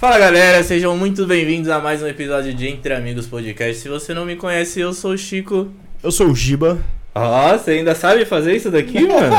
[0.00, 3.82] Fala galera, sejam muito bem-vindos a mais um episódio de Entre Amigos Podcast.
[3.82, 5.68] Se você não me conhece, eu sou o Chico.
[6.02, 6.78] Eu sou o Giba.
[7.14, 9.34] Ó, você ainda sabe fazer isso daqui, mano?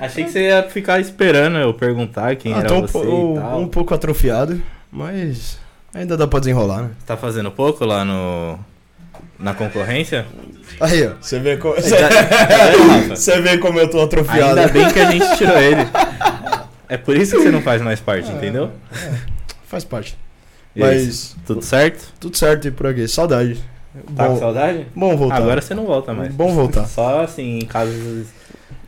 [0.00, 3.34] Achei que você ia ficar esperando eu perguntar quem Ah, era tô um, você po-
[3.36, 3.60] e tal.
[3.60, 4.60] um pouco atrofiado,
[4.90, 5.58] mas
[5.94, 6.90] ainda dá pra desenrolar, né?
[7.06, 8.58] Tá fazendo pouco lá no...
[9.38, 10.26] Na concorrência?
[10.80, 13.08] Aí, ó, você vê, co- vendo, Rafa?
[13.16, 14.60] você vê como eu tô atrofiado.
[14.60, 15.80] Ainda bem que a gente tirou ele.
[16.88, 18.34] É por isso que você não faz mais parte, É.
[19.72, 20.18] Faz parte.
[20.76, 22.12] Mas Tudo certo?
[22.20, 23.08] tudo certo e por aqui.
[23.08, 23.54] Saudade.
[24.14, 24.86] Tá com Bom, saudade?
[24.94, 25.36] bom voltar.
[25.36, 26.30] Agora você não volta mais.
[26.34, 26.84] Bom voltar.
[26.86, 28.26] Só assim, em casos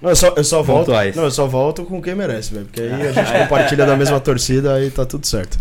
[0.01, 0.87] Não, eu só, eu só volto.
[0.87, 1.17] Pontuais.
[1.17, 2.67] Não, eu só volto com quem merece, velho.
[2.67, 5.59] Porque aí a gente compartilha da mesma torcida aí tá tudo certo.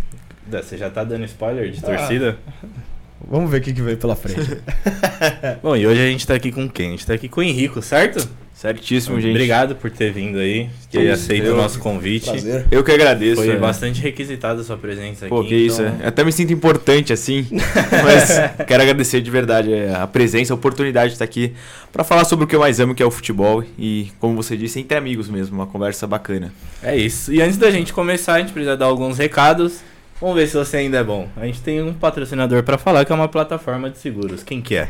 [0.51, 1.87] Você já tá dando spoiler de Ah.
[1.87, 2.37] torcida?
[3.25, 4.57] Vamos ver o que, que vem pela frente.
[5.63, 6.87] Bom, e hoje a gente tá aqui com quem?
[6.89, 8.27] A gente tá aqui com o Henrico, certo?
[8.53, 9.31] Certíssimo, gente.
[9.31, 12.29] Obrigado por ter vindo aí, Que ter isso, aceito o nosso convite.
[12.29, 12.65] Prazer.
[12.71, 13.41] Eu que agradeço.
[13.41, 13.57] Foi é.
[13.57, 15.49] bastante requisitada a sua presença Pô, aqui.
[15.49, 15.81] que isso.
[15.81, 16.07] então- é.
[16.07, 17.45] Até me sinto importante assim.
[17.51, 21.53] mas quero agradecer de verdade é, a presença, a oportunidade de estar aqui
[21.91, 23.63] pra falar sobre o que eu mais amo, que é o futebol.
[23.77, 25.55] E, como você disse, entre amigos mesmo.
[25.57, 26.53] Uma conversa bacana.
[26.81, 27.33] É isso.
[27.33, 29.81] E antes da gente começar, a gente precisa dar alguns recados.
[30.21, 31.27] Vamos ver se você ainda é bom.
[31.35, 34.41] A gente tem um patrocinador pra falar que é uma plataforma de seguros.
[34.41, 34.89] Quem que é?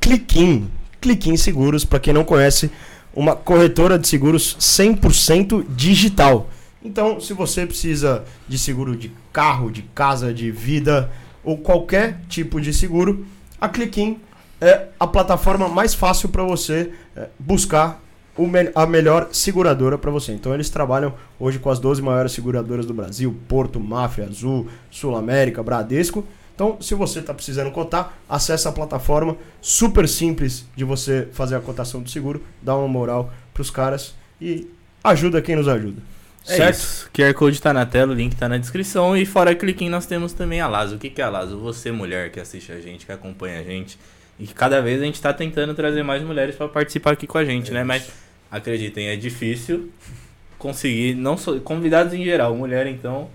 [0.00, 0.70] Cliquim.
[1.00, 2.70] Cliquim Seguros, pra quem não conhece,
[3.14, 6.48] uma corretora de seguros 100% digital.
[6.82, 11.10] Então, se você precisa de seguro de carro, de casa, de vida
[11.42, 13.26] ou qualquer tipo de seguro,
[13.60, 14.18] a Cliquim
[14.60, 18.00] é a plataforma mais fácil para você é, buscar
[18.74, 20.32] a melhor seguradora para você.
[20.32, 25.16] Então, eles trabalham hoje com as 12 maiores seguradoras do Brasil: Porto, Mafra, Azul, Sul
[25.16, 26.24] América, Bradesco.
[26.58, 31.60] Então, se você está precisando cotar, acesse a plataforma, super simples de você fazer a
[31.60, 34.66] cotação do seguro, dá uma moral para os caras e
[35.04, 36.02] ajuda quem nos ajuda.
[36.48, 36.74] É certo?
[36.74, 37.10] isso.
[37.14, 39.16] QR Code tá na tela, o link tá na descrição.
[39.16, 40.96] E fora cliquinho, nós temos também a Lazo.
[40.96, 41.60] O que, que é a Lazo?
[41.60, 43.96] Você, mulher que assiste a gente, que acompanha a gente.
[44.36, 47.38] E que cada vez a gente tá tentando trazer mais mulheres para participar aqui com
[47.38, 47.84] a gente, né?
[47.84, 48.10] Mas
[48.50, 49.92] acreditem, é difícil
[50.58, 53.30] conseguir, não só convidados em geral, mulher então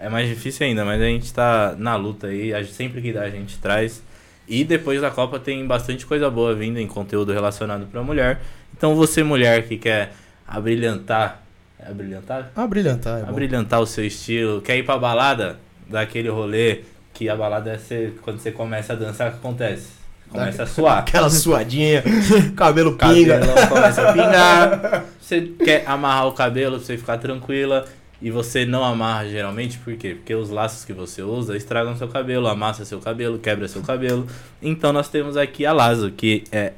[0.00, 3.30] é mais difícil ainda, mas a gente tá na luta aí, sempre que dá a
[3.30, 4.02] gente traz.
[4.48, 8.40] E depois da Copa tem bastante coisa boa vindo em conteúdo relacionado pra mulher.
[8.76, 10.12] Então você, mulher que quer
[10.48, 11.42] abrilhantar,
[11.78, 12.50] é abrilhantar?
[12.56, 13.28] Ah, brilhantar, é bom.
[13.28, 16.80] abrilhantar o seu estilo, quer ir pra balada, dar aquele rolê
[17.12, 20.00] que a balada é ser, quando você começa a dançar, o que acontece?
[20.30, 20.98] Começa a suar.
[21.04, 22.02] Aquela suadinha,
[22.56, 23.38] cabelo pinga.
[23.38, 25.04] Cabelo começa a pingar.
[25.20, 27.84] Você quer amarrar o cabelo pra você ficar tranquila.
[28.22, 30.14] E você não amarra geralmente, por quê?
[30.14, 34.26] Porque os laços que você usa estragam seu cabelo, amassa seu cabelo, quebra seu cabelo.
[34.60, 36.72] Então nós temos aqui a Lazo, que é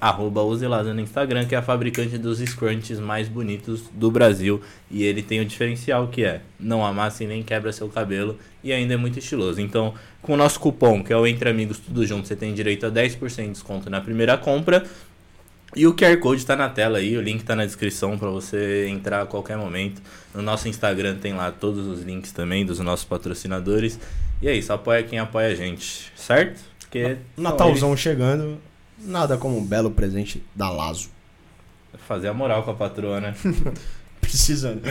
[0.46, 4.60] uselazo no Instagram, que é a fabricante dos scrunchies mais bonitos do Brasil.
[4.90, 8.72] E ele tem o diferencial que é não amassa e nem quebra seu cabelo e
[8.72, 9.60] ainda é muito estiloso.
[9.60, 12.86] Então, com o nosso cupom, que é o Entre Amigos Tudo Junto, você tem direito
[12.86, 14.84] a 10% de desconto na primeira compra.
[15.74, 18.86] E o QR Code tá na tela aí, o link tá na descrição para você
[18.88, 20.02] entrar a qualquer momento.
[20.34, 23.98] No nosso Instagram tem lá todos os links também dos nossos patrocinadores.
[24.42, 26.60] E é isso, apoia quem apoia a gente, certo?
[26.80, 28.58] Porque Natalzão chegando,
[28.98, 31.08] nada como um belo presente da Lazo.
[31.94, 33.34] eles- fazer a moral com a patroa, né?
[34.20, 34.82] Precisando.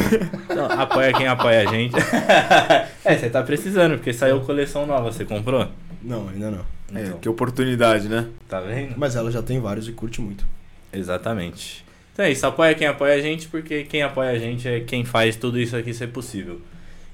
[0.46, 1.96] Então, apoia quem apoia a gente.
[3.06, 5.68] é, você tá precisando, porque saiu coleção nova, você comprou?
[6.02, 6.66] Não, ainda não.
[6.92, 8.28] Então, que oportunidade, né?
[8.50, 8.96] tá vendo?
[8.98, 10.46] Mas ela já tem vários e curte muito.
[10.94, 11.86] Exatamente.
[12.14, 15.06] Então é isso, apoia quem apoia a gente, porque quem apoia a gente é quem
[15.06, 16.62] faz tudo isso aqui ser possível.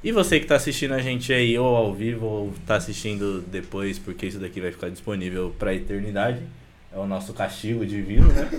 [0.04, 3.98] E você que tá assistindo a gente aí, ou ao vivo, ou tá assistindo depois,
[3.98, 6.40] porque isso daqui vai ficar disponível pra eternidade.
[6.94, 8.50] É o nosso castigo divino, né?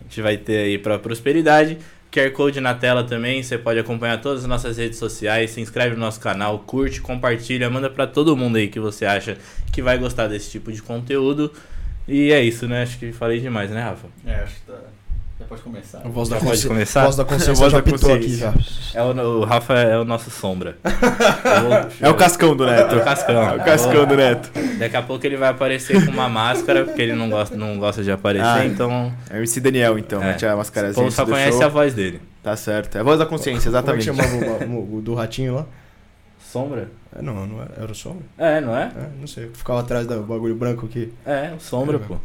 [0.00, 1.78] A gente vai ter aí pra prosperidade.
[2.10, 5.94] QR Code na tela também, você pode acompanhar todas as nossas redes sociais, se inscreve
[5.94, 9.36] no nosso canal, curte, compartilha, manda pra todo mundo aí que você acha
[9.70, 11.52] que vai gostar desse tipo de conteúdo.
[12.08, 12.82] E é isso, né?
[12.82, 14.06] Acho que falei demais, né, Rafa?
[14.26, 14.74] É, acho que tá.
[15.38, 15.98] Já pode começar.
[16.04, 16.68] A voz Já da pode consciência.
[16.68, 17.00] começar?
[17.02, 18.54] A voz da consciência Voz já da aqui já.
[18.94, 20.76] É o, o Rafa é o nosso sombra.
[20.82, 22.94] Vou- É o cascão do Neto.
[22.94, 23.42] É o cascão.
[23.50, 24.50] É o cascão do Neto.
[24.80, 28.02] Daqui a pouco ele vai aparecer com uma máscara, porque ele não gosta, não gosta
[28.02, 29.12] de aparecer, Ah, então.
[29.30, 30.20] É o MC Daniel, então.
[30.22, 30.26] É.
[30.28, 31.62] Mete a O mascarazinha povo só conhece show.
[31.66, 32.20] a voz dele.
[32.42, 32.96] Tá certo.
[32.96, 34.08] É a voz da consciência, exatamente.
[34.08, 35.66] Como é que chamava o, o- o do ratinho lá?
[36.52, 36.88] Sombra?
[37.14, 38.24] É, não, não era, era o sombra?
[38.38, 38.84] É, não é?
[38.84, 39.50] É, não sei.
[39.52, 41.12] Ficava atrás do bagulho branco aqui.
[41.26, 42.16] É, o sombra, pô.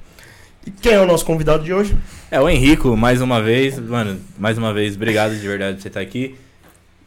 [0.65, 1.93] E quem é o nosso convidado de hoje?
[2.31, 3.77] É o Henrico, mais uma vez.
[3.77, 6.35] Mano, mais uma vez, obrigado de verdade por você estar aqui.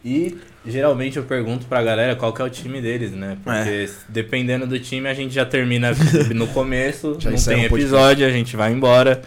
[0.05, 3.39] E geralmente eu pergunto pra galera qual que é o time deles, né?
[3.43, 5.93] Porque dependendo do time a gente já termina
[6.35, 7.75] no começo, Já não tem podcast.
[7.75, 9.23] episódio, a gente vai embora.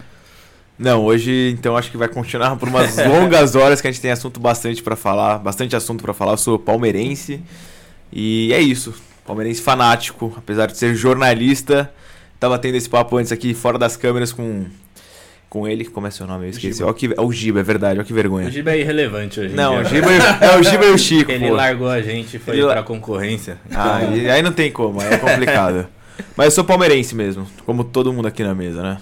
[0.78, 4.12] Não, hoje então acho que vai continuar por umas longas horas que a gente tem
[4.12, 6.34] assunto bastante pra falar, bastante assunto pra falar.
[6.34, 7.42] Eu sou palmeirense
[8.12, 8.94] E é isso.
[9.26, 11.92] Palmeirense fanático, apesar de ser jornalista.
[12.40, 14.66] Tava tendo esse papo antes aqui, fora das câmeras, com,
[15.50, 15.86] com ele.
[15.86, 16.46] Como é seu nome?
[16.46, 16.82] Eu esqueci.
[16.84, 18.00] Ó, que, é o Giba, é verdade.
[18.00, 18.50] Olha que O vergonha.
[18.50, 19.84] Giba é irrelevante hoje Não, o.
[19.84, 21.54] Giba, o- é o Giba e o Chico, Ele pô.
[21.54, 23.58] largou a gente e foi Ele pra concorrência.
[23.76, 25.88] Ah, e aí não tem como, é complicado.
[26.36, 28.98] Mas eu sou palmeirense mesmo, como todo mundo aqui na mesa, né?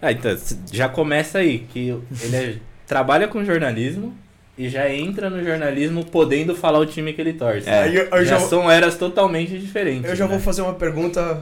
[0.00, 0.36] Ah, então,
[0.72, 2.56] já começa aí, que ele é-
[2.86, 4.14] trabalha com jornalismo
[4.56, 7.68] e já entra no jornalismo podendo falar o time que ele torce.
[7.68, 7.88] É.
[7.88, 10.08] Eu, eu já já, são eras totalmente diferentes.
[10.08, 10.42] eu já vou né?
[10.42, 11.40] fazer uma pergunta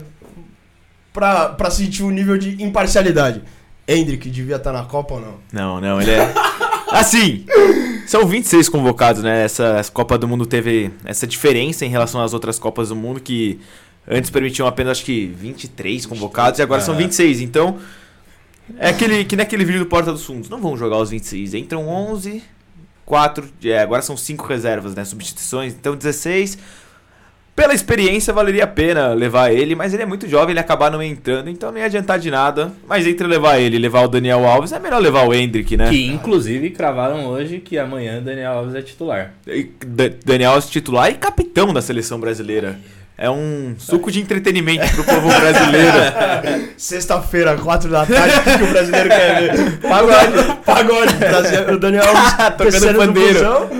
[1.12, 3.42] pra, pra sentir o nível de imparcialidade.
[3.86, 5.34] Hendrick devia estar na Copa ou não?
[5.52, 6.32] Não, não, ele é.
[6.90, 7.44] Assim,
[8.06, 9.44] são 26 convocados, né?
[9.44, 13.18] Essa, essa Copa do Mundo teve essa diferença em relação às outras Copas do Mundo
[13.20, 13.58] que
[14.06, 16.98] antes permitiam apenas acho que 23 convocados e agora são Ah.
[16.98, 17.40] 26.
[17.40, 17.78] Então,
[18.78, 20.48] é aquele que naquele vídeo do Porta dos Fundos.
[20.50, 22.42] Não vão jogar os 26, entram 11,
[23.04, 25.04] 4, é, agora são 5 reservas, né?
[25.04, 26.58] Substituições, então 16.
[27.54, 31.02] Pela experiência, valeria a pena levar ele, mas ele é muito jovem, ele acabar não
[31.02, 32.72] entrando, então não ia adiantar de nada.
[32.88, 35.90] Mas entre levar ele e levar o Daniel Alves, é melhor levar o Hendrick, né?
[35.90, 39.34] Que inclusive cravaram hoje que amanhã Daniel Alves é titular.
[39.46, 42.78] E Da- Daniel Alves titular e capitão da seleção brasileira.
[43.16, 45.98] É um suco de entretenimento pro povo brasileiro.
[46.76, 49.78] Sexta-feira, quatro da tarde, o que, o brasileiro quer ver?
[49.86, 50.56] Pagode.
[50.64, 51.14] Pagode.
[51.72, 53.70] O Daniel Alves Tocando pandeiro.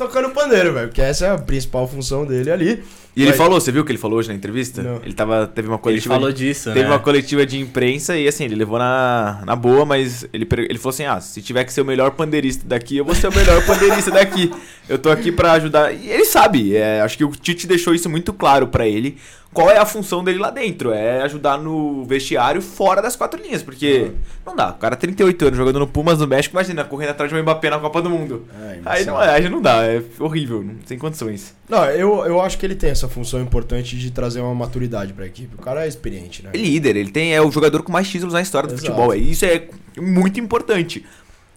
[0.00, 0.88] Tocando pandeiro, velho.
[0.88, 2.82] Porque essa é a principal função dele ali.
[3.14, 4.82] E ele Mas- falou, você viu o que ele falou hoje na entrevista?
[4.82, 4.96] Não.
[5.04, 6.14] Ele tava, teve uma Ele coletiva.
[6.14, 6.86] falou de, disso, teve né?
[6.90, 10.90] uma coletiva de imprensa e assim, ele levou na, na boa, mas ele, ele falou
[10.94, 13.66] assim: ah, se tiver que ser o melhor pandeirista daqui, eu vou ser o melhor
[13.66, 14.50] pandeirista daqui.
[14.88, 15.92] Eu tô aqui pra ajudar.
[15.92, 19.18] E ele sabe, é, acho que o Tite deixou isso muito claro pra ele.
[19.52, 20.92] Qual é a função dele lá dentro?
[20.92, 24.12] É ajudar no vestiário fora das quatro linhas, porque
[24.46, 24.70] não dá.
[24.70, 27.68] O cara 38 anos jogando no Pumas no México, imagina, correndo atrás de um Mbappé
[27.68, 28.46] na Copa do Mundo.
[28.84, 31.52] Aí não, é, aí não dá, é horrível, não tem condições.
[31.68, 35.26] Não, eu, eu acho que ele tem essa função importante de trazer uma maturidade pra
[35.26, 35.56] equipe.
[35.56, 36.50] O cara é experiente, né?
[36.52, 38.86] É líder, ele tem, é o jogador com mais títulos na história do Exato.
[38.86, 39.14] futebol.
[39.14, 39.64] Isso é
[39.98, 41.04] muito importante.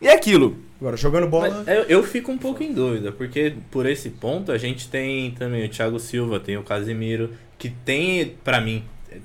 [0.01, 0.58] E é aquilo.
[0.82, 1.63] Agora, jogando bola.
[1.65, 5.63] Eu, eu fico um pouco em dúvida, porque por esse ponto a gente tem também
[5.65, 7.29] o Thiago Silva, tem o Casimiro,
[7.63, 9.15] que tem, pra mim, é,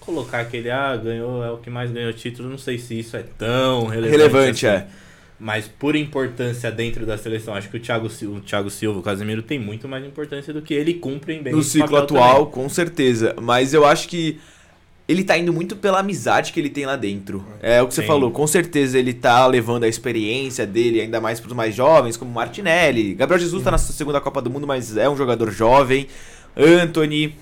[0.00, 3.22] colocar aquele, ah, ganhou, é o que mais ganhou título, não sei se isso é
[3.36, 4.10] tão relevante.
[4.16, 4.84] Relevante, assim.
[4.84, 4.86] é.
[5.38, 9.02] Mas por importância dentro da seleção, acho que o Thiago, Sil- o Thiago Silva, o
[9.02, 13.34] Casimiro, tem muito mais importância do que ele cumprem bem No ciclo atual, com certeza.
[13.42, 14.40] Mas eu acho que
[15.06, 17.44] ele tá indo muito pela amizade que ele tem lá dentro.
[17.60, 18.06] É o que você Sim.
[18.06, 22.30] falou, com certeza ele tá levando a experiência dele ainda mais pros mais jovens, como
[22.30, 23.12] Martinelli.
[23.12, 26.06] Gabriel Jesus tá na segunda Copa do Mundo, mas é um jogador jovem.
[26.56, 27.34] Anthony.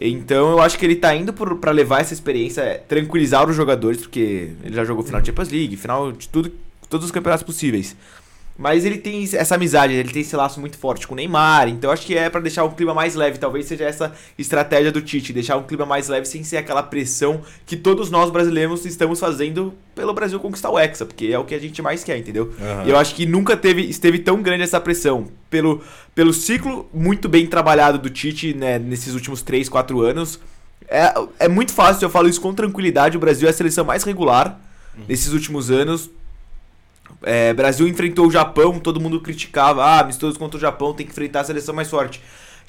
[0.00, 3.56] Então eu acho que ele tá indo por, pra levar essa experiência, é, tranquilizar os
[3.56, 6.52] jogadores, porque ele já jogou final de Champions League, final de tudo,
[6.88, 7.96] todos os campeonatos possíveis.
[8.58, 11.92] Mas ele tem essa amizade, ele tem esse laço muito forte com o Neymar, então
[11.92, 15.32] acho que é pra deixar um clima mais leve, talvez seja essa estratégia do Tite,
[15.32, 19.72] deixar um clima mais leve sem ser aquela pressão que todos nós brasileiros estamos fazendo
[19.94, 22.52] pelo Brasil conquistar o Hexa, porque é o que a gente mais quer, entendeu?
[22.60, 22.84] Aham.
[22.84, 25.80] E eu acho que nunca teve, esteve tão grande essa pressão pelo,
[26.12, 30.40] pelo ciclo muito bem trabalhado do Tite né, nesses últimos 3, 4 anos.
[30.88, 34.02] É, é muito fácil, eu falo isso com tranquilidade, o Brasil é a seleção mais
[34.02, 34.58] regular
[35.06, 36.10] nesses últimos anos.
[37.22, 41.12] É, Brasil enfrentou o Japão, todo mundo criticava, ah, amistoso contra o Japão, tem que
[41.12, 42.20] enfrentar a seleção mais forte.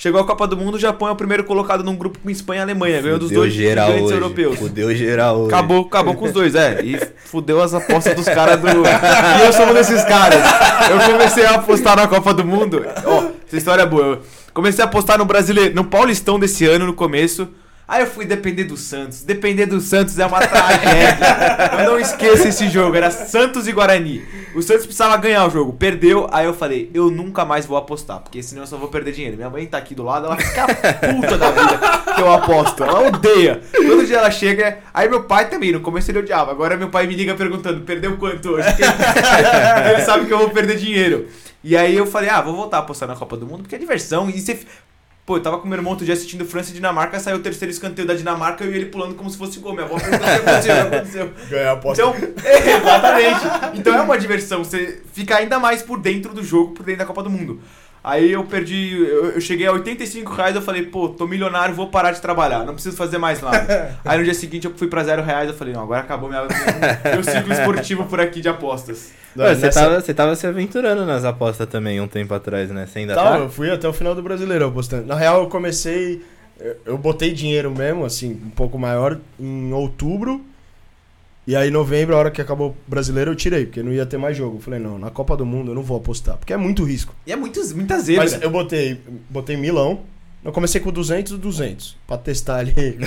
[0.02, 2.62] Chegou a Copa do Mundo, o Japão é o primeiro colocado num grupo com Espanha
[2.62, 4.14] e Alemanha, ganhou dos dois gigantes hoje.
[4.14, 4.58] europeus.
[4.58, 5.54] Fudeu geral hoje.
[5.54, 6.82] Acabou, acabou com os dois, é.
[6.82, 8.68] E fudeu as apostas dos caras do.
[8.80, 10.42] E eu sou um desses caras.
[10.90, 12.82] Eu comecei a apostar na Copa do Mundo.
[13.06, 14.06] Ó, essa história é boa.
[14.06, 14.22] Eu
[14.54, 17.50] comecei a apostar no brasileiro, no Paulistão desse ano, no começo.
[17.90, 19.24] Aí eu fui depender do Santos.
[19.24, 21.72] Depender do Santos é uma tragédia.
[21.82, 22.96] Eu não esqueço esse jogo.
[22.96, 24.24] Era Santos e Guarani.
[24.54, 25.74] O Santos precisava ganhar o jogo.
[25.74, 26.28] Perdeu.
[26.32, 28.20] Aí eu falei, eu nunca mais vou apostar.
[28.20, 29.38] Porque senão eu só vou perder dinheiro.
[29.38, 31.80] Minha mãe tá aqui do lado, ela fica puta da vida
[32.14, 32.84] que eu aposto.
[32.84, 33.60] Ela odeia.
[33.72, 34.78] Todo dia ela chega.
[34.94, 36.52] Aí meu pai também, no começo ele odiava.
[36.52, 38.68] Agora meu pai me liga perguntando, perdeu quanto hoje?
[39.92, 41.28] Ele sabe que eu vou perder dinheiro.
[41.64, 43.78] E aí eu falei, ah, vou voltar a apostar na Copa do Mundo, porque é
[43.80, 44.30] diversão.
[44.30, 44.60] E você.
[45.30, 47.72] Pô, eu tava com meu irmão outro dia assistindo França e Dinamarca, saiu o terceiro
[47.72, 49.74] escanteio da Dinamarca e ele pulando como se fosse gol.
[49.74, 51.34] Minha avó perguntou o que aconteceu, o que aconteceu.
[51.48, 52.02] Ganhar a aposta.
[52.02, 53.78] Então, é, exatamente.
[53.78, 57.06] Então é uma diversão, você fica ainda mais por dentro do jogo, por dentro da
[57.06, 57.62] Copa do Mundo.
[58.04, 61.90] Aí eu perdi, eu, eu cheguei a 85 reais, eu falei, pô, tô milionário, vou
[61.90, 64.00] parar de trabalhar, não preciso fazer mais nada.
[64.04, 66.42] Aí no dia seguinte eu fui pra zero reais, eu falei, não, agora acabou minha,
[67.14, 69.12] meu ciclo esportivo por aqui de apostas.
[69.38, 72.86] Ué, você, nessa- tava, você tava se aventurando nas apostas também um tempo atrás, né?
[72.88, 73.38] Você ainda Tava, tá?
[73.38, 75.06] eu fui até o final do Brasileiro apostando.
[75.06, 76.22] Na real, eu comecei.
[76.86, 80.42] eu- botei dinheiro mesmo, assim, um pouco maior, em outubro.
[81.48, 84.06] E aí, em novembro, a hora que acabou o brasileiro, eu tirei, porque não ia
[84.06, 84.58] ter mais jogo.
[84.58, 87.16] Eu falei, não, na Copa do Mundo eu não vou apostar, porque é muito risco.
[87.26, 88.24] E é muito, muita zebra.
[88.24, 90.02] Mas eu botei, botei Milão,
[90.44, 92.74] Eu comecei com 200 e 200 pra testar ali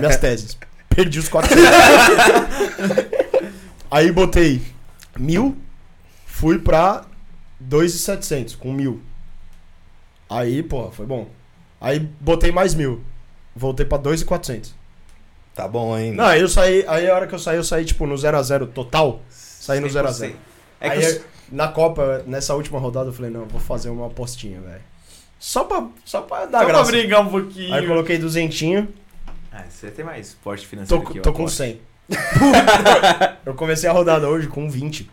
[0.00, 0.58] minhas teses.
[0.88, 1.64] Perdi os 400.
[3.90, 4.60] Aí botei
[5.18, 5.56] mil,
[6.26, 7.04] fui pra
[7.60, 9.00] 2,700 com mil.
[10.28, 11.28] Aí, pô, foi bom.
[11.80, 13.02] Aí botei mais mil.
[13.54, 14.74] Voltei pra 2,400.
[15.54, 16.16] Tá bom ainda.
[16.16, 18.66] Não, aí eu saí, aí a hora que eu saí, eu saí tipo no 0x0
[18.72, 19.20] total.
[19.30, 20.34] Saí no 0x0.
[20.80, 23.90] É aí que eu- na Copa, nessa última rodada, eu falei, não, eu vou fazer
[23.90, 24.80] uma apostinha, velho.
[25.38, 26.90] Só pra, só pra dar Só pra graça.
[26.90, 27.72] brincar um pouquinho.
[27.74, 28.88] Aí eu coloquei duzentinho,
[29.52, 31.22] Ah, você tem mais porte tô, financeiro que eu.
[31.22, 31.58] tô com aposto.
[31.58, 31.80] 100.
[33.46, 35.10] Eu comecei a rodada hoje com 20.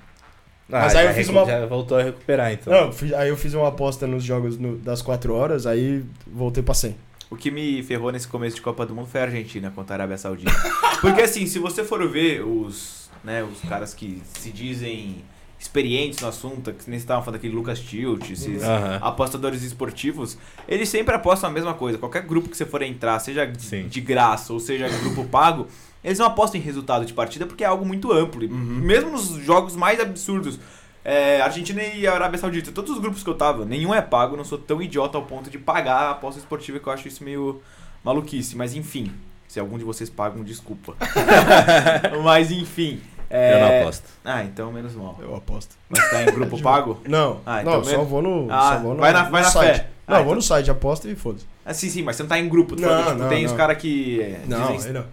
[0.67, 2.71] Mas Ah, aí já eu fiz uma- Já voltou a recuperar, então.
[2.71, 6.73] Não, aí eu fiz uma aposta nos jogos no- das 4 horas, aí voltei pra
[6.73, 6.95] 100.
[7.29, 9.97] O que me ferrou nesse começo de Copa do Mundo foi a Argentina contra a
[9.97, 10.51] Arábia Saudita.
[11.01, 15.23] Porque assim, se você for ver os, né, os caras que se dizem
[15.59, 18.97] experientes no assunto, que nem você tava falando daquele Lucas Tilt, esses Aham.
[19.01, 21.97] apostadores esportivos, eles sempre apostam a mesma coisa.
[21.97, 23.87] Qualquer grupo que você for entrar, seja Sim.
[23.87, 25.67] de graça ou seja grupo pago,
[26.03, 28.43] eles não apostam em resultado de partida porque é algo muito amplo.
[28.43, 30.59] E Mesmo nos jogos mais absurdos.
[31.03, 34.43] é, Argentina e Arábia Saudita, todos os grupos que eu tava, nenhum é pago, não
[34.43, 37.61] sou tão idiota ao ponto de pagar a aposta esportiva que eu acho isso meio
[38.03, 38.55] maluquice.
[38.55, 39.11] Mas enfim,
[39.47, 40.95] se algum de vocês pagam, desculpa.
[42.23, 42.99] mas enfim.
[43.29, 44.05] é, Eu não aposto.
[44.23, 45.17] Ah, então menos mal.
[45.21, 45.75] Eu aposto.
[45.89, 46.99] Mas tá em grupo pago?
[47.07, 48.05] Não, Ah, então não, só mesmo?
[48.05, 49.77] vou no, Ah, só vou no, vai na- no vai na site.
[49.77, 49.87] fé.
[50.07, 51.45] Não, Ah, vou então- no site, aposta e foda-se.
[51.65, 52.75] Ah, sim, sim, mas você não tá em grupo.
[52.75, 53.57] Tô Não, tipo, não, tem os não.
[53.57, 55.05] caras que é, Não, dizem aí não.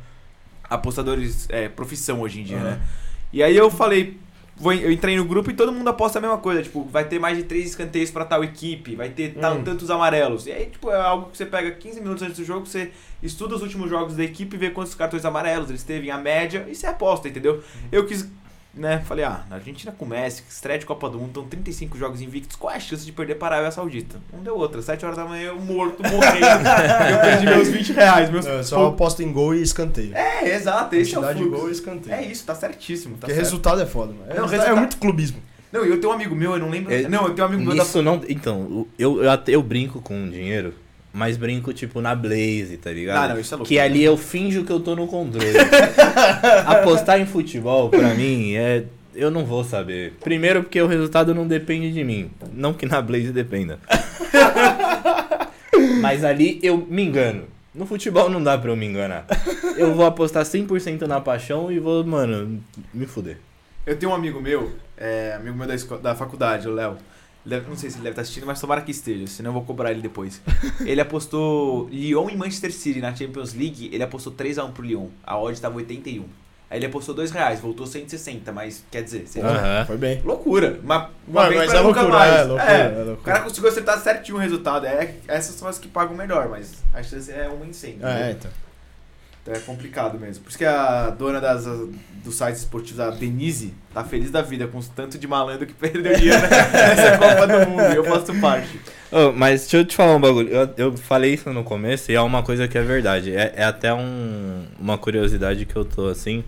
[0.69, 2.65] Apostadores é, profissão hoje em dia, Aham.
[2.71, 2.81] né?
[3.33, 4.19] E aí eu falei,
[4.57, 7.19] vou, eu entrei no grupo e todo mundo aposta a mesma coisa, tipo, vai ter
[7.19, 9.63] mais de três escanteios pra tal equipe, vai ter tal, Hum.
[9.65, 10.47] tantos amarelos.
[10.47, 12.91] E aí, tipo, é algo que você pega 15 minutos antes do jogo, você
[13.23, 16.75] estuda os últimos jogos da equipe, vê quantos cartões amarelos eles teve, a média, e
[16.75, 17.63] você aposta, entendeu?
[17.93, 18.29] Eu quis,
[18.75, 21.99] né, falei, ah, na Argentina com o Messi, estreia de Copa do Mundo, estão 35
[21.99, 24.21] jogos invictos, qual é a chance de perder para a Arábia Saudita?
[24.33, 26.47] Não deu outra, 7 horas da manhã eu morto, morrendo,
[27.11, 28.45] eu perdi meus 20 reais, meus...
[28.45, 30.15] Não, eu só aposto em gol e escanteio.
[30.15, 32.15] É, exato, esse é o de gol e escanteio.
[32.15, 33.15] É isso, tá certíssimo.
[33.15, 33.45] Tá Porque certo.
[33.45, 34.31] resultado é foda, mano.
[34.31, 35.43] É, Não, é muito clubismo.
[35.73, 36.93] Não, e eu tenho um amigo meu, eu não lembro.
[36.93, 37.83] É, não, eu tenho um amigo meu da.
[37.83, 38.21] Isso não.
[38.29, 40.75] Então, eu, eu, até- eu brinco com dinheiro,
[41.13, 43.25] mas brinco, tipo, na Blaze, tá ligado?
[43.25, 43.69] Ah, não, isso é louco.
[43.69, 45.47] Que ali eu finjo que eu tô no controle.
[46.67, 48.85] Apostar em futebol, pra mim, é.
[49.15, 50.13] Eu não vou saber.
[50.21, 52.31] Primeiro porque o resultado não depende de mim.
[52.53, 53.81] Não que na Blaze dependa.
[56.01, 57.45] Mas ali eu me engano.
[57.75, 59.27] No futebol não dá pra eu me enganar.
[59.77, 62.61] Eu vou apostar 100% na paixão e vou, mano,
[62.95, 63.39] me fuder.
[63.87, 66.97] Eu tenho um amigo meu, é, amigo meu da, da faculdade, o Léo.
[67.47, 69.91] Não sei se ele deve estar assistindo, mas tomara que esteja, senão eu vou cobrar
[69.91, 70.43] ele depois.
[70.85, 75.07] Ele apostou Lyon e Manchester City na Champions League, ele apostou 3x1 pro Lyon.
[75.25, 76.25] A odd tava 81.
[76.71, 79.87] Aí ele apostou 2 reais, voltou 160, mas quer dizer, você- Aham.
[79.87, 80.21] Foi bem.
[80.23, 80.79] loucura.
[80.83, 82.35] Uma, uma Mano, vez mas é nunca loucura, mais.
[82.35, 83.13] é loucura, É, é loucura.
[83.15, 84.85] O cara conseguiu acertar certinho o resultado.
[84.87, 87.95] É, essas são as que pagam melhor, mas a chance é uma em 100.
[87.97, 88.29] né?
[88.29, 88.51] É, então.
[88.51, 88.68] Então
[89.49, 90.43] é complicado mesmo.
[90.45, 91.65] Por isso que a dona das,
[92.25, 95.75] dos sites esportivos, a Denise, tá feliz da vida com os tanto de malandro que
[95.75, 97.93] perdeu dinheiro nessa Copa do Mundo.
[97.93, 98.81] E eu faço parte.
[99.11, 100.49] Ô, mas deixa eu te falar um bagulho.
[100.49, 103.35] Eu, eu falei isso no começo e é uma coisa que é verdade.
[103.35, 106.45] É, é até um, uma curiosidade que eu tô assim.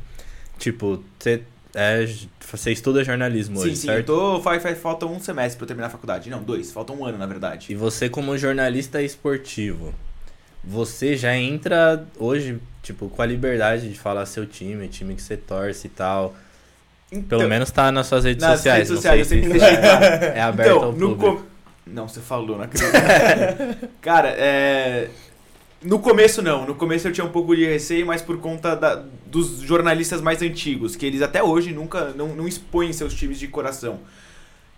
[0.58, 1.42] Tipo, você
[1.74, 2.06] é,
[2.50, 3.86] você estuda jornalismo sim, hoje, sim.
[3.86, 3.98] certo?
[3.98, 6.28] Eu tô, faz, faz, falta um semestre pra eu terminar a faculdade.
[6.28, 6.72] Não, dois.
[6.72, 7.68] Falta um ano, na verdade.
[7.70, 9.94] E você, como jornalista esportivo,
[10.62, 15.36] você já entra hoje, tipo, com a liberdade de falar seu time, time que você
[15.36, 16.34] torce e tal.
[17.10, 18.78] Pelo Então, menos tá nas suas redes nas sociais.
[18.88, 20.04] redes sociais, eu sei sempre se deixei claro.
[20.24, 21.36] é aberto então, ao público.
[21.44, 21.50] com...
[21.90, 22.92] Não, você falou, não acredito.
[24.00, 25.08] Cara, é...
[25.82, 29.02] No começo não, no começo eu tinha um pouco de receio, mas por conta da-
[29.26, 33.48] dos jornalistas mais antigos, que eles até hoje nunca não, não expõem seus times de
[33.48, 33.98] coração.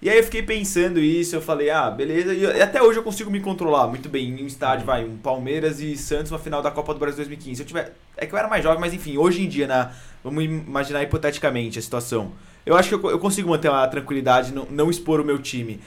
[0.03, 3.31] E aí eu fiquei pensando isso, eu falei, ah, beleza, e até hoje eu consigo
[3.31, 6.73] me controlar muito bem em um estádio, vai, um Palmeiras e Santos na final da
[6.73, 7.55] Copa do Brasil 2015.
[7.55, 9.93] Se eu tiver, é que eu era mais jovem, mas enfim, hoje em dia, na,
[10.25, 12.33] vamos imaginar hipoteticamente a situação.
[12.67, 15.79] Eu acho que eu, eu consigo manter uma tranquilidade, não, não expor o meu time.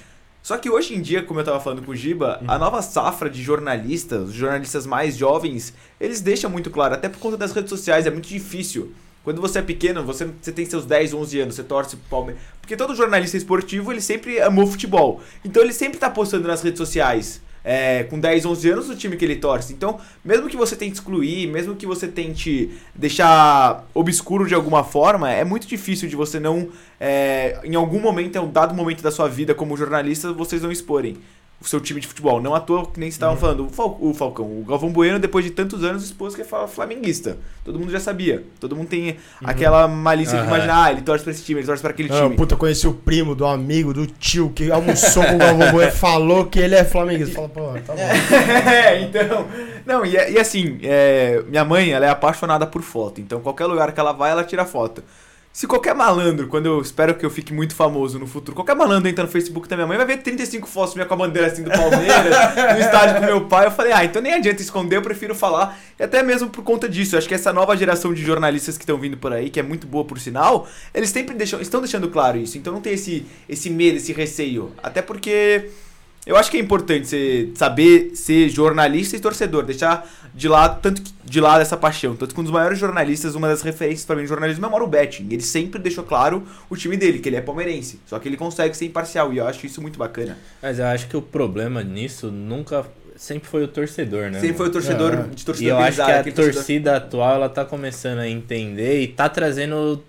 [0.42, 3.30] Só que hoje em dia, como eu tava falando com o Giba, a nova safra
[3.30, 7.70] de jornalistas, os jornalistas mais jovens, eles deixam muito claro, até por conta das redes
[7.70, 8.94] sociais, é muito difícil.
[9.26, 12.42] Quando você é pequeno, você, você tem seus 10, 11 anos, você torce pro Palmeiras.
[12.62, 15.20] Porque todo jornalista esportivo, ele sempre amou futebol.
[15.44, 17.42] Então ele sempre tá postando nas redes sociais.
[17.66, 19.74] é, com 10, 11 anos, o time que ele torce.
[19.74, 25.32] Então, mesmo que você tente excluir, mesmo que você tente deixar obscuro de alguma forma,
[25.32, 29.10] é muito difícil de você não, é, em algum momento, em um dado momento da
[29.10, 31.18] sua vida como jornalista, vocês não exporem.
[31.62, 32.42] O seu time de futebol.
[32.42, 33.66] Não à toa que nem vocês estavam falando.
[33.66, 37.38] O, Fal- o Falcão, o Galvão Bueno, depois de tantos anos, expôs que é flamenguista.
[37.64, 38.44] Todo mundo já sabia.
[38.60, 40.48] Todo mundo tem aquela malícia de Aham.
[40.48, 42.36] imaginar, ah, ele torce pra esse time, ele torce pra aquele Não, time.
[42.36, 45.92] puta, eu conheci o primo do amigo, do tio, que almoçou com o Galvão Bueno
[45.96, 47.36] falou que ele é flamenguista.
[47.36, 48.00] Fala, pô, tá bom.
[48.70, 49.48] é, então.
[49.86, 53.20] Não, e, e assim, é, minha mãe, ela é apaixonada por foto.
[53.22, 55.04] Então, qualquer lugar que ela vai, ela tira foto.
[55.56, 59.08] Se qualquer malandro, quando eu espero que eu fique muito famoso no futuro, qualquer malandro
[59.08, 61.64] entra no Facebook da minha mãe, vai ver 35 fotos minha com a bandeira assim
[61.64, 62.36] do Palmeiras,
[62.76, 63.68] no estádio com meu pai.
[63.68, 65.80] Eu falei, ah, então nem adianta esconder, eu prefiro falar.
[65.98, 68.84] E até mesmo por conta disso, eu acho que essa nova geração de jornalistas que
[68.84, 72.10] estão vindo por aí, que é muito boa por sinal, eles sempre deixam, estão deixando
[72.10, 72.58] claro isso.
[72.58, 74.74] Então não tem esse, esse medo, esse receio.
[74.84, 75.70] Até porque
[76.26, 81.02] eu acho que é importante você saber ser jornalista e torcedor, deixar de lado tanto
[81.02, 82.16] que- de lado essa paixão.
[82.16, 84.72] Tanto que um dos maiores jornalistas, uma das referências pra mim de jornalismo é o
[84.72, 85.28] Mauro Betting.
[85.32, 88.00] Ele sempre deixou claro o time dele, que ele é palmeirense.
[88.06, 90.38] Só que ele consegue ser imparcial e eu acho isso muito bacana.
[90.62, 92.86] Mas eu acho que o problema nisso nunca.
[93.18, 94.42] Sempre foi o torcedor, né?
[94.42, 95.22] Sempre foi o torcedor É.
[95.34, 98.28] de E torcedor eu acho que a aquele torcedor- torcida atual ela tá começando a
[98.28, 100.04] entender e tá trazendo.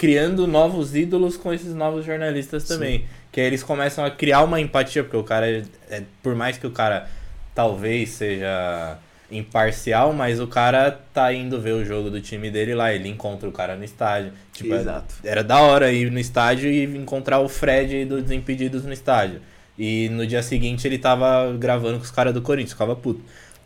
[0.00, 3.04] Criando novos ídolos com esses novos jornalistas também.
[3.30, 6.56] Que aí eles começam a criar uma empatia, porque o cara, é- é- por mais
[6.56, 7.06] que o cara
[7.54, 8.96] talvez seja
[9.30, 13.46] imparcial, mas o cara tá indo ver o jogo do time dele lá, ele encontra
[13.46, 14.32] o cara no estádio.
[14.54, 15.14] Tipo, é- Exato.
[15.22, 19.42] era da hora ir no estádio e encontrar o Fred do Desimpedidos no estádio.
[19.78, 23.20] E no dia seguinte ele tava gravando com os caras do Corinthians, ficava puto.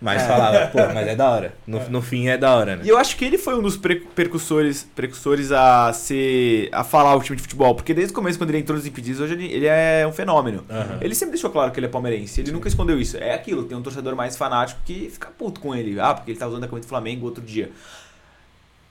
[0.04, 1.54] Mas falava, pô, mas é da hora.
[1.66, 2.82] No, no fim é da hora, né?
[2.84, 6.68] E eu acho que ele foi um dos pre- percussores, precursores a ser.
[6.72, 7.74] a falar o time de futebol.
[7.74, 10.62] Porque desde o começo, quando ele entrou nos impedidos, hoje ele, ele é um fenômeno.
[10.68, 10.98] Aham.
[11.00, 12.38] Ele sempre deixou claro que ele é palmeirense.
[12.42, 13.16] Ele nunca escondeu isso.
[13.16, 15.98] É aquilo, tem um torcedor mais fanático que fica puto com ele.
[15.98, 17.70] Ah, porque ele tá usando a camisa do Flamengo outro dia.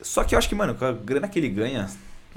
[0.02, 1.88] Só que eu acho que, mano, com a grana que ele ganha,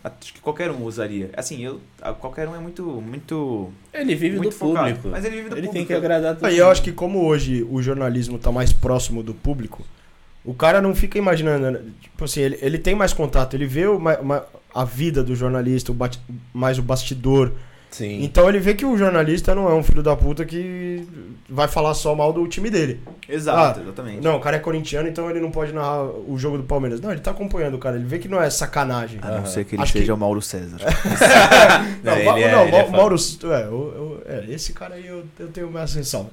[0.06, 1.30] acho que qualquer um usaria.
[1.36, 1.80] Assim, eu.
[2.20, 2.82] Qualquer um é muito.
[2.84, 3.70] muito.
[3.92, 4.86] Ele vive muito do focado.
[4.88, 5.08] público.
[5.08, 5.86] Mas ele vive do Ele tem público.
[5.88, 9.34] que agradar todo Aí eu acho que como hoje o jornalismo tá mais próximo do
[9.34, 9.84] público,
[10.44, 13.98] o cara não fica imaginando, tipo assim, ele, ele tem mais contato, ele vê o
[13.98, 16.20] ma- ma- a vida do jornalista, o bate-
[16.54, 17.52] mais o bastidor.
[17.90, 18.22] Sim.
[18.24, 21.06] Então ele vê que o jornalista não é um filho da puta que
[21.48, 23.00] vai falar só mal do time dele.
[23.28, 24.20] Exato, Ah, exatamente.
[24.22, 27.00] Não, o cara é corintiano, então ele não pode narrar o jogo do Palmeiras.
[27.00, 29.18] Não, ele tá acompanhando o cara, ele vê que não é sacanagem.
[29.22, 29.46] A não Aham.
[29.46, 30.78] ser que ele Acho que- seja o Mauro César.
[32.02, 32.88] Não, Ma- ele é- não, ele é.
[32.90, 33.16] Mauro.
[33.16, 36.32] É, eu- eu- é, esse cara aí eu, eu tenho minhas ressalvas.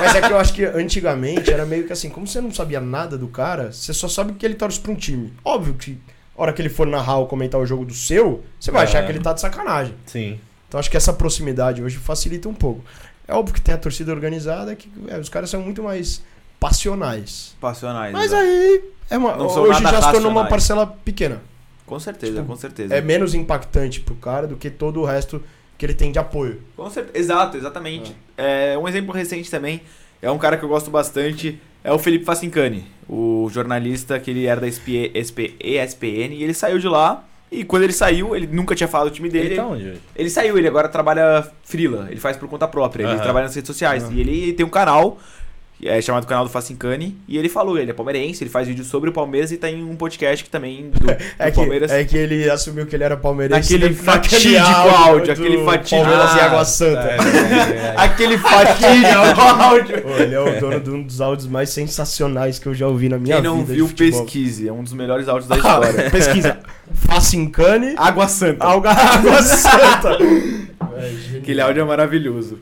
[0.00, 2.80] Mas é que eu acho que antigamente era meio que assim, como você não sabia
[2.80, 5.32] nada do cara, você só sabe que ele torce pra um time.
[5.44, 5.98] Óbvio que,
[6.36, 8.84] a hora que ele for narrar ou comentar o jogo do seu, você vai É.
[8.84, 9.94] achar que ele tá de sacanagem.
[10.06, 10.38] Sim.
[10.68, 12.84] Então acho que essa proximidade hoje facilita um pouco.
[13.26, 16.22] É óbvio que tem a torcida organizada, que é, os caras são muito mais
[16.60, 17.56] passionais.
[17.60, 18.12] Passionais.
[18.12, 18.42] Mas exato.
[18.42, 21.40] aí, é uma, hoje já se tornou uma parcela pequena.
[21.86, 22.94] Com certeza, Tipo, com certeza.
[22.94, 25.42] É menos impactante pro cara do que todo o resto
[25.78, 26.60] que ele tem de apoio.
[26.76, 27.18] Com certeza.
[27.18, 28.14] Exato, exatamente.
[28.36, 28.76] É.
[28.76, 29.80] um exemplo recente também,
[30.20, 34.46] é um cara que eu gosto bastante, é o Felipe Facincani, o jornalista que ele
[34.46, 38.46] era da SP, SP, ESPN, e ele saiu de lá, e quando ele saiu, ele
[38.46, 39.48] nunca tinha falado do time dele.
[39.48, 40.00] Ele tá onde hoje?
[40.14, 43.22] Ele saiu, ele agora trabalha frila, ele faz por conta própria, ele Aham.
[43.22, 44.04] trabalha nas redes sociais.
[44.04, 44.12] Aham.
[44.14, 45.18] E ele tem um canal,
[45.82, 49.10] é chamado canal do Facincani, e ele falou, ele é palmeirense, ele faz vídeos sobre
[49.10, 51.90] o Palmeiras e tem um podcast que também do, do É que, Palmeiras.
[51.92, 53.72] é que ele assumiu que ele era palmeirense.
[53.74, 57.00] Naquele fatídico áudio, aquele fatídico- Palmeiras e Água Santa.
[57.00, 57.94] É, é, é.
[57.98, 60.02] Aquele fatídico áudio.
[60.02, 63.08] Pô, ele é o dono de um dos áudios mais sensacionais que eu já ouvi
[63.08, 63.74] na minha Quem não vida.
[63.74, 66.10] viu, pesquise, é um dos melhores áudios da história.
[66.10, 66.58] Pesquisa.
[66.94, 68.64] Facincane, Água Santa.
[68.64, 70.18] Alga Água Santa.
[71.38, 72.58] Aquele áudio é maravilhoso.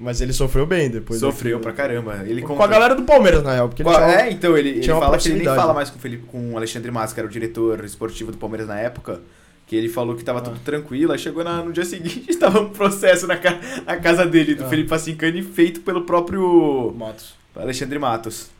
[0.00, 1.18] Mas ele sofreu bem depois.
[1.18, 1.74] Sofreu daquilo.
[1.74, 2.22] pra caramba.
[2.24, 3.68] Ele Com conta- a galera do Palmeiras, na real.
[3.68, 6.00] Porque ele tinha- É, então, ele, ele fala que ele nem fala mais com o,
[6.00, 9.20] Felipe, com o Alexandre Massa, que era o diretor esportivo do Palmeiras na época.
[9.66, 10.42] Que ele falou que tava Ah.
[10.42, 11.12] tudo tranquilo.
[11.12, 14.64] Aí chegou na- no dia seguinte, tava um processo na, ca- na casa dele, do
[14.64, 14.68] Ah.
[14.68, 17.34] Felipe Facincani, feito pelo próprio Matos.
[17.56, 18.50] Alexandre Matos.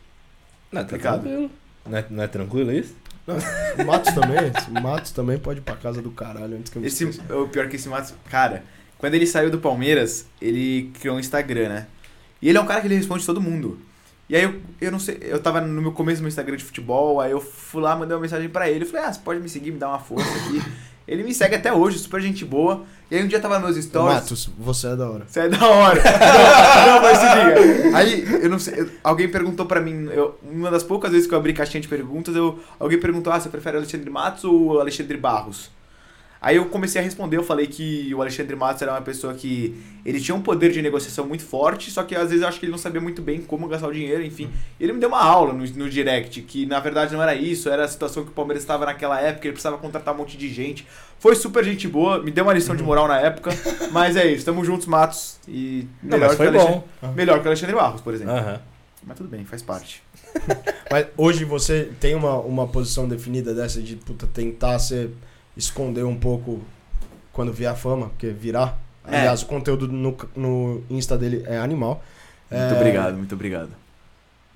[0.71, 1.21] Não, tá Complicado.
[1.21, 1.51] tranquilo.
[1.89, 2.93] Não é, não é tranquilo isso?
[3.85, 4.51] Matos também.
[4.83, 7.67] Matos também pode ir pra casa do caralho antes que eu me Esse, o pior
[7.69, 8.13] que esse Matos.
[8.29, 8.63] Cara,
[8.99, 11.87] quando ele saiu do Palmeiras, ele criou um Instagram, né?
[12.41, 13.79] E ele é um cara que ele responde todo mundo.
[14.29, 16.63] E aí eu, eu não sei, eu tava no meu começo do meu Instagram de
[16.63, 19.39] futebol, aí eu fui lá, mandei uma mensagem pra ele, eu falei, ah, você pode
[19.39, 20.61] me seguir, me dar uma força aqui.
[21.07, 22.83] ele me segue até hoje, super gente boa.
[23.09, 24.13] E aí um dia tava nos meus stories.
[24.15, 25.25] Matos, você é da hora.
[25.27, 25.99] Você é da hora.
[26.85, 27.97] não, não, mas se liga.
[27.97, 31.33] Aí, eu não sei, eu- alguém perguntou pra mim, eu- uma das poucas vezes que
[31.33, 35.17] eu abri caixinha de perguntas, eu, alguém perguntou, ah, você prefere Alexandre Matos ou Alexandre
[35.17, 35.71] Barros?
[36.41, 39.75] Aí eu comecei a responder, eu falei que o Alexandre Matos era uma pessoa que
[40.05, 42.65] ele tinha um poder de negociação muito forte, só que às vezes eu acho que
[42.65, 44.49] ele não sabia muito bem como gastar o dinheiro, enfim.
[44.79, 47.83] Ele me deu uma aula no, no direct, que na verdade não era isso, era
[47.83, 50.87] a situação que o Palmeiras estava naquela época, ele precisava contratar um monte de gente.
[51.19, 53.51] Foi super gente boa, me deu uma lição de moral na época,
[53.91, 57.13] mas é isso, estamos juntos, Matos, e melhor, mas que o foi Alexandre, bom.
[57.13, 58.33] melhor que o Alexandre Barros, por exemplo.
[58.33, 58.61] Aham.
[59.05, 60.03] Mas tudo bem, faz parte.
[60.91, 65.09] Mas hoje você tem uma, uma posição definida dessa de puta, tentar se
[65.59, 66.61] esconder um pouco
[67.31, 68.77] quando vier a fama, porque virar.
[69.07, 69.19] É.
[69.19, 72.03] Aliás, o conteúdo no, no Insta dele é animal.
[72.51, 73.69] Muito É, obrigado, muito obrigado.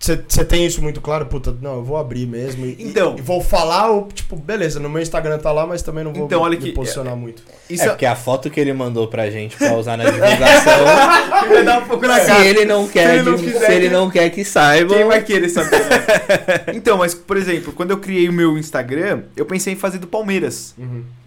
[0.04, 1.28] Você tem isso muito claro?
[1.28, 2.66] Puta, não, eu vou abrir mesmo.
[2.66, 3.16] E, Então.
[3.18, 6.26] e vou falar, ou, tipo, beleza, no meu Instagram tá lá, mas também não vou
[6.26, 7.42] Então, me, olha me que- posicionar muito.
[7.70, 10.84] Isso É porque a foto que ele mandou pra gente pra usar na divulgação,
[11.48, 12.46] vai dar um pouco na se cara.
[12.46, 15.06] ele não quer, ele não que- quiser se ele que- não quer que saiba, Quem
[15.06, 15.82] vai querer saber?
[16.76, 20.08] então, mas, por exemplo, quando eu criei o meu Instagram, eu pensei em fazer do
[20.08, 20.76] Palmeiras.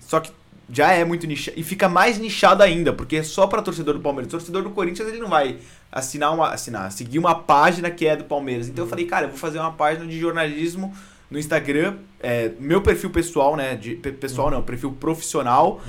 [0.06, 0.30] Só que
[0.70, 1.56] já é muito nichado.
[1.58, 4.30] E fica mais nichado ainda, porque é só pra torcedor do Palmeiras.
[4.30, 5.56] Torcedor do Corinthians, ele não vai
[5.90, 6.50] assinar uma.
[6.50, 8.68] assinar, seguir uma página que é do Palmeiras.
[8.68, 10.94] Então eu falei, cara, eu vou fazer uma página de jornalismo
[11.30, 11.96] no Instagram.
[12.20, 13.74] é, meu perfil pessoal, né?
[13.76, 15.80] De, pe- pessoal não, perfil profissional.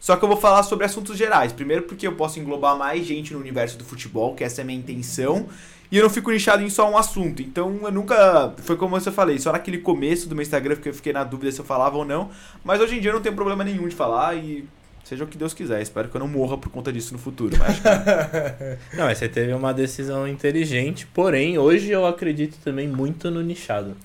[0.00, 1.52] Só que eu vou falar sobre assuntos gerais.
[1.52, 4.64] Primeiro porque eu posso englobar mais gente no universo do futebol, que essa é a
[4.66, 5.48] minha intenção.
[5.90, 7.40] E eu não fico nichado em só um assunto.
[7.40, 8.52] Então eu nunca.
[8.58, 11.50] Foi como eu falei, só naquele começo do meu Instagram que eu fiquei na dúvida
[11.52, 12.30] se eu falava ou não.
[12.62, 14.66] Mas hoje em dia eu não tenho problema nenhum de falar e
[15.04, 15.80] seja o que Deus quiser.
[15.82, 17.56] Espero que eu não morra por conta disso no futuro.
[17.58, 23.30] Mas que- Não, mas você teve uma decisão inteligente, porém, hoje eu acredito também muito
[23.30, 23.96] no nichado.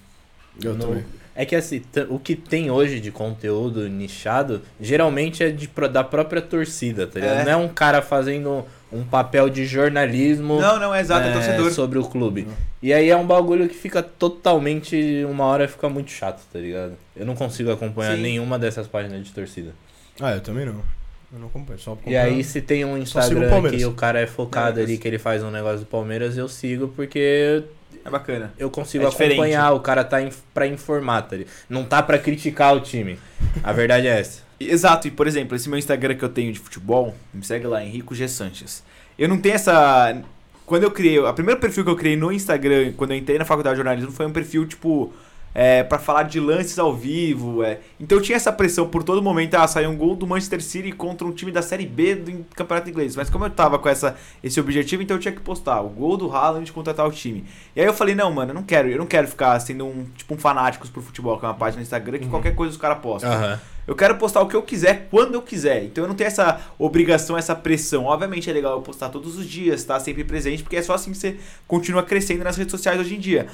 [0.64, 1.06] Eu No- também.
[1.36, 6.04] É que assim, o que tem hoje de conteúdo nichado, geralmente é de, pro- da
[6.04, 7.38] própria torcida, tá ligado?
[7.40, 7.46] É.
[7.46, 11.34] Não é um cara fazendo um papel de jornalismo não, não, é exato, é é,
[11.34, 11.72] torcedor.
[11.72, 12.46] sobre o clube.
[12.82, 15.24] E aí é um bagulho que fica totalmente.
[15.30, 16.94] Uma hora fica muito chato, tá ligado?
[17.16, 18.22] Eu não consigo acompanhar Sim.
[18.22, 19.72] nenhuma dessas páginas de torcida.
[20.20, 20.82] Ah, eu também não.
[21.32, 22.22] Eu não acompanho, só E acompanho.
[22.22, 23.80] aí, se tem um o Instagram Palmeiras.
[23.80, 26.48] que o cara é focado É, ali, que ele faz um negócio do Palmeiras, eu
[26.50, 27.64] sigo porque
[28.04, 28.52] É bacana.
[28.58, 29.34] eu consigo É diferente.
[29.34, 29.72] acompanhar.
[29.74, 31.54] O cara tá in, pra informar, tá ligado?
[31.70, 33.20] Não tá pra criticar o time.
[33.64, 34.42] A verdade é essa.
[34.60, 37.84] Exato, e por exemplo, esse meu Instagram que eu tenho de futebol, me segue lá,
[37.84, 38.28] Henrico G.
[38.28, 38.84] Sanches.
[39.18, 40.22] Eu não tenho essa.
[40.66, 41.24] Quando eu criei.
[41.26, 44.12] A primeiro perfil que eu criei no Instagram, quando eu entrei na faculdade de jornalismo,
[44.12, 45.14] foi um perfil tipo.
[45.54, 47.64] É, para falar de lances ao vivo.
[47.64, 47.80] É.
[48.00, 49.56] Então eu tinha essa pressão por todo momento.
[49.56, 52.90] Ah, saiu um gol do Manchester City contra um time da Série B do Campeonato
[52.90, 53.16] Inglês.
[53.16, 56.18] Mas como eu tava com essa, esse objetivo, então eu tinha que postar o gol
[56.18, 57.44] do Haaland contra tal time.
[57.76, 60.06] E aí eu falei, não, mano, eu não quero, eu não quero ficar sendo um
[60.16, 62.78] tipo um fanáticos por futebol, que é uma página no Instagram que qualquer coisa os
[62.78, 63.32] caras postam.
[63.32, 63.60] Aham.
[63.90, 65.84] Eu quero postar o que eu quiser, quando eu quiser.
[65.84, 68.06] Então eu não tenho essa obrigação, essa pressão.
[68.06, 71.12] Obviamente é legal eu postar todos os dias, estar sempre presente, porque é só assim
[71.12, 73.48] que você continua crescendo nas redes sociais hoje em dia.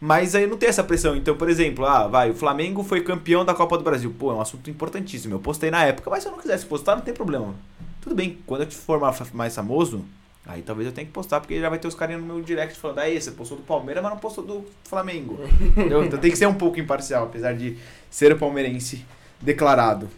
[0.00, 1.14] Mas aí não tenho essa pressão.
[1.14, 4.12] Então, por exemplo, ah, vai, o Flamengo foi campeão da Copa do Brasil.
[4.18, 5.34] Pô, é um assunto importantíssimo.
[5.34, 7.54] Eu postei na época, mas se eu não quisesse postar, não tem problema.
[8.00, 10.02] Tudo bem, quando eu for ma- mais famoso,
[10.46, 12.78] aí talvez eu tenha que postar, porque já vai ter os carinhos no meu direct
[12.78, 15.38] falando, aí, você postou do Palmeiras, mas não postou do Flamengo.
[15.76, 17.76] Então tem que ser um pouco imparcial, apesar de
[18.08, 19.04] ser palmeirense
[19.40, 20.08] declarado.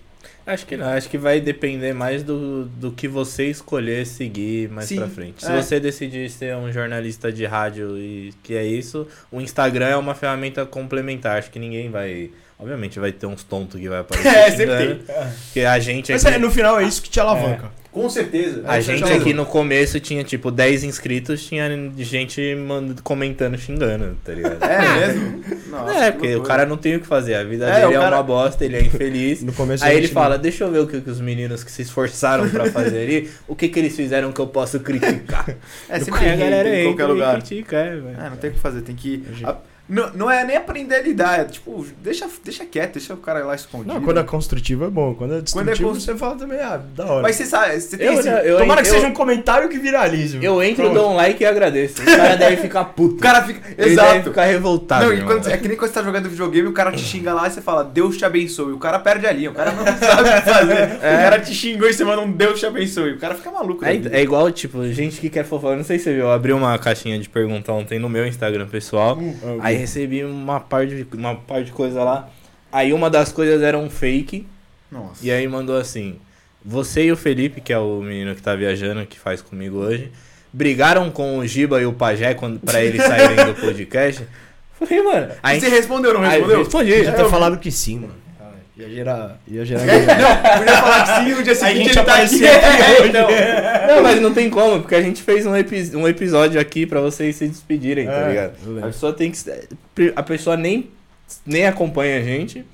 [0.44, 4.88] Acho que não, acho que vai depender mais do, do que você escolher seguir mais
[4.88, 5.44] Sim, pra frente.
[5.44, 5.62] Se é.
[5.62, 10.14] você decidir ser um jornalista de rádio e que é isso, o Instagram é uma
[10.14, 11.38] ferramenta complementar.
[11.38, 12.30] Acho que ninguém vai.
[12.58, 14.28] Obviamente vai ter uns tontos que vai aparecer.
[14.32, 15.04] É, sempre xingando,
[15.44, 17.70] Porque a gente Mas aqui, é, no final é isso que te alavanca.
[17.92, 18.62] Com certeza.
[18.64, 24.16] a é, gente aqui no começo tinha tipo 10 inscritos, tinha gente mand- comentando, xingando,
[24.24, 24.56] tá ligado?
[24.64, 25.44] É mesmo?
[25.70, 27.94] Nossa, é, que porque o cara não tem o que fazer, a vida É, dele
[27.94, 29.42] é cara- uma bosta, ele é infeliz.
[29.44, 31.70] No começo Aí ele gente fala, deixa eu ver o que, que os meninos que
[31.70, 35.54] se esforçaram pra fazer ali, o que que eles fizeram que eu posso criticar.
[35.88, 37.34] É, sempre a galera em qualquer lugar.
[37.36, 38.16] critica, é, velho.
[38.18, 39.22] É, não tem o que fazer, tem que.
[39.30, 39.56] Hoje- a-
[39.92, 43.44] não, não é nem aprender a lidar, é tipo, deixa, deixa quieto, deixa o cara
[43.44, 43.92] lá escondido.
[43.94, 45.14] Não, quando é construtivo é bom.
[45.14, 47.22] Quando é Quando é destrutivo, cons- você fala também, ah, da hora.
[47.22, 48.28] Mas você sabe, você tem Eu- esse.
[48.28, 50.38] eu- Tomara que eu- seja um comentário que viralize.
[50.42, 50.94] Eu entro, Pronto.
[50.94, 52.02] dou um like e agradeço.
[52.02, 53.16] O cara deve ficar puto.
[53.16, 53.60] O cara fica.
[53.70, 54.22] Ele deve Exato.
[54.30, 55.12] ficar revoltado.
[55.14, 57.46] Não, quando, é que nem quando você tá jogando videogame, o cara te xinga lá
[57.46, 58.72] e você fala, Deus te abençoe.
[58.72, 60.96] O cara perde a linha, o cara não sabe o que fazer.
[60.96, 63.12] O cara te xingou e você manda um Deus te abençoe.
[63.12, 63.82] O cara fica maluco.
[63.84, 64.00] né?
[64.12, 65.76] É, é igual, tipo, gente que quer fofoca.
[65.76, 68.66] Não sei se você viu, eu abri uma caixinha de pergunta ontem no meu Instagram
[68.66, 69.18] pessoal.
[69.60, 72.28] Ah, Aí recebi uma par de, uma par de coisa lá.
[72.72, 74.46] Aí uma das coisas era um fake.
[74.90, 75.24] Nossa.
[75.24, 76.16] E aí mandou assim:
[76.64, 80.10] Você e o Felipe, que é o menino que tá viajando, que faz comigo hoje,
[80.52, 84.26] brigaram com o Giba e o Pajé quando, pra eles saírem do podcast.
[84.78, 85.32] Falei, mano.
[85.42, 86.58] Aí, Você respondeu, não aí respondeu?
[86.58, 86.92] respondi.
[86.94, 88.14] Podia ter eu- falado que sim, mano.
[88.82, 89.38] Ia gerar.
[89.48, 89.84] Ia gerar.
[89.86, 92.10] Não, podia falar que sim, no dia seguinte gente ele tá aqui.
[92.10, 93.08] aparecia aqui É, hoje.
[93.08, 93.28] então.
[93.96, 97.00] Não, mas não tem como, porque a gente fez um, epi- um episódio aqui pra
[97.00, 98.52] vocês se despedirem, tá É, ligado?
[98.82, 99.38] A pessoa tem que.
[100.16, 100.90] A pessoa nem,
[101.46, 102.64] nem acompanha a gente.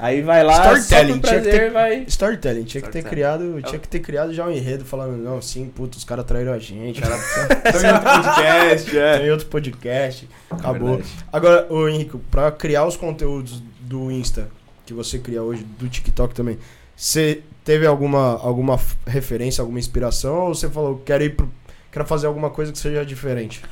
[0.00, 2.04] Aí vai lá, Storytelling, por tinha que prazer, ter- vai...
[2.06, 5.66] Storytelling, tinha que ter criado, tinha que ter criado já um enredo falando, não, sim,
[5.74, 9.18] puta, os caras traíram a gente, era Então, em outro podcast, é.
[9.18, 10.88] tem outro podcast, acabou.
[10.98, 11.08] verdade.
[11.32, 14.48] Agora, ô Henrique, pra criar os conteúdos do Insta,
[14.88, 16.58] que você cria hoje, do TikTok também,
[16.96, 21.48] você teve alguma, alguma referência, alguma inspiração, ou você falou, quero ir pro,
[21.92, 23.62] quero fazer alguma coisa que seja diferente?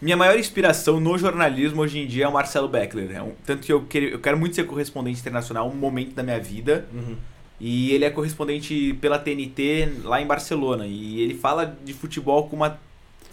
[0.00, 3.10] Minha maior inspiração no jornalismo hoje em dia é o Marcelo Beckler.
[3.16, 6.22] É um- tanto que eu quero, eu quero muito ser correspondente internacional um momento da
[6.22, 6.86] minha vida.
[7.60, 10.86] E ele é correspondente pela TNT lá em Barcelona.
[10.86, 12.78] E ele fala de futebol com uma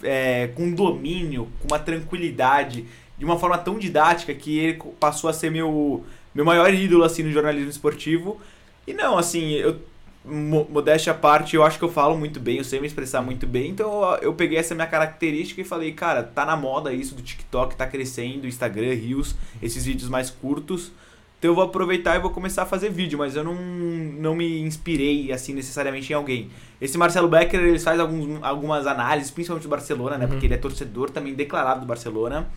[0.02, 2.84] é, com domínio, com uma tranquilidade,
[3.16, 6.04] de uma forma tão didática que ele passou a ser meu,
[6.36, 8.40] meu maior ídolo assim no jornalismo esportivo.
[8.86, 9.76] E não, assim, eu
[10.24, 13.22] mo- modéstia à parte, eu acho que eu falo muito bem, eu sei me expressar
[13.22, 16.92] muito bem, então eu, eu peguei essa minha característica e falei, cara, tá na moda
[16.92, 20.92] isso do TikTok, tá crescendo, Instagram, Reels, esses vídeos mais curtos.
[21.38, 24.60] Então eu vou aproveitar e vou começar a fazer vídeo, mas eu não, não me
[24.60, 26.48] inspirei assim necessariamente em alguém.
[26.80, 30.24] Esse Marcelo Becker, ele faz alguns, algumas análises, principalmente do Barcelona, né?
[30.24, 30.30] Uhum.
[30.30, 32.48] Porque ele é torcedor também declarado do Barcelona.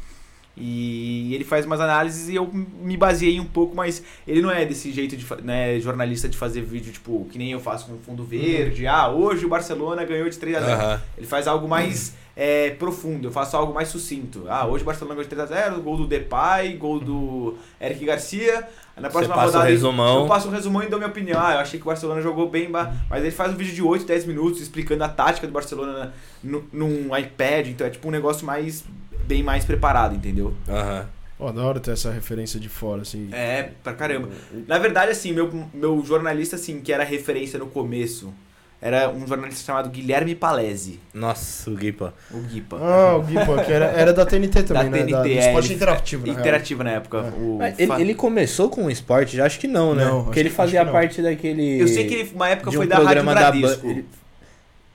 [0.60, 4.66] E ele faz umas análises e eu me baseei um pouco, mas ele não é
[4.66, 8.24] desse jeito de né, jornalista de fazer vídeo, tipo, que nem eu faço com fundo
[8.24, 8.86] verde.
[8.86, 11.02] Ah, hoje o Barcelona ganhou de 3 a 0 Aham.
[11.18, 14.46] Ele faz algo mais é, profundo, eu faço algo mais sucinto.
[14.48, 18.66] Ah, hoje o Barcelona ganhou de 3x0, gol do Depay, gol do Eric Garcia.
[18.96, 20.22] Na próxima passa o rodada resumão.
[20.22, 21.38] eu passo um resumão e dou minha opinião.
[21.38, 24.06] Ah, eu achei que o Barcelona jogou bem, mas ele faz um vídeo de 8,
[24.06, 28.46] 10 minutos explicando a tática do Barcelona no, num iPad, então é tipo um negócio
[28.46, 28.86] mais
[29.30, 30.54] bem mais preparado, entendeu?
[30.68, 31.06] Aham.
[31.38, 33.30] Pô, da hora ter essa referência de fora, assim.
[33.32, 34.28] É, pra caramba.
[34.68, 38.34] Na verdade, assim, meu, meu jornalista, assim, que era referência no começo,
[38.82, 42.14] era um jornalista chamado Guilherme Palese, Nossa, o Guipa.
[42.32, 42.78] o Guipa.
[42.82, 44.98] Ah, o Gui, pô, que era, era da TNT também, Da né?
[44.98, 46.40] TNT, da, do é, esporte ele- interativo, real.
[46.40, 47.18] Interativo na época.
[47.20, 47.22] É.
[47.40, 49.38] O ele, fa- ele começou com o esporte?
[49.38, 50.04] Já acho que não, né?
[50.06, 51.80] Não, Porque ele fazia parte daquele...
[51.80, 53.88] Eu sei que ele, uma época de foi um da Rádio programa da Bradesco.
[53.88, 54.04] Band.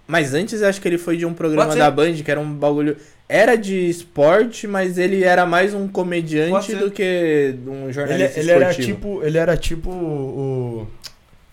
[0.06, 2.52] Mas antes eu acho que ele foi de um programa da Band, que era um
[2.52, 2.96] bagulho.
[3.28, 8.50] Era de esporte, mas ele era mais um comediante do que um Ele, jornalista ele
[8.50, 8.86] era esportivo.
[8.96, 9.22] tipo.
[9.22, 10.86] Ele era tipo o.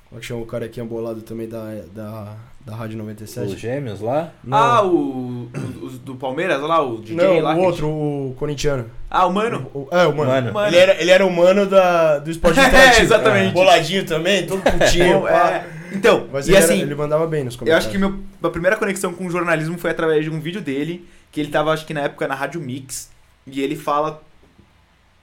[0.09, 3.55] Como é que chama o cara aqui embolado também da, da, da Rádio Os 97?
[3.57, 4.33] gêmeos lá?
[4.43, 5.49] Não, Ah, o, o,
[5.85, 7.55] os do Palmeiras, lá, o DJ não lá.
[7.55, 8.87] o outro, o corintiano.
[9.09, 9.71] Ah, o Mano.
[9.73, 10.29] O- é, o mano.
[10.29, 10.53] Mano.
[10.53, 10.67] Mano.
[10.67, 13.03] Ele, era, ele era o mano da, do esporte É, interativo.
[13.05, 13.53] exatamente.
[13.53, 15.21] Boladinho também, todo putinho.
[15.21, 15.49] Pá.
[15.49, 15.65] é,
[15.95, 17.85] então, Mas e ele, assim, era- ele mandava bem nos eu comentários.
[17.85, 21.05] acho que meu, minha primeira conexão com o jornalismo foi através de um vídeo dele,
[21.31, 23.09] que ele tava, acho que na época, na Rádio Mix,
[23.47, 24.21] e ele fala...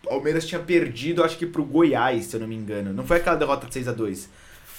[0.02, 2.94] Palmeiras tinha perdido, acho que pro Goiás, se eu não me engano.
[2.94, 4.28] Não foi aquela derrota de 6 a 2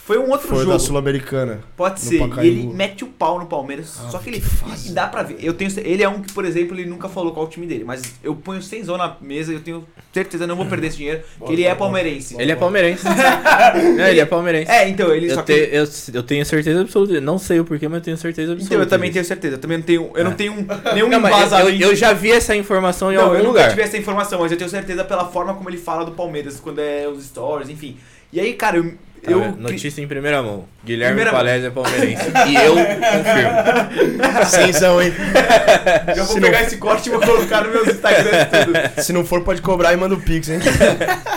[0.09, 0.71] Foi um outro Foi jogo.
[0.71, 1.59] da Sul-Americana.
[1.77, 2.15] Pode ser.
[2.15, 2.41] E Pacaembu.
[2.41, 3.95] ele mete o pau no Palmeiras.
[4.03, 4.41] Ah, só que que ele.
[4.41, 4.89] fase.
[4.89, 5.37] E dá pra ver.
[5.39, 7.67] Eu tenho, ele é um que, por exemplo, ele nunca falou qual é o time
[7.67, 7.83] dele.
[7.83, 11.21] Mas eu ponho 100 na mesa e eu tenho certeza, não vou perder esse dinheiro,
[11.45, 12.35] que ele é palmeirense.
[12.39, 13.05] Ele é palmeirense.
[13.99, 14.71] é, ele é palmeirense.
[14.71, 15.53] É, então, ele só Eu, que.
[15.53, 17.21] te- eu, eu tenho certeza absoluta.
[17.21, 18.73] Não sei o porquê, mas eu tenho certeza absoluta.
[18.73, 19.55] Então, eu também tenho certeza.
[19.57, 20.11] Eu também não tenho.
[20.15, 20.35] Eu não É.
[20.35, 20.53] tenho
[20.93, 21.83] nenhum Não, mas eu, embasamento.
[21.83, 23.69] eu já vi essa informação em não, algum eu nunca lugar.
[23.69, 26.79] tive essa informação, mas eu tenho certeza pela forma como ele fala do Palmeiras, quando
[26.79, 27.95] é os stories, enfim.
[28.33, 28.93] E aí, cara, eu.
[29.31, 29.55] Eu?
[29.55, 30.65] Notícia em primeira mão.
[30.83, 31.31] Guilherme Primeira.
[31.31, 32.23] Palés é palmeirense.
[32.47, 34.45] e eu confirmo.
[34.45, 35.13] Cenzão, hein?
[36.15, 38.79] já vou se pegar não- esse corte e vou colocar no meus Instagram tudo.
[39.03, 40.59] Se não for, pode cobrar e manda o Pix, hein?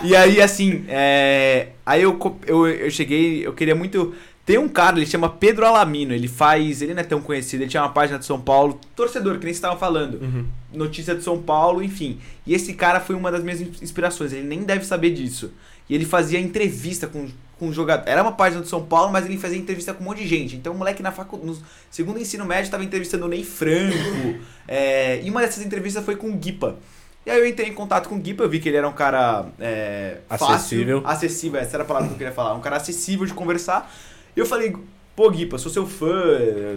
[0.03, 1.68] E aí, assim, é...
[1.84, 4.14] aí eu, eu, eu cheguei, eu queria muito.
[4.45, 6.82] Tem um cara, ele chama Pedro Alamino, ele faz.
[6.82, 9.55] Ele não é tão conhecido, ele tinha uma página de São Paulo, torcedor, que nem
[9.55, 10.20] você estava falando.
[10.20, 10.45] Uhum.
[10.72, 12.18] Notícia de São Paulo, enfim.
[12.45, 15.53] E esse cara foi uma das minhas inspirações, ele nem deve saber disso.
[15.93, 17.28] E ele fazia entrevista com,
[17.59, 18.09] com jogador.
[18.09, 20.57] Era uma página de São Paulo, mas ele fazia entrevista com um monte de gente.
[20.57, 21.36] Então o moleque na facu...
[21.36, 21.55] no
[21.90, 24.40] segundo ensino médio estava entrevistando o Ney Franco.
[24.66, 26.78] é, E uma dessas entrevistas foi com o Guipa.
[27.26, 28.93] E aí eu entrei em contato com o Guipa, eu vi que ele era um
[28.95, 31.03] cara é, Acessível.
[31.03, 32.55] Fácil, acessível, essa era a palavra que eu queria falar.
[32.55, 33.95] Um cara acessível de conversar.
[34.34, 34.74] E eu falei,
[35.14, 36.09] pô, Guipa, sou seu fã,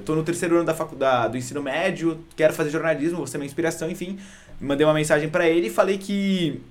[0.03, 3.47] tô no terceiro ano da faculdade, do ensino médio, quero fazer jornalismo, você é minha
[3.47, 4.19] inspiração, enfim.
[4.59, 6.61] Mandei uma mensagem pra ele e falei que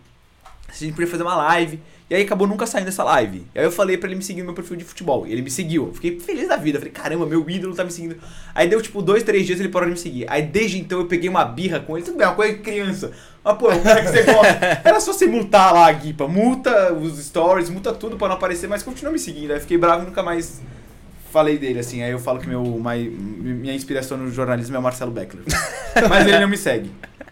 [0.68, 1.80] a gente podia fazer uma live.
[2.10, 3.46] E aí acabou nunca saindo essa live.
[3.54, 5.26] E aí eu falei pra ele me seguir no meu perfil de futebol.
[5.26, 5.86] E ele me seguiu.
[5.88, 6.78] Eu fiquei feliz da vida.
[6.78, 8.16] Falei, caramba, meu ídolo tá me seguindo.
[8.54, 10.26] Aí deu tipo dois, três dias ele parou de me seguir.
[10.28, 12.04] Aí desde então eu peguei uma birra com ele.
[12.04, 13.10] Tudo bem, é uma coisa de criança.
[13.42, 14.80] Mas pô, o cara que você gosta.
[14.84, 16.28] Era só você multar lá a Guipa.
[16.28, 19.52] Multa os stories, multa tudo pra não aparecer, mas continua me seguindo.
[19.52, 20.60] Aí fiquei bravo e nunca mais
[21.32, 22.02] falei dele, assim.
[22.02, 25.42] Aí eu falo que meu, mai- minha inspiração no jornalismo é o Marcelo Beckler.
[26.08, 26.90] mas ele não me segue.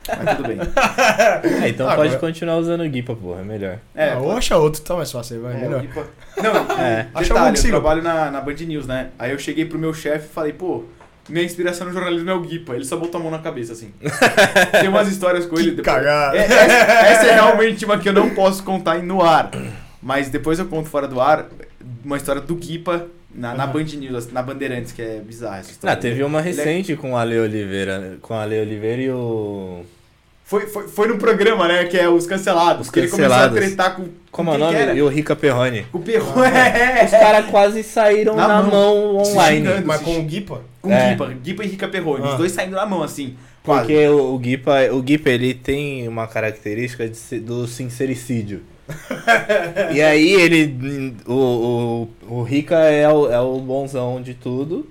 [0.08, 0.58] Mas tudo bem.
[1.64, 3.78] É, então Ah, pode agora- continuar usando o Guipa, porra, é melhor.
[3.94, 5.84] É, ah, ou acha outro, tá mais fácil, aí vai, É, melhor.
[6.42, 7.06] Não, É.
[7.14, 9.08] Acha detalhe, eu trabalho na, na Band News, né?
[9.18, 10.84] Aí eu cheguei pro meu chefe e falei, pô,
[11.28, 12.74] minha inspiração no jornalismo é o Guipa.
[12.74, 13.92] Ele só botou a mão na cabeça, assim.
[14.80, 15.70] Tem umas histórias com ele.
[15.70, 16.36] Que depois- cagada.
[16.36, 19.50] É, essa, essa é realmente uma que eu não posso contar no ar.
[20.02, 21.46] Mas depois eu conto fora do ar
[22.04, 23.66] uma história do Guipa na, na.
[23.66, 27.12] Band News, na Bandeirantes, que é bizarra essa Ah, teve uma Ele é- recente com
[27.12, 29.82] o Ale Oliveira, com o Ale Oliveira e o...
[30.44, 31.84] Foi, foi, foi no programa, né?
[31.86, 32.86] Que é os cancelados.
[32.88, 33.56] Os que ele começou Cancelados.
[33.56, 34.04] a tretar com.
[34.30, 34.76] Como com é o nome?
[34.76, 34.92] era?
[34.94, 35.86] E o Rica Perrone.
[35.94, 36.44] O Perro.
[36.44, 38.70] É, Os caras quase saíram Na na, mão.
[38.70, 39.56] mão, online.
[39.66, 39.86] xingando.
[39.86, 40.60] Mas com o Guipa?
[40.82, 41.08] Com o É.
[41.10, 41.28] Guipa.
[41.42, 42.24] Guipa e Rica Perrone.
[42.26, 42.32] Ah.
[42.32, 43.34] Os dois saindo na mão, assim.
[43.64, 43.80] Quase.
[43.86, 48.60] Porque o, o Guipa, o Guipa, ele tem uma característica de ser- do sincericídio.
[49.94, 51.14] E aí ele.
[51.26, 54.86] O, o, o Rica é o, é o bonzão de tudo.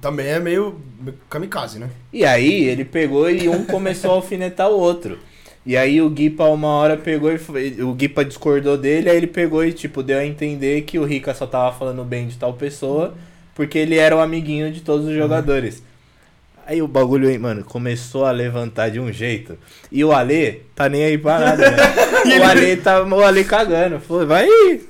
[0.00, 0.80] Também é meio
[1.30, 1.88] kamikaze, né?
[2.12, 5.18] E aí ele pegou e um começou a alfinetar o outro.
[5.66, 9.26] E aí o Guipa uma hora pegou e foi, o Guipa discordou dele, aí ele
[9.26, 12.52] pegou e tipo deu a entender que o Rica só tava falando bem de tal
[12.52, 13.14] pessoa,
[13.54, 15.82] porque ele era o amiguinho de todos os jogadores.
[16.66, 19.58] Aí o bagulho, mano, começou a levantar de um jeito.
[19.92, 21.76] E o Ale tá nem aí pra nada, né?
[22.40, 24.00] o Ale tá o Ale cagando.
[24.00, 24.46] Falou, vai,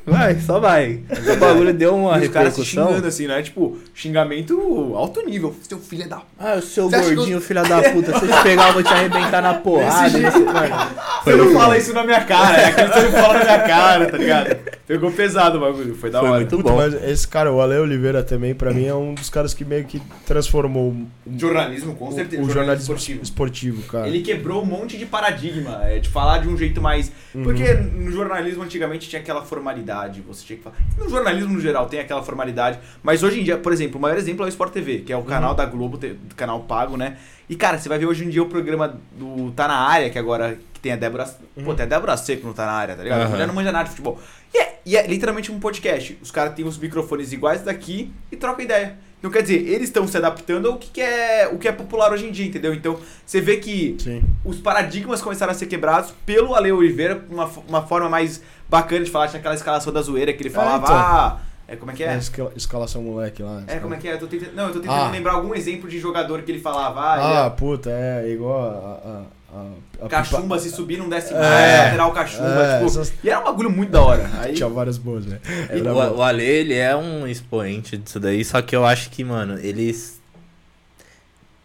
[0.07, 1.01] vai, só vai.
[1.33, 2.65] O bagulho deu uma E os repercussão.
[2.65, 3.43] xingando, assim, né?
[3.43, 5.55] Tipo, xingamento alto nível.
[5.69, 6.23] Seu filho é da.
[6.39, 8.93] Ah, o seu Você gordinho, filha da puta, se eu te pegar, eu vou te
[8.93, 10.11] arrebentar na porrada.
[10.19, 10.75] Desse mano,
[11.25, 12.57] Você não fala isso na minha cara.
[12.57, 14.57] É aquele que você não fala na minha cara, tá ligado?
[14.87, 15.95] Pegou pesado o bagulho.
[15.95, 16.41] Foi da Foi hora.
[16.41, 16.77] muito Puta, bom.
[16.77, 19.85] mas esse cara, o Ale Oliveira também, pra mim, é um dos caras que meio
[19.85, 22.43] que transformou o, Jornalismo, com certeza.
[22.43, 23.23] o jornalismo esportivo.
[23.23, 24.07] esportivo, cara.
[24.09, 27.11] Ele quebrou um monte de paradigma, é, de falar de um jeito mais.
[27.35, 27.43] Uhum.
[27.43, 30.77] Porque no jornalismo antigamente tinha aquela formalidade, você tinha que falar.
[30.99, 34.17] No jornalismo no geral tem aquela formalidade, mas hoje em dia, por exemplo, o maior
[34.17, 35.25] exemplo é o Sport TV, que é o Uhum.
[35.27, 37.17] canal da Globo, do canal pago, né?
[37.49, 40.19] E cara, você vai ver hoje em dia o programa do Tá na área, que
[40.19, 41.29] agora que tem a Débora.
[41.57, 41.65] Uhum.
[41.65, 43.21] Pô, tem a Débora Seco no Tá na área, tá ligado?
[43.21, 43.31] A Aham.
[43.33, 44.19] mulher não manja nada de futebol.
[44.55, 46.19] E é, e é literalmente um podcast.
[46.23, 48.97] Os caras têm os microfones iguais daqui e trocam ideia.
[49.25, 52.13] Então quer dizer, eles estão se adaptando ao que, que é o que é popular
[52.13, 52.75] hoje em dia, entendeu?
[52.75, 54.23] Então você vê que Sim.
[54.45, 59.11] os paradigmas começaram a ser quebrados pelo Ale Oliveira, uma, uma forma mais bacana de
[59.11, 60.95] falar, tinha aquela escalação da zoeira que ele falava, então.
[60.95, 62.19] ah, é como é que É, é?
[62.19, 63.63] escala- escalação moleque lá.
[63.67, 64.13] É, como é que é?
[64.13, 65.11] Eu tô tentando, não, eu tô tentando Ah.
[65.11, 69.09] lembrar algum exemplo de jogador que ele falava, ah, Ah, ele puta, é igual a.
[69.09, 69.23] a,
[69.55, 71.39] a, a é cachumba, se subir não desce É.
[71.39, 74.29] mais, lateral cachumba, É, tipo, essas- e era um bagulho muito da hora.
[74.41, 75.39] Aí, Tinha várias boas, né?
[75.69, 79.23] Era o, o Ale, ele é um expoente disso daí, só que eu acho que,
[79.25, 80.21] mano, eles.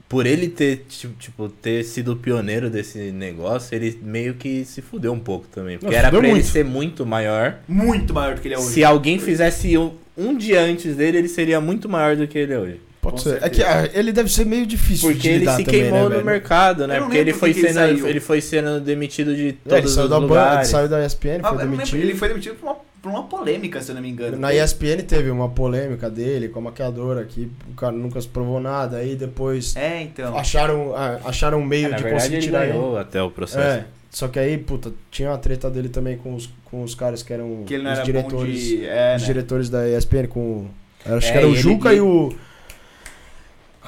[0.07, 4.81] Por ele ter, ti- tipo, ter sido o pioneiro desse negócio, ele meio que se
[4.81, 5.77] fudeu um pouco também.
[5.77, 6.47] Porque Não, era pra ele muito.
[6.47, 7.57] ser muito maior.
[7.67, 8.69] muito maior do que ele é hoje.
[8.69, 12.53] Se alguém fizesse um, um dia antes dele, ele seria muito maior do que ele
[12.53, 12.81] é hoje.
[13.01, 13.41] Pode ser.
[13.41, 15.99] É que ah, ele deve ser meio difícil Porque de ele lidar se também, queimou
[15.99, 16.25] né, no velho?
[16.25, 16.95] mercado, né?
[16.95, 18.07] Eu não Porque ele lembro foi, ele sendo, saiu.
[18.07, 20.67] ele foi sendo demitido de É, ele todos saiu os da, Band, lugares.
[20.67, 22.01] saiu da ESPN, Ah, foi eu não lembro, demitido.
[22.01, 24.37] ele foi demitido por uma, por uma polêmica, se eu não me engano.
[24.37, 28.59] Na ESPN teve uma polêmica dele com a maquiadora que o cara nunca se provou
[28.59, 30.37] nada, aí depois É, então.
[30.37, 32.73] acharam, ah, acharam um meio É, na de verdade, conseguir ele tirar ele.
[32.73, 33.61] ganhou até o processo.
[33.79, 37.23] É, só que aí, puta, tinha uma treta dele também com os, com os caras
[37.23, 38.85] que eram Que ele não os era diretores, de...
[38.85, 39.25] É, os né?
[39.27, 40.69] diretores da ESPN com o-
[41.05, 42.33] acho É, que era o e ele- Juca e- e o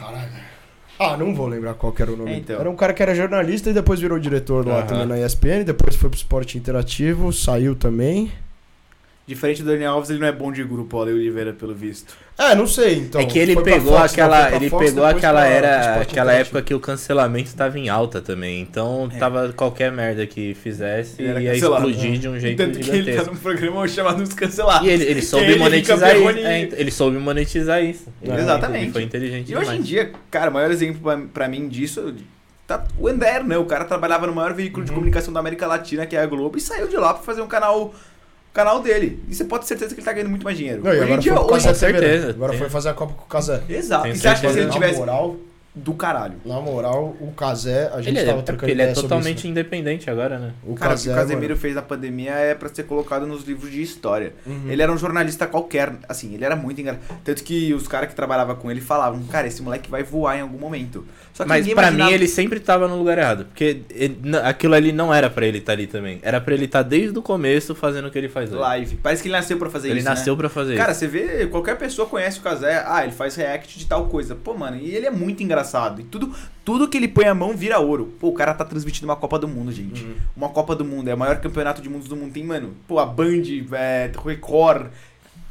[0.01, 0.31] Caralho.
[0.99, 2.31] Ah, não vou lembrar qual era o nome.
[2.31, 2.59] É, então.
[2.59, 4.87] Era um cara que era jornalista e depois virou diretor lá Aham.
[4.87, 8.31] também na ESPN, depois foi pro Esporte Interativo, saiu também.
[9.31, 12.13] Diferente do Daniel Alves, ele não é bom de grupo, o Ale Oliveira, pelo visto.
[12.37, 13.21] É, não sei, então.
[13.21, 16.79] é que ele pegou Fox, aquela, ele Fox, pegou aquela era, aquela época que o
[16.79, 18.59] cancelamento estava em alta também.
[18.59, 19.17] Então É.
[19.17, 23.13] tava qualquer merda que fizesse Ele era ia explodir de um jeito Tanto que ele
[23.15, 24.85] tá num programa chamado Os Cancelados.
[24.87, 25.63] E ele, ele soube ele, Rica
[25.95, 26.29] monetizar isso.
[26.39, 28.07] É, ele soube monetizar isso.
[28.21, 28.83] Exatamente.
[28.85, 29.79] Ele foi inteligente E hoje demais.
[29.79, 32.13] em dia, cara, o maior exemplo pra, pra mim disso
[32.67, 33.57] tá o Ender, né?
[33.57, 34.95] O cara trabalhava no maior veículo de Uhum.
[34.95, 37.47] comunicação da América Latina, que é a Globo, e saiu de lá pra fazer um
[37.47, 37.93] canal
[38.53, 39.23] canal dele.
[39.27, 40.83] E você pode ter certeza que ele tá ganhando muito mais dinheiro.
[40.83, 41.99] Não, hoje em agora dia, foi pro hoje, TV, né?
[41.99, 42.59] certeza, Agora tem.
[42.59, 43.61] foi fazer a Copa com o Casé.
[43.69, 44.03] Exato.
[44.03, 45.35] Tenho E você acha que se ele tivesse Na moral,
[45.73, 46.35] do caralho?
[46.43, 49.47] na moral, o Casé, a gente Ele, é, tava porque trocando ele é totalmente isso.
[49.47, 50.51] independente agora, né?
[50.65, 53.25] O Cara, o que Casé, o Casemiro mano, fez na pandemia é pra ser colocado
[53.25, 54.33] nos livros de história.
[54.45, 54.65] Uhum.
[54.69, 57.03] Ele era um jornalista qualquer, assim, ele era muito engraçado.
[57.23, 60.41] Tanto que os caras que trabalhavam com ele falavam, cara, esse moleque vai voar em
[60.41, 61.05] algum momento.
[61.41, 63.45] Só que Mas pra imaginava- mim ele sempre tava no lugar errado.
[63.45, 66.19] Porque ele- aquilo ali não era pra ele estar ali também.
[66.21, 68.59] Era pra ele estar desde o começo fazendo o que ele faz hoje.
[68.61, 68.95] Live.
[69.01, 70.37] Parece que ele nasceu pra fazer ele isso, nasceu né?
[70.39, 70.99] pra fazer Cara, isso.
[70.99, 74.35] você vê, qualquer pessoa conhece o Kazé, ah, ele faz react de tal coisa.
[74.35, 76.01] Pô, mano, e ele é muito engraçado.
[76.01, 76.31] E tudo,
[76.63, 78.13] tudo que ele põe a mão vira ouro.
[78.19, 80.03] Pô, o cara tá transmitindo uma Copa do Mundo, gente.
[80.03, 80.13] Uhum.
[80.37, 82.31] Uma Copa do Mundo, é o maior campeonato de mundos do mundo.
[82.33, 83.41] Tem, mano, pô, a Band,
[83.73, 84.87] é, Record,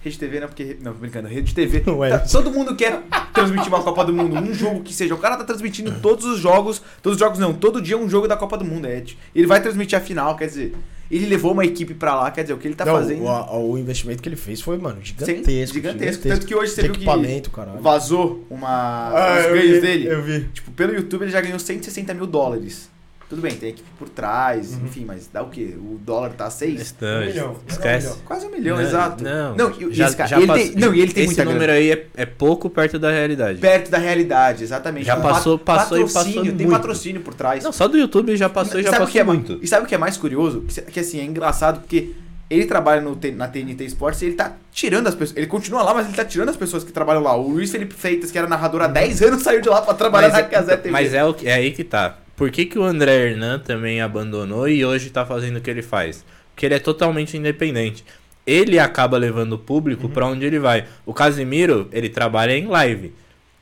[0.03, 0.76] Rede TV, não, porque.
[0.80, 1.82] Não, tô brincando, Rede TV.
[2.07, 3.03] É Tá- todo mundo quer
[3.34, 5.14] transmitir uma Copa do Mundo, um jogo que seja.
[5.14, 6.80] O cara tá transmitindo todos os jogos.
[7.03, 9.03] Todos os jogos não, todo dia um jogo da Copa do Mundo, é.
[9.34, 10.74] Ele vai transmitir a final, quer dizer.
[11.11, 13.24] Ele levou uma equipe pra lá, quer dizer, o que ele tá Não, fazendo.
[13.24, 15.74] O, o investimento que ele fez foi, mano, Sim, gigantesco.
[15.74, 16.22] gigantesco.
[16.28, 17.80] Tanto que hoje você viu que Equipamento, caralho.
[17.80, 20.07] vazou uma, Ah, os ganhos vi, dele.
[20.09, 20.44] Eu vi.
[20.55, 22.88] Tipo, pelo YouTube ele já ganhou 160 mil dólares.
[23.31, 24.87] Tudo bem, tem equipe por trás, Uhum.
[24.87, 25.74] enfim, mas dá o quê?
[25.78, 26.95] O dólar tá 6?
[27.01, 27.57] Não, Um milhão.
[27.68, 28.07] Esquece.
[28.07, 28.22] Um milhão.
[28.26, 29.22] Quase um milhão, Não, exato.
[29.24, 31.35] Não, Não, e- e já, esse já ele passou- tem- não, e ele tem esse
[31.37, 33.61] muita número aí é, é pouco perto da realidade.
[33.61, 35.07] Perto da realidade, exatamente.
[35.07, 36.68] Já Com passou- pat- passou e passou Tem muito.
[36.70, 37.62] patrocínio por trás.
[37.62, 39.61] Não, só do YouTube já passou e já passou que é, muito.
[39.62, 40.62] E sabe o que é mais curioso?
[40.62, 42.11] Que, que, assim, é engraçado porque
[42.51, 45.37] ele trabalha no, na TNT Sports e ele tá tirando as pessoas.
[45.37, 47.37] Ele continua lá, mas ele tá tirando as pessoas que trabalham lá.
[47.37, 50.26] O Luiz Felipe Freitas, que era narrador há 10 anos, saiu de lá pra trabalhar
[50.26, 50.33] Uhum.
[50.33, 50.91] Mas, na Casé é, TV.
[50.91, 52.16] mas é, o que- é aí que tá.
[52.41, 55.82] Por que, que o André Hernan também abandonou e hoje tá fazendo o que ele
[55.82, 56.24] faz?
[56.55, 58.03] Porque ele é totalmente independente.
[58.47, 60.86] Ele acaba levando o público pra onde ele vai.
[61.05, 63.12] O Casimiro, ele trabalha em live.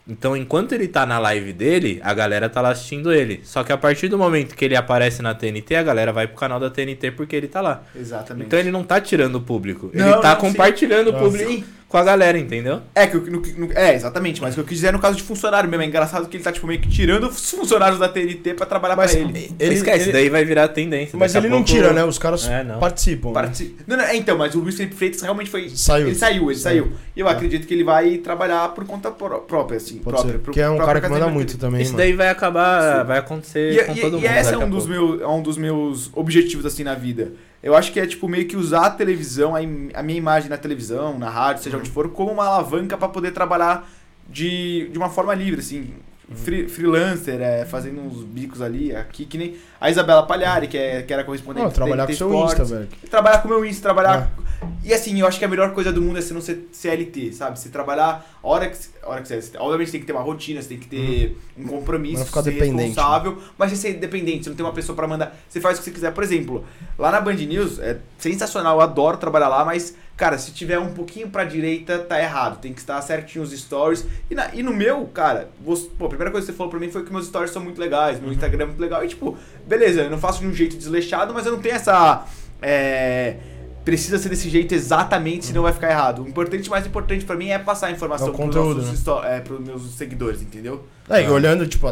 [0.06, 3.40] Então, enquanto ele tá na live dele, a galera tá lá assistindo ele.
[3.42, 6.36] Só que a partir do momento que ele aparece na TNT, a galera vai pro
[6.36, 7.82] canal da TNT porque ele tá lá.
[7.96, 8.46] Exatamente.
[8.46, 9.90] Então ele não tá tirando o público.
[9.92, 10.46] Não, ele tá não, sim.
[10.46, 11.64] compartilhando o Não, público sim.
[11.88, 12.80] Com a galera, entendeu?
[12.94, 15.16] É, que, no, no- é, exatamente, mas o que eu quis dizer é no caso
[15.16, 15.82] de funcionário mesmo.
[15.82, 18.94] É engraçado que ele tá, tipo, meio que tirando os funcionários da TNT pra trabalhar
[18.94, 19.50] Mas pra ele.
[19.58, 21.18] ele, Esquece, ele- daí vai virar tendência.
[21.18, 22.04] mas ele não pouco- tira, né?
[22.04, 22.78] Os caras É, não.
[22.78, 23.28] participam.
[23.28, 23.34] né?
[23.34, 25.70] Partici- Não, não, é, então, mas o Luiz Felipe Freitas realmente foi.
[25.70, 26.08] Saiu.
[26.08, 26.92] Ele saiu, ele Saiu.
[27.16, 27.32] E eu É.
[27.32, 29.94] acredito que ele vai trabalhar por conta pró- própria, assim.
[29.98, 30.38] Pode própria, ser.
[30.38, 31.34] pro- Porque é um cara que manda dele.
[31.34, 32.04] muito também, Isso mano.
[32.04, 33.06] daí vai acabar, Sim.
[33.06, 34.24] vai acontecer E, com e- todo e mundo.
[34.26, 34.86] esse é um dos,
[35.22, 37.32] é um dos meus objetivos, assim, na vida.
[37.62, 40.56] Eu acho que é, tipo, meio que usar a televisão, a, a minha imagem na
[40.56, 43.88] televisão, na rádio, seja onde for, como uma alavanca pra poder trabalhar
[44.28, 45.90] de, de uma forma livre, assim.
[46.34, 51.02] Free- freelancer, é, fazendo uns bicos ali, aqui, que nem a Isabela Palhari, que, é,
[51.02, 52.88] que era correspondente Não, trabalhar com seu Insta, velho.
[53.10, 54.30] Trabalhar com o meu Insta, trabalhar.
[54.44, 54.48] É.
[54.82, 57.32] E assim, eu acho que a melhor coisa do mundo é você não ser CLT,
[57.32, 57.58] sabe?
[57.58, 59.56] Você trabalhar a hora que, a hora que você.
[59.58, 62.52] Obviamente você tem que ter uma rotina, você tem que ter um compromisso, ficar ser
[62.52, 65.36] dependente, responsável, mas você ser independente, você não tem uma pessoa pra mandar.
[65.48, 66.12] Você faz o que você quiser.
[66.12, 66.64] Por exemplo,
[66.98, 70.92] lá na Band News, é sensacional, eu adoro trabalhar lá, mas, cara, se tiver um
[70.92, 72.60] pouquinho pra direita, tá errado.
[72.60, 74.04] Tem que estar certinho os stories.
[74.28, 76.80] E, na- e no meu, cara, você, pô, a primeira coisa que você falou pra
[76.80, 79.04] mim foi que meus stories são muito legais, meu Instagram é muito legal.
[79.04, 79.36] E tipo,
[79.68, 82.24] beleza, eu não faço de um jeito desleixado, mas eu não tenho essa.
[82.60, 83.36] É,
[83.84, 86.22] precisa ser desse jeito exatamente, senão vai ficar errado.
[86.22, 89.06] O importante, mais importante pra mim é passar a informação É o pros, conteúdo, nossos
[89.06, 89.12] né?
[89.46, 90.84] é, meus seguidores, entendeu?
[91.08, 91.86] É, e olhando, tipo,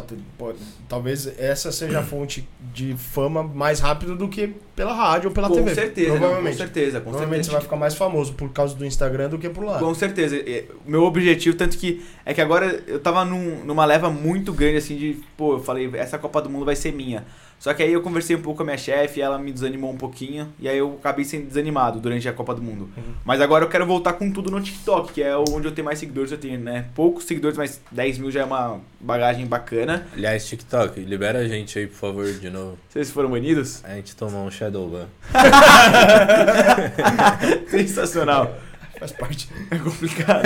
[0.87, 5.49] talvez essa seja a fonte de fama mais rápido do que pela rádio ou pela
[5.49, 5.74] com TV.
[5.74, 6.57] certeza, não, com provavelmente.
[6.59, 7.53] certeza, com Provavelmente você certeza.
[7.53, 9.79] vai ficar mais famoso por causa do Instagram do que por lá.
[9.79, 10.37] Com certeza.
[10.37, 14.53] É, O meu objetivo, tanto que é que agora eu tava num- numa leva muito
[14.53, 17.24] grande, assim, de, pô, eu falei, essa Copa do Mundo vai ser minha.
[17.59, 19.96] Só que aí eu conversei um pouco com a minha chefe, ela me desanimou um
[19.96, 22.88] pouquinho, e aí eu acabei sendo desanimado durante a Copa do Mundo.
[22.96, 23.14] Uhum.
[23.24, 25.98] Mas agora eu quero voltar com tudo no TikTok, que é onde eu tenho mais
[25.98, 26.86] seguidores, eu tenho, né?
[26.94, 30.07] Poucos seguidores, mas 10 mil já é uma bagagem bacana.
[30.12, 32.78] Aliás, TikTok, libera a gente aí, por favor, de novo.
[32.88, 33.82] Vocês foram banidos?
[33.84, 35.07] A gente tomou um Shadow Ban.
[37.68, 38.54] Sensacional.
[38.98, 39.48] Faz parte.
[39.70, 40.42] É complicado.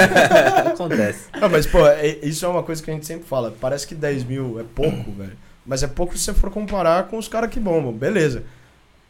[0.72, 1.26] Acontece.
[1.40, 3.54] Não, mas, pô, é- isso é uma coisa que a gente sempre fala.
[3.60, 5.36] Parece que 10 mil é pouco, velho.
[5.70, 7.92] Mas é pouco se você for comparar com os caras que bombam.
[7.92, 8.42] Beleza.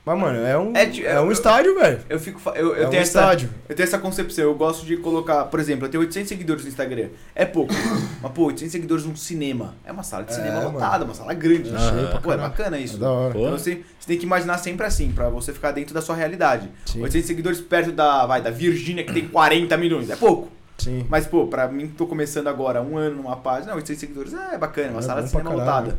[0.04, 2.00] Mas, mano, é um, É é, um eu- estádio, velho.
[2.08, 2.40] Eu fico.
[2.50, 3.18] Eu, eu É um tenho essa.
[3.18, 3.48] estádio.
[3.66, 6.68] Eu tenho essa concepção, eu gosto de colocar, por exemplo, eu tenho 800 seguidores no
[6.68, 7.08] Instagram.
[7.34, 7.72] É pouco.
[8.22, 9.74] mas, pô, 800 seguidores num cinema.
[9.84, 10.72] É uma sala de É, cinema mano.
[10.72, 11.70] lotada, uma sala grande.
[11.70, 12.98] Pra Pô, é bacana É isso.
[12.98, 13.38] da hora.
[13.38, 16.68] Então você, você tem que imaginar sempre assim, pra você ficar dentro da sua realidade.
[16.84, 17.02] Sim.
[17.02, 20.10] 800 seguidores perto da, vai, da Virgínia, que tem 40 milhões.
[20.10, 20.50] É pouco.
[20.78, 21.06] Sim.
[21.10, 24.56] Mas, pô, pra mim que tô começando agora, um ano numa página, 800 seguidores é
[24.58, 25.98] bacana, uma É sala bom de cinema lotada.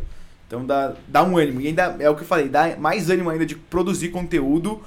[0.51, 1.61] Então dá, dá um ânimo.
[1.61, 4.81] E ainda é o que eu falei, dá mais ânimo ainda de produzir conteúdo,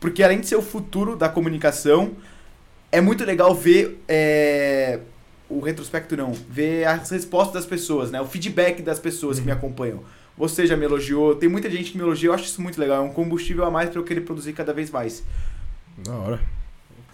[0.00, 2.12] porque além de ser o futuro da comunicação,
[2.90, 4.98] é muito legal ver é,
[5.46, 8.18] o retrospecto não, ver as respostas das pessoas, né?
[8.18, 10.02] O feedback das pessoas que me acompanham.
[10.38, 13.04] Você já me elogiou, tem muita gente que me elogia, eu acho isso muito legal,
[13.04, 15.22] é um combustível a mais pra eu querer produzir cada vez mais.
[15.98, 16.40] Da hora.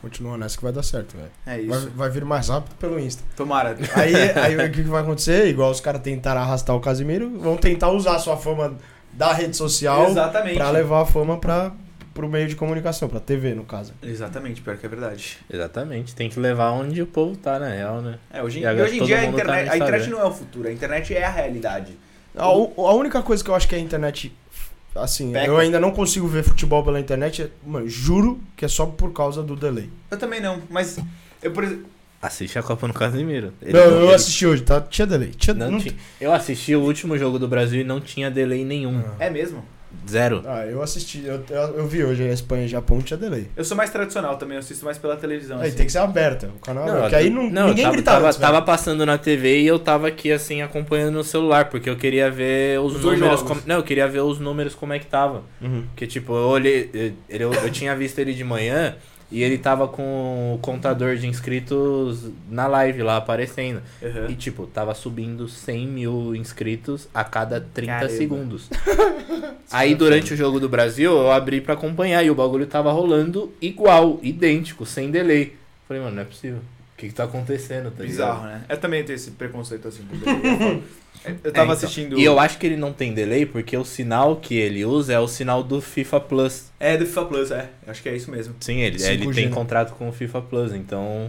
[0.06, 1.30] Continua nessa que vai dar certo, velho.
[1.44, 1.90] É Vai, isso.
[1.96, 3.24] vai vir mais rápido pelo Insta.
[3.36, 3.76] Tomara.
[3.96, 5.48] Aí, aí o que vai acontecer?
[5.48, 8.76] Igual os caras tentaram arrastar o Casimiro, vão tentar usar a sua fama
[9.12, 10.54] da rede social Exatamente.
[10.56, 11.72] pra levar a fama pra,
[12.14, 13.92] pro meio de comunicação, pra TV, no caso.
[14.00, 15.38] Exatamente, pior que é verdade.
[15.52, 16.14] Exatamente.
[16.14, 18.18] Tem que levar onde o povo tá, na real, né?
[18.32, 20.24] É, hoje, em- E hoje em dia a tá internet, no a internet não é
[20.24, 21.98] o futuro, a internet é a realidade.
[22.36, 24.32] A, a única coisa que eu acho que a internet.
[24.98, 25.46] Assim, Peca.
[25.46, 27.50] eu ainda não consigo ver futebol pela internet.
[27.66, 29.90] Mano, juro que é só por causa do delay.
[30.10, 30.98] Eu também não, mas
[31.42, 31.86] eu, por exemplo,
[32.22, 33.52] Assiste a Copa no Casimiro.
[33.60, 34.80] Ele não, eu ele- assisti hoje, tá?
[34.80, 35.30] Tinha delay.
[35.36, 38.64] Tinha, não não tinha- Eu assisti o último jogo do Brasil e não tinha delay
[38.64, 39.02] nenhum.
[39.18, 39.62] é mesmo.
[40.08, 40.42] Zero.
[40.46, 43.48] Ah, eu assisti, eu, eu, eu vi hoje a Espanha e Japão, tinha delay.
[43.56, 45.58] Eu sou mais tradicional também, eu assisto mais pela televisão.
[45.58, 45.76] Aí assim.
[45.76, 48.16] tem que ser aberta, o canal Não, aberto, que aí não, não, ninguém tava, gritava.
[48.16, 48.52] Tava, antes, velho.
[48.52, 52.30] tava passando na TV e eu tava aqui assim acompanhando no celular, porque eu queria
[52.30, 53.42] ver os, Os números.
[53.42, 55.42] como- não, eu queria ver os números como é que tava.
[55.60, 55.84] Uhum.
[55.88, 56.90] Porque, tipo, eu olhei.
[57.28, 58.94] Eu, eu, eu tinha visto ele de manhã
[59.30, 63.82] E ele tava com o contador de inscritos na live lá aparecendo.
[64.00, 64.30] Uhum.
[64.30, 68.12] E tipo, tava subindo 100 mil inscritos a cada 30 Caramba.
[68.12, 68.70] segundos.
[69.72, 73.52] Aí durante o jogo do Brasil eu abri pra acompanhar e o bagulho tava rolando
[73.60, 75.56] igual, idêntico, sem delay.
[75.88, 76.60] Falei, mano, não é possível.
[76.96, 77.90] O que que tá acontecendo?
[77.90, 78.58] Tá Bizarro, ligado?
[78.60, 78.64] né?
[78.70, 80.02] Eu também tenho esse preconceito assim.
[80.10, 80.82] Eu
[81.24, 81.72] É, tava então.
[81.72, 82.18] assistindo.
[82.18, 85.18] E eu acho que ele não tem delay porque o sinal que ele usa é
[85.18, 86.66] o sinal do FIFA Plus.
[86.78, 87.68] É do FIFA Plus, é.
[87.84, 88.54] Eu acho que é isso mesmo.
[88.60, 89.52] Sim, ele, 5G, ele tem né?
[89.54, 91.28] contrato com o FIFA Plus, então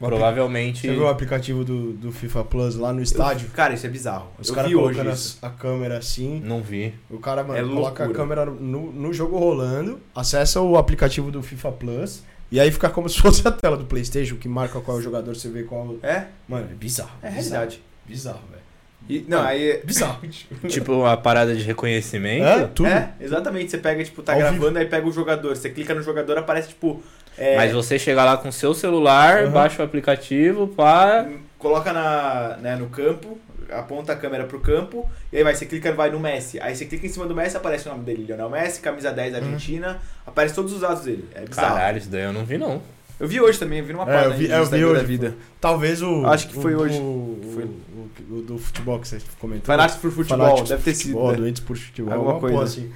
[0.00, 0.82] O provavelmente.
[0.82, 3.48] Você viu o aplicativo do, do FIFA Plus lá no estádio?
[3.50, 4.28] Cara, isso é bizarro.
[4.38, 6.40] Os eu caras hoje colocando as- a câmera assim.
[6.44, 6.94] Não vi.
[7.10, 11.42] O cara, mano, É coloca a câmera no, no jogo rolando, acessa o aplicativo do
[11.42, 12.22] FIFA Plus.
[12.50, 15.02] E aí fica como se fosse a tela do Playstation, que marca qual é o
[15.02, 15.96] jogador, você vê qual...
[16.02, 16.26] É?
[16.48, 17.10] Mano, é bizarro.
[17.22, 17.82] É bizarro, realidade.
[18.06, 18.66] Bizarro, velho.
[19.08, 19.80] E, não, aí.
[19.84, 20.20] Bizarro.
[20.68, 22.44] tipo, a parada de reconhecimento.
[22.44, 22.88] É, tudo.
[22.88, 23.70] É, exatamente.
[23.70, 25.56] Você pega, tipo, tá Ao gravando, aí pega o jogador.
[25.56, 27.02] Você clica no jogador, aparece, tipo.
[27.38, 29.50] é, Mas você chega lá com seu celular, Aham.
[29.50, 31.26] baixa o aplicativo, pá.
[31.58, 33.38] Coloca na, né, no campo,
[33.70, 36.60] aponta a câmera pro campo, e aí vai, você clica vai no Messi.
[36.60, 39.32] Aí você clica em cima do Messi, aparece o nome dele, Lionel Messi, camisa 10
[39.34, 39.38] Uhum.
[39.40, 41.28] Argentina, aparece todos os dados dele.
[41.34, 41.74] É bizarro.
[41.74, 42.80] Caralho, isso daí eu não vi, não.
[43.18, 45.06] Eu vi hoje também, eu vi numa É, página eu vi- eu vi hoje, da
[45.06, 45.34] vida.
[45.58, 46.26] Talvez o...
[46.26, 46.98] Acho que foi o- hoje.
[46.98, 47.64] O, Foi.
[47.64, 49.64] o, o- o do futebol que você comentou.
[49.64, 51.12] Fanáticos por futebol, Fanáticos deve ter sido.
[51.12, 51.36] futebol, né?
[51.38, 52.72] Doentes por futebol, Alguma alguma coisa.
[52.72, 52.92] assim.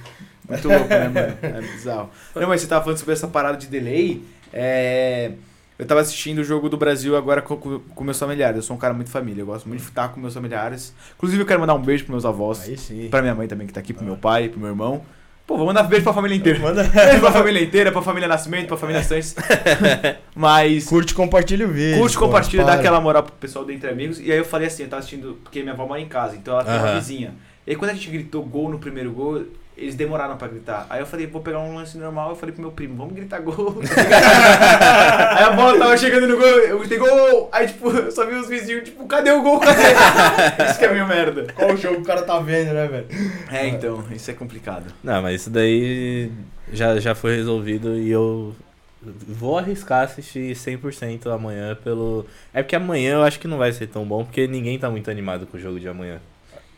[0.47, 1.37] Muito louco, né, mano?
[1.41, 2.09] É bizarro.
[2.35, 4.21] Não, mas você tava falando sobre essa parada de delay.
[4.53, 5.31] É...
[5.81, 8.57] Eu tava assistindo o jogo do Brasil agora com, com, meus familiares.
[8.57, 10.93] Eu sou um cara muito família, eu gosto muito de estar com meus familiares.
[11.17, 12.61] Inclusive, eu quero mandar um beijo pros meus avós.
[12.69, 13.07] Aí sim.
[13.09, 15.01] Pra minha mãe também, que tá aqui, pro meu pai, pro meu irmão.
[15.47, 16.59] Pô, vou mandar beijo pra família inteira.
[16.59, 16.83] Manda...
[16.85, 19.33] Beijo pra família inteira, pra família Nascimento, pra família Santos.
[20.35, 20.85] Mas.
[20.85, 21.99] Curte, compartilha o vídeo.
[21.99, 24.19] Curte, pô, compartilha, dá aquela moral pro pessoal do Entre Amigos.
[24.19, 26.53] E aí eu falei assim, eu tava assistindo, porque minha avó mora em casa, então
[26.53, 26.99] ela tem uma Aham.
[26.99, 27.33] vizinha.
[27.65, 29.45] E aí quando a gente gritou gol no primeiro gol,
[29.77, 30.85] eles demoraram pra gritar.
[30.89, 33.39] Aí eu falei, vou pegar um lance normal, eu falei pro meu primo, vamos gritar
[33.39, 33.77] gol.
[33.81, 37.49] aí a bola tava chegando no gol, eu gritei gol!
[37.51, 39.59] Aí tipo, eu só vi os vizinhos, tipo, cadê o gol?
[39.59, 39.81] Cadê?
[40.69, 41.47] Isso que é meio merda.
[41.55, 43.07] Qual o jogo que o cara tá vendo, né, velho?
[43.51, 44.93] É, então, isso é complicado.
[45.03, 46.31] Não, mas isso daí
[46.71, 48.55] já, já foi resolvido e eu
[49.01, 52.25] vou arriscar assistir 100% amanhã pelo.
[52.53, 55.09] É porque amanhã eu acho que não vai ser tão bom, porque ninguém tá muito
[55.09, 56.19] animado com o jogo de amanhã.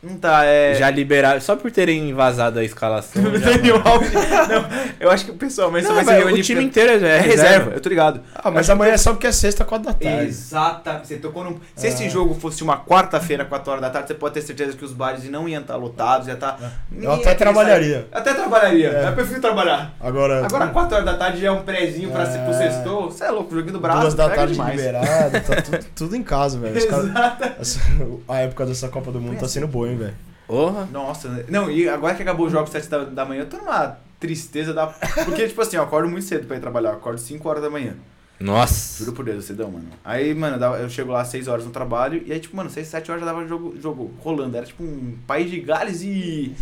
[0.04, 0.76] Não tá, é.
[0.76, 3.24] Já liberaram, só por terem vazado a escalação.
[3.40, 3.82] Daniel.
[3.86, 4.12] Alves.
[4.14, 4.66] Não,
[5.00, 7.18] eu acho que o pessoal, mas Não, vai se reunir o time pra- inteiro é,
[7.18, 8.22] É reserva, eu tô ligado.
[8.36, 10.26] Ah, mas amanhã é só porque é sexta, quatro da tarde.
[10.28, 11.08] Exatamente.
[11.08, 11.58] Você tocou num.
[11.76, 12.10] Se esse É.
[12.10, 15.24] jogo fosse uma quarta-feira, 4 horas da tarde, você pode ter certeza que os bares
[15.30, 16.58] não iam estar lotados, ia estar.
[16.92, 17.96] ninguém Eu ia até querer trabalharia.
[17.96, 18.08] sair.
[18.12, 18.90] Até trabalharia.
[18.90, 19.08] É.
[19.08, 19.94] Eu prefiro trabalhar.
[20.02, 22.38] Agora, Agora, 4 horas da tarde já é um prezinho pra É.
[22.44, 23.10] pro sextou.
[23.10, 24.02] Você é louco, joguinho do braço.
[24.02, 24.76] duas da tarde demais.
[24.76, 26.76] liberado, tá tudo, tudo em casa, velho.
[26.78, 27.44] Exato.
[27.60, 27.80] essa-
[28.28, 30.16] a época dessa Copa do Mundo tá sendo boa, hein, velho.
[30.48, 30.88] Porra.
[30.92, 31.46] Nossa, né?
[31.48, 34.74] não, e agora que acabou o jogo 7 da, da manhã, eu tô numa tristeza
[34.74, 34.88] da.
[35.26, 37.70] Porque, tipo assim, eu acordo muito cedo pra ir trabalhar, eu acordo 5 horas da
[37.70, 37.96] manhã.
[38.40, 39.00] Nossa.
[39.00, 39.88] Juro por Deus, cedão, mano.
[40.04, 42.88] Aí, mano, eu chego lá às 6 horas no trabalho, e aí, tipo, mano, 6,
[42.88, 44.58] 7 horas já dava jogo, jogo rolando.
[44.58, 46.54] Era tipo um país de Gales e.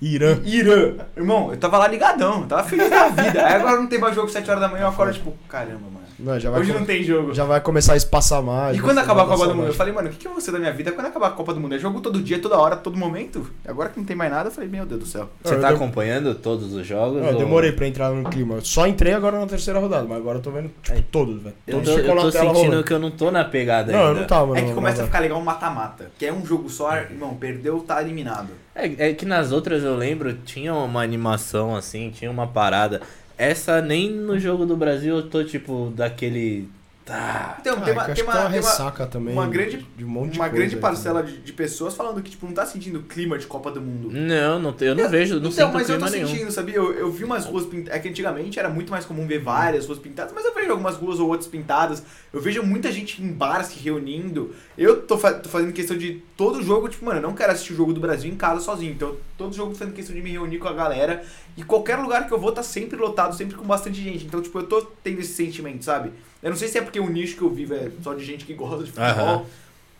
[0.00, 0.38] Irã.
[0.44, 0.94] Irã.
[1.16, 3.46] Irmão, eu tava lá ligadão, eu tava feliz da vida.
[3.46, 5.99] Aí agora não tem mais jogo 7 horas da manhã, eu acordo, tipo, caramba, mano.
[6.22, 7.32] Não, já, vai Hoje com- não tem jogo.
[7.34, 8.76] já vai começar a espaçar mais.
[8.76, 9.66] E quando vai acabar a Copa do Mundo?
[9.68, 9.76] Eu saudade.
[9.78, 11.54] falei, mano, o que, que eu vou ser da minha vida quando acabar a Copa
[11.54, 11.74] do Mundo?
[11.74, 13.50] É jogo todo dia, toda hora, todo momento.
[13.66, 15.28] Agora que não tem mais nada, eu falei, meu Deus do céu.
[15.42, 17.20] Você Eu tá dem- acompanhando todos os jogos?
[17.20, 18.56] Não, eu ou- demorei pra entrar no clima.
[18.56, 21.54] Eu só entrei agora na terceira rodada, mas agora eu tô vendo, tipo, todos, velho.
[21.66, 22.84] Eu Todos tô, eu tô sentindo rolando.
[22.84, 24.20] que eu não tô na pegada Não, eu ainda.
[24.20, 26.10] não tava, É que não, começa a não, ficar legal um mata-mata.
[26.18, 28.48] Que é um jogo só, irmão, perdeu, tá eliminado.
[28.74, 33.00] É, é que nas outras eu lembro, tinha uma animação assim, tinha uma parada.
[33.40, 36.68] Essa nem no jogo do Brasil eu tô tipo daquele.
[37.02, 37.56] Tá.
[37.60, 39.32] Então, Ah, tem é uma, que eu tem acho uma, tem uma uma, ressaca também.
[39.34, 42.30] uma grande- de um monte de uma coisa, grande parcela de, de pessoas falando que,
[42.30, 44.10] tipo, não tá sentindo o clima de Copa do Mundo.
[44.12, 46.28] Não, não, eu não vejo, não então, sinto mas eu clima tô nenhum.
[46.28, 46.74] sentindo, sabia?
[46.76, 47.96] Eu, eu vi umas ruas pintadas.
[47.96, 50.94] É que antigamente era muito mais comum ver várias ruas pintadas, mas eu vejo algumas
[50.96, 52.02] ruas ou outras pintadas.
[52.32, 54.54] Eu vejo muita gente em bares se reunindo.
[54.78, 57.72] Eu tô, fa- tô fazendo questão de todo jogo, tipo, mano, eu não quero assistir
[57.72, 58.92] o jogo do Brasil em casa sozinho.
[58.92, 61.24] Então, todo jogo tô fazendo questão de me reunir com a galera.
[61.60, 64.24] E qualquer lugar que eu vou tá sempre lotado, sempre com bastante gente.
[64.24, 66.10] Então, tipo, eu tô tendo esse sentimento, sabe?
[66.42, 68.46] Eu não sei se é porque o nicho que eu vivo é só de gente
[68.46, 69.26] que gosta de futebol.
[69.28, 69.44] Aham.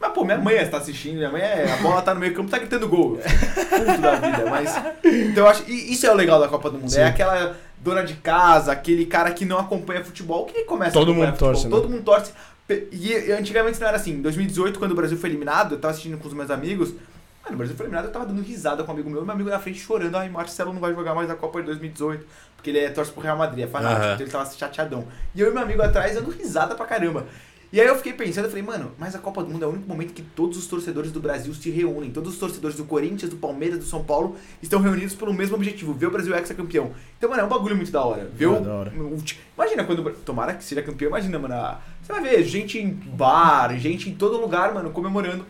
[0.00, 1.70] Mas, pô, minha mãe está assistindo, minha mãe é.
[1.70, 3.18] A bola tá no meio campo, tá gritando gol.
[3.20, 4.74] Puto da vida, mas.
[5.04, 5.64] Então eu acho.
[5.70, 6.90] E isso é o legal da Copa do Mundo.
[6.90, 7.00] Sim.
[7.00, 11.14] É aquela dona de casa, aquele cara que não acompanha futebol, que começa Todo a
[11.14, 11.78] mundo torce, futebol.
[11.78, 11.82] né?
[11.82, 12.32] Todo mundo torce.
[12.90, 14.12] E, e antigamente não era assim.
[14.12, 16.94] Em 2018, quando o Brasil foi eliminado, eu tava assistindo com os meus amigos.
[17.42, 19.34] Mano, o Brasil foi eliminado, eu tava dando risada com um amigo meu, e meu
[19.34, 20.14] amigo na frente chorando.
[20.16, 22.26] Ai, Marcelo não vai jogar mais a Copa de 2018.
[22.56, 24.12] Porque ele é torce pro Real Madrid, é fanático, Aham.
[24.14, 25.06] então ele tava chateadão.
[25.34, 27.26] E eu e meu amigo atrás dando risada pra caramba.
[27.72, 29.70] E aí eu fiquei pensando, eu falei, mano, mas a Copa do Mundo é o
[29.70, 32.10] único momento que todos os torcedores do Brasil se reúnem.
[32.10, 35.94] Todos os torcedores do Corinthians, do Palmeiras, do São Paulo estão reunidos pelo mesmo objetivo,
[35.94, 36.90] ver o Brasil ex-campeão.
[37.16, 38.28] Então, mano, é um bagulho muito da hora.
[38.34, 38.92] Ver É o- da hora.
[39.56, 40.02] Imagina quando.
[40.24, 41.78] Tomara que seja campeão, imagina, mano.
[42.02, 45.46] Você vai ver gente em bar, gente em todo lugar, mano, comemorando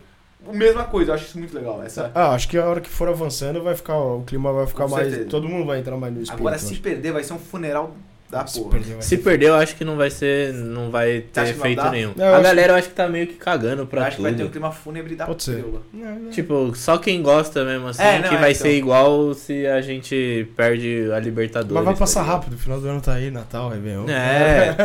[0.52, 1.10] mesma coisa.
[1.10, 1.82] Eu acho isso muito legal.
[1.82, 2.10] Essa...
[2.14, 4.90] Ah, acho que a hora que for avançando vai ficar, o clima vai ficar Com
[4.90, 5.28] mais, certeza.
[5.30, 6.40] todo mundo vai entrar mais no espírito.
[6.40, 6.82] Agora, se acho.
[6.82, 7.94] perder, vai ser um funeral
[8.30, 8.70] da Se porra.
[8.70, 10.52] perder, vai Se perder, eu acho que não vai ser.
[10.54, 12.12] Não vai ter que efeito nenhum.
[12.16, 14.16] Não, eu a acho galera eu acho que tá meio que cagando Eu pra acho
[14.16, 14.52] que vai ter um tudo.
[14.52, 15.64] clima fúnebre da Pode ser.
[15.92, 16.30] Não, não.
[16.30, 18.62] Tipo, só quem gosta mesmo assim, É, não, que é, vai então.
[18.62, 21.74] ser igual se a gente perde a Libertadores.
[21.74, 22.36] Mas vai passar tá ligado?
[22.42, 24.06] rápido, o final do ano tá aí, Natal, Réveillon.
[24.08, 24.76] É.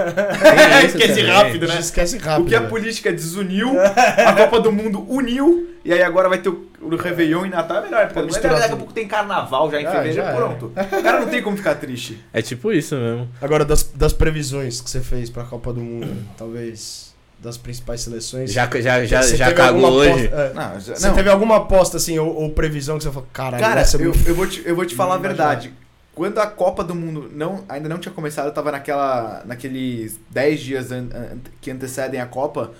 [0.87, 1.31] isso Esquece também.
[1.31, 1.79] rápido, né?
[1.79, 2.45] esquece rápido.
[2.45, 2.67] o que a né?
[2.67, 7.45] política desuniu, a Copa do Mundo uniu, e aí agora vai ter o, o Réveillon
[7.45, 8.23] e Natal é melhor época.
[8.23, 10.65] Mas daqui a pouco tem carnaval já em Ah, fevereiro, já pronto.
[10.67, 12.23] O cara não tem como ficar triste.
[12.33, 13.29] É tipo isso mesmo.
[13.41, 16.07] Agora, das, das previsões que você fez pra Copa do Mundo,
[16.37, 18.51] talvez das principais seleções.
[18.51, 20.25] Já, já, já, você já cagou alguma hoje.
[20.27, 21.15] aposta- é, Não, já- Você não.
[21.15, 24.13] teve alguma aposta, assim, ou, ou previsão que você falou, caralho, Cara, essa é eu,
[24.25, 25.71] eu vou te, eu vou te falar a Não verdade.
[26.15, 30.61] Quando a Copa do Mundo não, ainda não tinha começado, eu tava naquela, naqueles 10
[30.61, 32.71] dias an- an- que antecedem a Copa,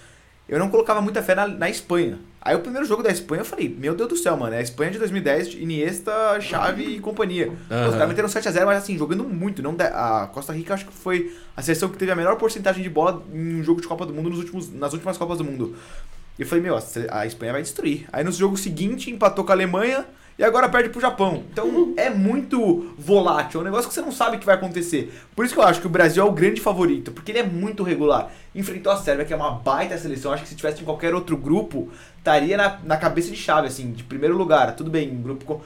[0.48, 2.18] eu não colocava muita fé na, na Espanha.
[2.46, 4.62] Aí o primeiro jogo da Espanha eu falei, meu Deus do céu, mano, é a
[4.62, 7.52] Espanha de 2010, Iniesta, Xavi e companhia.
[7.52, 7.92] Os Aham.
[7.94, 9.64] caras meteram 7x0, mas assim, jogando muito.
[9.64, 12.90] Não a Costa Rica acho que foi a seleção que teve a menor porcentagem de
[12.90, 15.76] bola em um jogo de Copa do Mundo nos últimos, nas últimas Copas do Mundo.
[16.38, 16.78] E eu falei, meu,
[17.10, 18.06] a Espanha vai destruir.
[18.14, 20.06] Aí no jogo seguinte empatou com a Alemanha
[20.38, 21.44] e agora perde pro Japão.
[21.52, 25.14] Então é muito volátil, é um negócio que você não sabe o que vai acontecer.
[25.36, 27.44] Por isso que eu acho que o Brasil é o grande favorito, porque ele é
[27.44, 28.32] muito regular.
[28.54, 30.32] Enfrentou a Sérvia, que é uma baita seleção.
[30.32, 33.92] Acho que se tivesse em qualquer outro grupo, estaria na, na cabeça de chave, assim,
[33.92, 34.76] de primeiro lugar.
[34.76, 35.62] Tudo bem, um grupo com.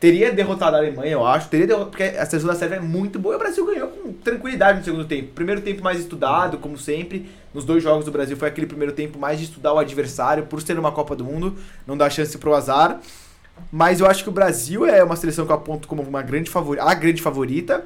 [0.00, 1.48] Teria derrotado a Alemanha, eu acho.
[1.48, 4.12] Teria derrotado, porque a seleção da Sérvia é muito boa e o Brasil ganhou com
[4.12, 5.32] tranquilidade no segundo tempo.
[5.34, 7.30] Primeiro tempo mais estudado, como sempre.
[7.54, 10.60] Nos dois jogos do Brasil foi aquele primeiro tempo mais de estudar o adversário, por
[10.60, 11.56] ser uma Copa do Mundo,
[11.86, 13.00] não dá chance pro azar.
[13.72, 16.50] Mas eu acho que o Brasil é uma seleção que eu aponto como uma grande
[16.50, 17.84] favorita, a grande favorita.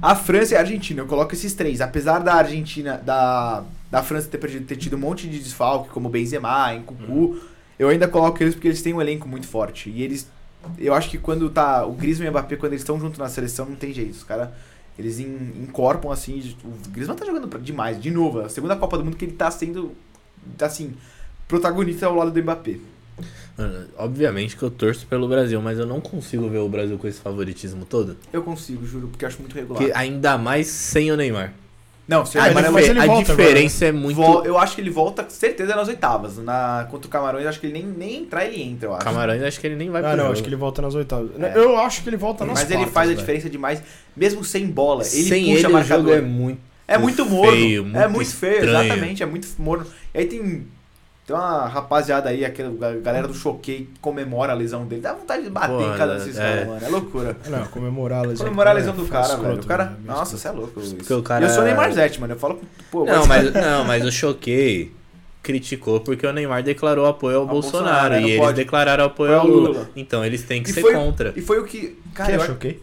[0.00, 1.80] A França e a Argentina, eu coloco esses três.
[1.80, 6.10] Apesar da Argentina, da, da França ter, perdido, ter tido um monte de desfalque, como
[6.10, 7.40] Benzema, em Cucu,
[7.78, 9.88] eu ainda coloco eles porque eles têm um elenco muito forte.
[9.88, 10.28] E eles,
[10.76, 13.28] eu acho que quando tá o Griezmann e o Mbappé, quando eles estão juntos na
[13.30, 14.12] seleção, não tem jeito.
[14.12, 14.50] Os caras,
[14.98, 16.54] eles en- encorpam assim.
[16.62, 18.40] O Griezmann tá jogando demais, de novo.
[18.40, 19.92] A segunda Copa do Mundo que ele tá sendo,
[20.60, 20.94] assim,
[21.48, 22.76] protagonista ao lado do Mbappé.
[23.58, 27.08] Mano, obviamente que eu torço pelo Brasil, mas eu não consigo ver o Brasil com
[27.08, 28.16] esse favoritismo todo.
[28.32, 29.82] Eu consigo, juro, porque eu acho muito regular.
[29.82, 31.52] Que ainda mais sem o Neymar.
[32.06, 34.16] Não, se Ah, o mas Neymar ele- é ele a volta diferença é muito.
[34.16, 36.36] Vol- Eu acho que ele volta, com certeza, nas oitavas.
[36.38, 39.04] Na, contra o Camarões, acho que ele nem, nem entrar, ele entra, eu acho.
[39.04, 40.32] Camarões, acho que ele nem vai Ah, pro não, jogo.
[40.34, 41.30] acho que ele volta nas oitavas.
[41.40, 41.52] É.
[41.58, 43.82] Eu acho que ele volta nas Mas ele quartas, faz a diferença demais,
[44.16, 45.00] mesmo sem bola.
[45.02, 46.60] Ele Sem puxa ele, o jogo é muito.
[46.86, 47.50] É muito morno.
[47.50, 48.84] feio, é muito muito feio, estranho.
[48.86, 49.22] exatamente.
[49.22, 49.84] É muito morno.
[50.14, 50.68] E aí tem.
[51.26, 55.02] Tem uma rapaziada aí, aquela a galera do Choquei que comemora a lesão dele.
[55.02, 56.40] Dá vontade de bater Pô, em cada desses é.
[56.42, 56.86] caras, mano.
[56.86, 57.36] É loucura.
[57.48, 58.44] Não, comemorar a lesão.
[58.46, 59.62] Comemorar a do lesão cara do é cara, escroto, velho.
[59.62, 59.84] O cara.
[59.86, 60.80] velho, Nossa, você é louco.
[60.80, 60.94] isso.
[60.94, 62.34] Porque o cara- Eu sou Neymar Zete, mano.
[62.34, 62.60] Eu falo.
[62.92, 64.92] Pô, Não, mas, não, mas o Choquei
[65.42, 68.56] criticou porque o Neymar declarou apoio ao Ao Bolsonaro, Bolsonaro, e eles pode.
[68.56, 69.68] declararam apoio ao Lula.
[69.70, 69.90] Lula.
[69.96, 71.32] Então eles têm que E ser foi- contra.
[71.34, 71.98] E foi o que.
[72.14, 72.82] Cara, Quem eu ok?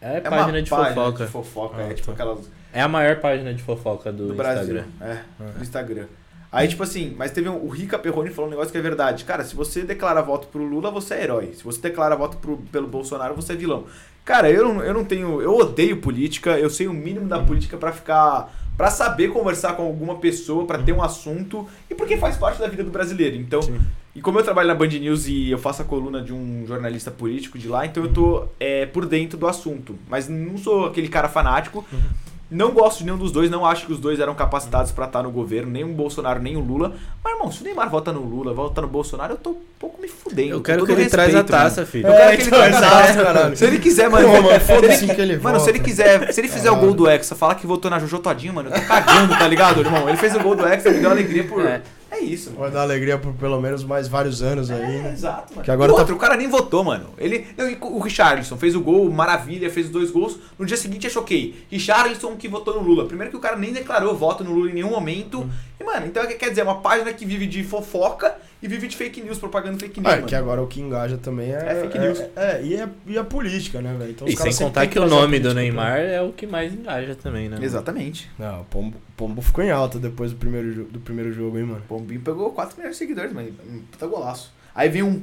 [0.00, 1.24] É É página uma de página fofoca.
[1.26, 2.12] de fofoca, Ah, é tipo tá.
[2.12, 2.38] aquelas
[2.72, 4.62] É a maior página de fofoca do, do Brasil.
[4.76, 4.84] Instagram.
[5.00, 5.18] É,
[5.56, 6.04] no Instagram.
[6.52, 9.24] Aí, tipo assim, mas teve um, o Rica Perrone falou um negócio que é verdade.
[9.24, 11.52] Cara, se você declara voto pro Lula, você é herói.
[11.54, 13.84] Se você declara voto pro, pelo Bolsonaro, você é vilão.
[14.24, 15.40] Cara, eu não, eu não tenho.
[15.40, 18.58] Eu odeio política, eu sei o mínimo da política pra ficar.
[18.76, 22.66] Pra saber conversar com alguma pessoa, pra ter um assunto, e porque faz parte da
[22.66, 23.36] vida do brasileiro.
[23.36, 23.78] Então, Sim.
[24.14, 27.10] e como eu trabalho na Band News e eu faço a coluna de um jornalista
[27.10, 29.98] político de lá, então eu tô é, por dentro do assunto.
[30.08, 31.84] Mas não sou aquele cara fanático.
[32.50, 35.22] Não gosto de nenhum dos dois, não acho que os dois eram capacitados pra estar
[35.22, 36.94] no governo, nem o Bolsonaro, nem o Lula.
[37.22, 40.02] Mas, irmão, se o Neymar vota no Lula, vota no Bolsonaro, eu tô um pouco
[40.02, 40.54] me fudendo.
[40.56, 41.48] Eu quero que ele respeito, traz a mano.
[41.48, 42.08] taça, filho.
[42.08, 43.22] Eu quero que ele então, traga a exato, taça.
[43.24, 43.56] caralho.
[43.56, 44.26] Se ele quiser, mano.
[44.26, 46.76] Pô, mano, se ele- foda-se que ele Mano, se ele quiser, se ele fizer o
[46.76, 49.80] gol do Hexa, falar que votou na Jojo Todinho, mano, eu tô cagando, tá ligado,
[49.80, 50.08] irmão?
[50.08, 51.64] Ele fez o gol do Hexa, me deu alegria por.
[51.64, 51.80] É,
[52.10, 52.18] É.
[52.20, 52.62] isso, mano.
[52.62, 55.12] Vai dar alegria por pelo menos mais vários anos aí, É, né?
[55.12, 55.64] exato, mano.
[55.64, 57.10] Que agora o tá- outro, o cara nem votou, mano.
[57.18, 60.38] Ele, não, o Richarlison fez o gol, maravilha, fez os dois gols.
[60.58, 61.64] No dia seguinte eu choquei.
[61.70, 63.06] Richarlison que votou no Lula.
[63.06, 65.48] Primeiro que o cara nem declarou voto no Lula em nenhum momento.
[65.78, 68.96] E, mano, então quer dizer, é uma página que vive de fofoca e vive de
[68.96, 70.12] fake news, propaganda fake news.
[70.12, 70.28] Ah, mano.
[70.28, 71.56] que agora o que engaja também é.
[71.56, 72.20] É fake news.
[72.20, 74.10] É, é, e, é, e a política, né, velho?
[74.10, 76.46] Então, os E sem contar têm que o nome do política Neymar é o que
[76.46, 77.58] mais engaja também, né?
[77.60, 78.30] Exatamente.
[78.36, 81.58] pra- Não, o Pombo, o Pombo ficou em alta depois do primeiro, do primeiro jogo,
[81.58, 81.82] hein, mano?
[81.88, 83.48] O Bombinho pegou 4 milhões de seguidores, mano.
[83.68, 84.52] Um puta golaço.
[84.74, 85.22] Aí vem um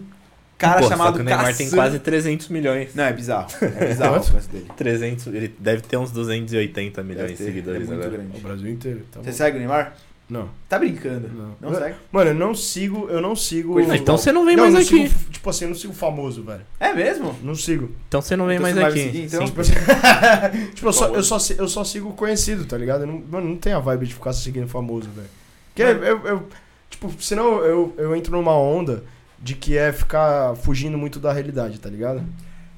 [0.57, 2.95] cara Pô, só chamado que o Neymar tem quase 300 milhões.
[2.95, 3.47] Não, é bizarro.
[3.61, 4.65] É bizarro o dele.
[4.75, 8.21] 300, ele deve ter uns 280 milhões de seguidores é muito agora.
[8.21, 8.39] O grande.
[8.41, 9.01] Brasil inteiro.
[9.11, 9.35] Tá Você bom.
[9.37, 9.93] segue o Neymar?
[10.29, 10.49] Não.
[10.67, 11.29] Tá brincando.
[11.29, 11.55] Não.
[11.61, 11.95] Não segue?
[12.11, 13.73] Mano, eu não sigo, eu não sigo.
[13.73, 15.07] Coisa então você não vem não, mais não aqui.
[15.09, 16.61] Sigo, tipo assim, eu não sigo famoso, velho.
[16.79, 17.33] É mesmo?
[17.41, 17.91] Não sigo.
[18.09, 19.03] Então você não vem Então mais aqui.
[19.03, 19.39] seguir, então?
[19.39, 19.47] Sim.
[19.47, 19.73] Tipo, assim,
[20.75, 23.01] tipo, eu, só, eu, só, eu só sigo conhecido, tá ligado?
[23.01, 25.27] Eu não, mano, não tem a vibe de ficar seguindo famoso, velho.
[25.73, 26.47] Porque eu, eu-
[26.89, 29.03] Tipo, senão eu, eu entro numa onda
[29.39, 32.23] de que é ficar fugindo muito da realidade, tá ligado?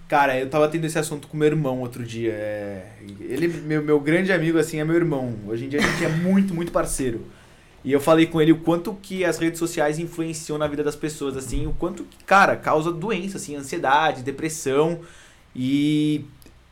[0.07, 2.31] Cara, eu tava tendo esse assunto com meu irmão outro dia.
[2.33, 2.87] é,
[3.21, 5.35] Ele, meu, meu grande amigo, assim, é meu irmão.
[5.47, 7.21] Hoje em dia a gente é muito, muito parceiro.
[7.83, 10.95] E eu falei com ele o quanto que as redes sociais influenciam na vida das
[10.95, 14.99] pessoas, assim, o quanto que, cara, causa doença, assim, ansiedade, depressão.
[15.55, 16.25] E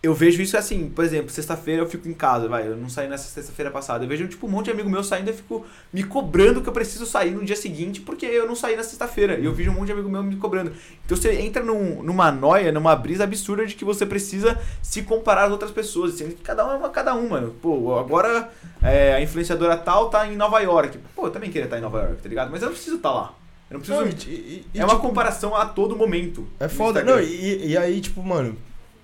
[0.03, 3.07] eu vejo isso assim, por exemplo, sexta-feira eu fico em casa, vai, eu não saí
[3.09, 4.05] nessa sexta-feira passada.
[4.05, 6.73] Eu vejo, tipo, um monte de amigo meu saindo e fico me cobrando que eu
[6.73, 9.39] preciso sair no dia seguinte porque eu não saí na sexta-feira.
[9.39, 10.71] E eu vejo um monte de amigo meu me cobrando.
[11.03, 15.45] Então você entra num- numa noia, numa brisa absurda de que você precisa se comparar
[15.45, 16.13] às outras pessoas.
[16.13, 17.55] Sendo que cada um é uma cada um, mano.
[17.59, 18.51] Pô, agora
[18.83, 20.99] é, a influenciadora tal tá em Nova York.
[21.15, 22.51] Pô, eu também queria estar em Nova York, tá ligado?
[22.51, 23.33] Mas eu não preciso estar lá.
[23.69, 23.99] Eu não preciso.
[23.99, 26.47] Não, e- e- e, é uma tipo, comparação a todo momento.
[26.59, 27.03] É foda.
[27.03, 28.55] Não, e, aí, tipo, mano,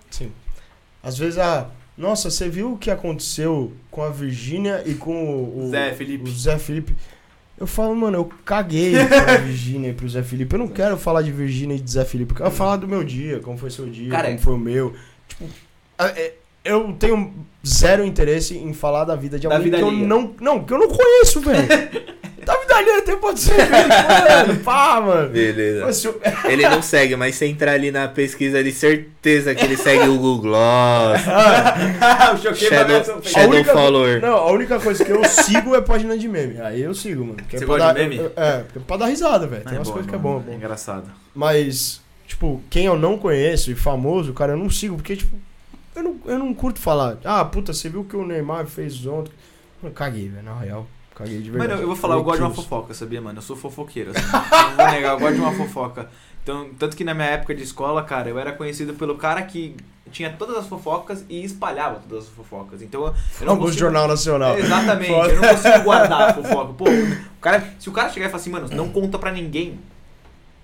[0.09, 0.31] assim,
[1.03, 1.67] às vezes a.
[1.95, 6.27] Nossa, você viu o que aconteceu com a Virgínia e com o, o Zé Felipe.
[6.27, 6.95] o Zé Felipe?
[7.55, 10.55] Eu falo, mano, eu caguei pra Virgínia e pro Zé Felipe.
[10.55, 13.03] Eu não quero falar de Virgínia e de Zé Felipe, eu quero falar do meu
[13.03, 14.93] dia, como foi seu dia, Cara, como foi o meu.
[15.27, 15.45] Tipo,
[15.99, 16.33] a- é-
[16.65, 17.31] eu tenho
[17.65, 20.33] zero interesse em falar da vida de alguém vida que eu não.
[20.41, 21.67] Não, que eu não conheço, velho.
[23.03, 24.59] até pode ser, velho.
[24.63, 25.29] Pá, mano.
[25.29, 25.85] Beleza.
[25.85, 29.77] Mas eu- Ele não segue, mas se entrar ali na pesquisa de certeza que ele
[29.77, 31.21] segue o Google Gloss,
[32.33, 34.21] o choquei Shadow, Shadow A única- Follower.
[34.21, 36.59] Não, a única coisa que eu sigo é página de meme.
[36.61, 37.37] Aí eu sigo, mano.
[37.49, 38.19] Você é gosta dar- de meme?
[38.35, 39.63] É, é pra dar risada, velho.
[39.63, 40.39] Tem É umas bom, coisas que é mano.
[40.39, 40.57] bom, é bom.
[40.57, 41.05] engraçado.
[41.35, 45.35] Mas, tipo, quem eu não conheço e famoso, cara, eu não sigo, porque, tipo,
[45.95, 47.17] eu não, eu não curto falar.
[47.23, 49.31] Ah, puta, você viu o que o Neymar fez ontem?
[49.83, 50.87] Eu caguei, velho, na real.
[51.15, 51.71] Caguei de verdade.
[51.71, 53.37] Mano, eu vou falar, eu gosto de uma fofoca, sabia, mano?
[53.37, 54.21] Eu sou fofoqueiro, assim.
[54.31, 56.09] não vou negar, eu gosto de uma fofoca.
[56.41, 59.75] Então, tanto que na minha época de escola, cara, eu era conhecido pelo cara que
[60.11, 62.81] tinha todas as fofocas e espalhava todas as fofocas.
[62.81, 63.79] Então, eu não consigo...
[63.79, 64.57] Jornal Nacional.
[64.57, 65.29] Exatamente, Foda.
[65.29, 66.73] eu não consigo guardar a fofoca.
[66.73, 69.79] Pô, o cara, se o cara chegar e falar assim, mano, não conta pra ninguém,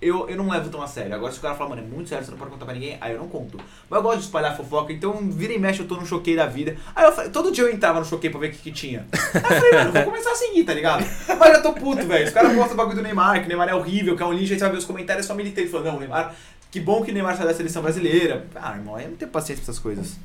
[0.01, 1.13] eu, eu não levo tão a sério.
[1.13, 2.97] Agora, se o cara falar, mano, é muito sério, você não pode contar pra ninguém,
[3.01, 3.57] aí eu não conto.
[3.89, 6.45] Mas eu gosto de espalhar fofoca, então vira e mexe, eu tô no choquei da
[6.45, 6.75] vida.
[6.95, 9.05] Aí eu falei, todo dia eu entrava no choquei pra ver o que, que tinha.
[9.11, 11.05] Aí eu falei, mano, vou começar a seguir, tá ligado?
[11.37, 12.25] Mas eu tô puto, velho.
[12.25, 14.33] Os caras postam o bagulho do Neymar, que o Neymar é horrível, que é um
[14.33, 15.67] lixo, aí você vai ver os comentários só militei.
[15.67, 16.33] Falou, não, o Neymar,
[16.71, 18.45] que bom que o Neymar saiu da seleção brasileira.
[18.55, 20.17] Ah, irmão, eu não tenho paciência pra essas coisas.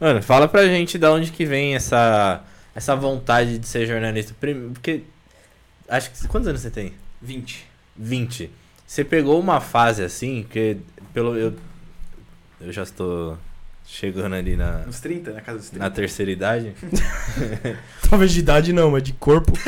[0.00, 2.42] Mano, fala pra gente da onde que vem essa,
[2.74, 4.34] essa vontade de ser jornalista.
[4.38, 5.02] Porque.
[5.88, 6.28] Acho que.
[6.28, 6.92] Quantos anos você tem?
[7.22, 7.66] 20.
[7.96, 8.50] 20.
[8.86, 10.76] Você pegou uma fase assim, que
[11.12, 11.36] pelo.
[11.36, 11.54] Eu,
[12.60, 13.36] eu já estou
[13.86, 15.84] chegando ali na, Uns 30, na casa dos 30.
[15.84, 16.72] na terceira idade.
[18.08, 19.52] Talvez de idade não, mas de corpo.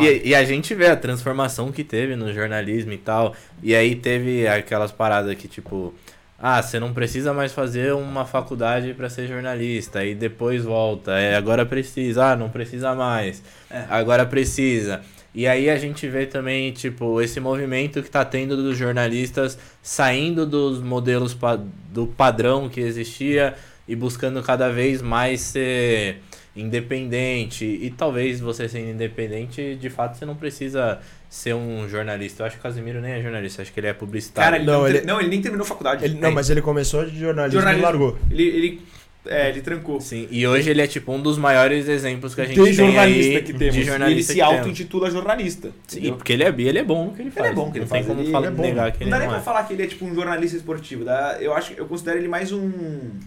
[0.00, 3.34] E, e a gente vê a transformação que teve no jornalismo e tal.
[3.62, 5.94] E aí teve aquelas paradas que, tipo,
[6.38, 10.04] ah, você não precisa mais fazer uma faculdade pra ser jornalista.
[10.04, 11.12] E depois volta.
[11.12, 12.32] É, agora precisa.
[12.32, 13.42] Ah, não precisa mais.
[13.70, 13.84] É.
[13.88, 15.00] Agora precisa.
[15.34, 20.44] E aí a gente vê também, tipo, esse movimento que tá tendo dos jornalistas saindo
[20.46, 21.58] dos modelos pa-
[21.92, 23.54] do padrão que existia
[23.86, 26.18] e buscando cada vez mais ser
[26.56, 27.64] independente.
[27.64, 30.98] E talvez você sendo independente, de fato, você não precisa
[31.28, 32.42] ser um jornalista.
[32.42, 34.50] Eu acho que o Casimiro nem é jornalista, acho que ele é publicitário.
[34.52, 36.04] Cara, ele Não, não, ele- não, ele nem terminou faculdade.
[36.04, 37.82] Ele- não, É, mas ele começou de jornalismo, jornalismo.
[37.82, 38.18] e largou.
[38.30, 38.82] Ele, ele,
[39.26, 40.00] é, ele trancou.
[40.00, 42.72] Sim, e hoje ele é tipo um dos maiores exemplos que a gente De tem
[42.72, 43.74] jornalista aí que temos.
[43.74, 45.68] de E ele jornalista se auto-intitula jornalista.
[45.86, 46.16] Sim, entendeu?
[46.16, 47.50] porque ele é bi, ele é bom no que ele faz.
[47.50, 48.62] é bom que ele não faz, tem como ele- falar, ele é bom.
[48.62, 49.42] negar que Não ele dá não nem pra é.
[49.42, 51.04] falar que ele é tipo um jornalista esportivo.
[51.04, 52.70] Dá, eu acho que eu considero ele mais um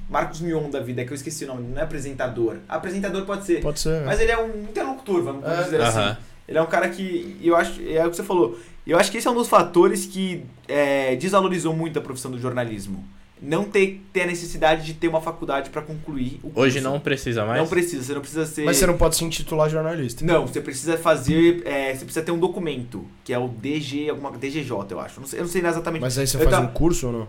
[0.09, 2.57] Marcos Mion da vida, que eu esqueci o nome, não é apresentador.
[2.67, 3.61] Apresentador pode ser.
[3.61, 4.01] Pode ser.
[4.05, 5.63] Mas ele é um interlocutor, vamos, É.
[5.63, 5.99] dizer assim.
[5.99, 6.17] Aham.
[6.47, 7.37] Ele é um cara que.
[7.41, 7.79] Eu acho.
[7.87, 8.59] É o que você falou.
[8.85, 12.39] Eu acho que esse é um dos fatores que é, desvalorizou muito a profissão do
[12.39, 13.05] jornalismo.
[13.41, 16.59] Não ter, ter a necessidade de ter uma faculdade pra concluir o curso.
[16.59, 17.59] Hoje não precisa mais.
[17.59, 18.65] Não precisa, você não precisa ser.
[18.65, 20.23] Mas você não pode se intitular jornalista.
[20.23, 21.63] Não, você precisa fazer.
[21.65, 25.17] é, você precisa ter um documento, que é o DG, alguma DGJ, eu acho.
[25.17, 26.01] Eu não sei, eu não sei exatamente.
[26.01, 27.27] Mas aí você Eu faz tava- um curso ou não?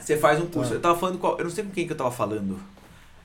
[0.00, 0.70] Você faz um curso.
[0.70, 0.76] Tá.
[0.76, 1.28] Eu tava falando com.
[1.38, 2.58] Eu não sei com quem que eu tava falando.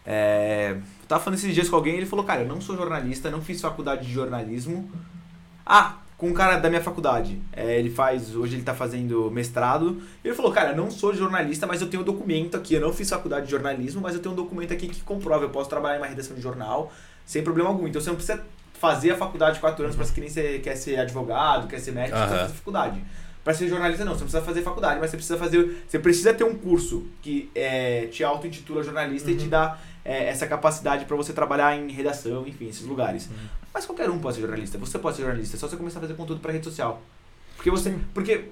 [0.05, 2.75] É, eu tava falando esses dias com alguém e ele falou, cara, eu não sou
[2.77, 4.89] jornalista, não fiz faculdade de jornalismo.
[5.65, 7.41] Ah, com um cara da minha faculdade.
[7.53, 8.35] É, ele faz.
[8.35, 10.01] Hoje ele tá fazendo mestrado.
[10.23, 12.73] E ele falou, cara, eu não sou jornalista, mas eu tenho um documento aqui.
[12.73, 15.45] Eu não fiz faculdade de jornalismo, mas eu tenho um documento aqui que comprova.
[15.45, 16.91] Eu posso trabalhar em uma redação de jornal
[17.25, 17.87] sem problema algum.
[17.87, 18.43] Então você não precisa
[18.73, 21.91] fazer a faculdade de quatro anos pra que nem você quer ser advogado, quer ser
[21.93, 22.27] médico, você Aham.
[22.27, 23.03] precisa fazer faculdade.
[23.41, 25.83] Pra ser jornalista não, você não precisa fazer faculdade, mas você precisa fazer.
[25.87, 30.45] Você precisa ter um curso que é, te auto-intitula jornalista e te dá é, essa
[30.45, 33.29] capacidade pra você trabalhar em redação, enfim, esses lugares.
[33.73, 34.77] Mas qualquer um pode ser jornalista.
[34.77, 37.01] Você pode ser jornalista, é só você começar a fazer conteúdo pra rede social.
[37.55, 37.95] Porque você.
[38.13, 38.45] Porque.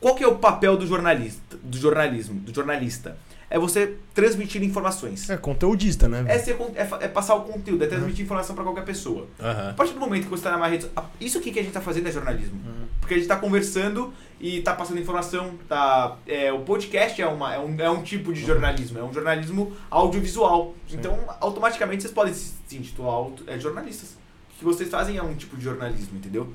[0.00, 1.56] Qual que é o papel do jornalista?
[1.62, 3.16] Do jornalismo, do jornalista?
[3.48, 5.30] É você transmitir informações.
[5.30, 6.24] É conteudista, né?
[6.28, 9.26] É, ser, é, é passar o conteúdo, é transmitir informação pra qualquer pessoa.
[9.38, 9.74] A Aham.
[9.74, 10.86] partir do momento que você tá numa rede.
[10.94, 12.60] a- Isso aqui que a gente tá fazendo é jornalismo.
[13.00, 15.54] Porque a gente tá conversando e tá passando informação.
[15.68, 19.12] Tá, é, o podcast é, uma, é, um, é um tipo de jornalismo, é um
[19.12, 20.74] jornalismo audiovisual.
[20.90, 24.16] Então, automaticamente vocês podem se, intitular auto- é, jornalistas.
[24.64, 26.52] Que vocês fazem é um tipo de jornalismo, entendeu?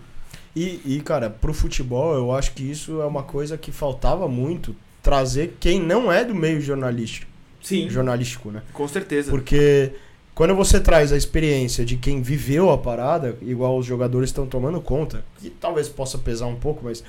[0.55, 4.75] E, e, cara, pro futebol, eu acho que isso é uma coisa que faltava muito
[5.03, 7.31] trazer quem não é do meio jornalístico,
[7.61, 8.63] Sim, jornalístico, né?
[8.73, 9.29] com certeza.
[9.29, 9.91] Porque
[10.33, 14.81] quando você traz a experiência de quem viveu a parada, igual os jogadores estão tomando
[14.81, 17.03] conta, que talvez possa pesar um pouco, mas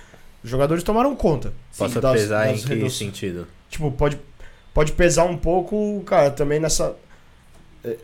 [0.44, 1.54] os jogadores tomaram conta.
[1.78, 2.92] Posso das- pesar das em que reduções.
[2.94, 3.46] sentido?
[3.70, 4.18] Tipo, pode,
[4.74, 6.94] pode pesar um pouco, cara, também nessa.
[7.82, 7.96] é,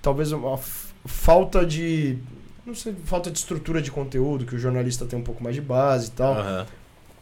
[0.00, 0.58] talvez uma
[1.04, 2.18] falta de.
[2.66, 5.62] Não sei, falta de estrutura de conteúdo, que o jornalista tem um pouco mais de
[5.62, 6.34] base e tal.
[6.34, 6.66] Aham.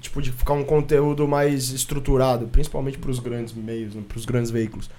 [0.00, 4.90] Tipo, de ficar um conteúdo mais estruturado, principalmente pros grandes meios, né, pros grandes veículos.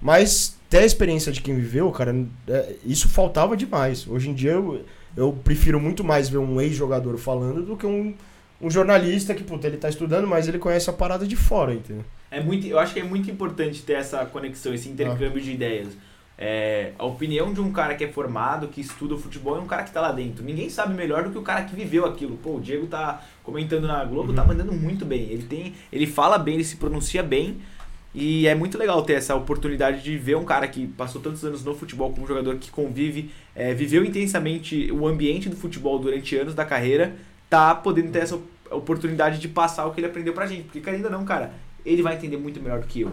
[0.00, 2.14] Mas ter a experiência de quem viveu, cara,
[2.48, 4.06] é, isso faltava demais.
[4.06, 4.84] Hoje em dia eu,
[5.16, 8.14] eu prefiro muito mais ver um ex-jogador falando do que um,
[8.60, 12.04] um jornalista que, puta, ele tá estudando, mas ele conhece a parada de fora, entendeu?
[12.30, 15.88] É muito, eu acho que é muito importante ter essa conexão, esse intercâmbio de ideias.
[16.36, 19.66] É, a opinião de um cara que é formado, que estuda o futebol, é um
[19.66, 20.44] cara que tá lá dentro.
[20.44, 22.36] Ninguém sabe melhor do que o cara que viveu aquilo.
[22.36, 25.22] Pô, o Diego tá comentando na Globo, tá mandando muito bem.
[25.30, 27.58] Ele tem, ele fala bem, ele se pronuncia bem.
[28.14, 31.64] E é muito legal ter essa oportunidade de ver um cara que passou tantos anos
[31.64, 36.54] no futebol como jogador que convive, é, viveu intensamente o ambiente do futebol durante anos
[36.54, 37.16] da carreira,
[37.50, 38.38] tá podendo ter essa
[38.70, 40.62] oportunidade de passar o que ele aprendeu pra gente.
[40.62, 41.54] Porque, ainda não, cara,
[41.84, 43.10] ele vai entender muito melhor do que eu.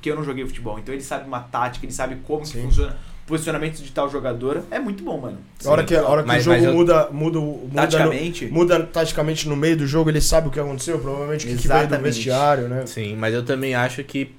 [0.00, 0.78] Porque eu não joguei futebol.
[0.78, 2.62] Então ele sabe uma tática, ele sabe como que Sim.
[2.62, 4.62] funciona o posicionamento de tal jogador.
[4.70, 5.36] É muito bom, mano.
[5.62, 7.74] A hora que, a hora que Mas- o jogo eu- muda, muda, o- muda, no,
[7.74, 11.56] Taticamente, muda taticamente no meio do jogo, ele sabe o que aconteceu, provavelmente o que,
[11.56, 12.14] que veio do Exatamente.
[12.14, 12.86] vestiário, né?
[12.86, 14.32] Sim, mas eu também acho que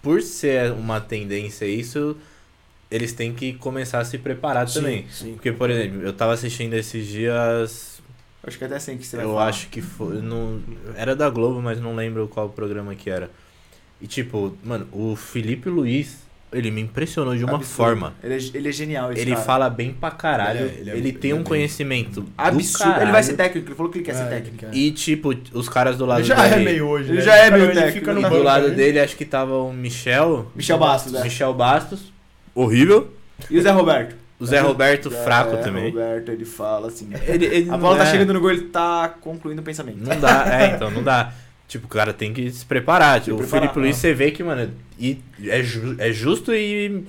[0.00, 2.16] por ser uma tendência isso,
[2.88, 5.06] eles têm que começar a se preparar também.
[5.10, 5.32] Sim.
[5.34, 8.00] Porque, por exemplo, eu tava assistindo esses dias.
[8.46, 9.46] acho que até assim que você vai Eu falar.
[9.48, 10.22] acho que foi.
[10.22, 10.60] Não,
[10.96, 13.28] era da Globo, mas não lembro qual programa que era.
[14.00, 16.18] E tipo, mano, o Felipe Luiz,
[16.52, 17.74] ele me impressionou de uma Absurdo.
[17.76, 18.14] forma.
[18.24, 19.42] Ele é, ele é genial, esse Ele cara.
[19.44, 20.60] fala bem pra caralho.
[20.60, 22.22] Ele Ele, é- ele é- tem ele é um conhecimento.
[22.22, 23.00] do Absurdo.
[23.02, 24.66] Ele vai ser técnico, ele falou que ele quer ser É, técnico.
[24.72, 26.64] E tipo, os caras do lado Ele já é dele.
[26.64, 27.24] meio hoje, Ele né?
[27.24, 28.26] já é meio técnico, fica no né?
[28.26, 28.74] E do banco lado ali.
[28.74, 30.50] dele acho que tava o Michel.
[30.56, 31.22] Michel Bastos, né?
[31.22, 32.12] Michel Bastos.
[32.54, 33.12] Horrível.
[33.50, 34.16] E o Zé Roberto?
[34.40, 35.90] O Zé Roberto fraco É, também.
[35.90, 37.10] Roberto, ele fala assim.
[37.28, 39.98] Ele, ele A não bola tá é- chegando no gol, ele tá concluindo o pensamento.
[39.98, 41.30] Não dá, é, então não dá.
[41.70, 43.20] Tipo, o cara tem que se preparar.
[43.20, 44.00] Tipo, o preparar, Felipe Luiz, ah.
[44.00, 47.04] você vê que, mano, e é, ju- é justo e,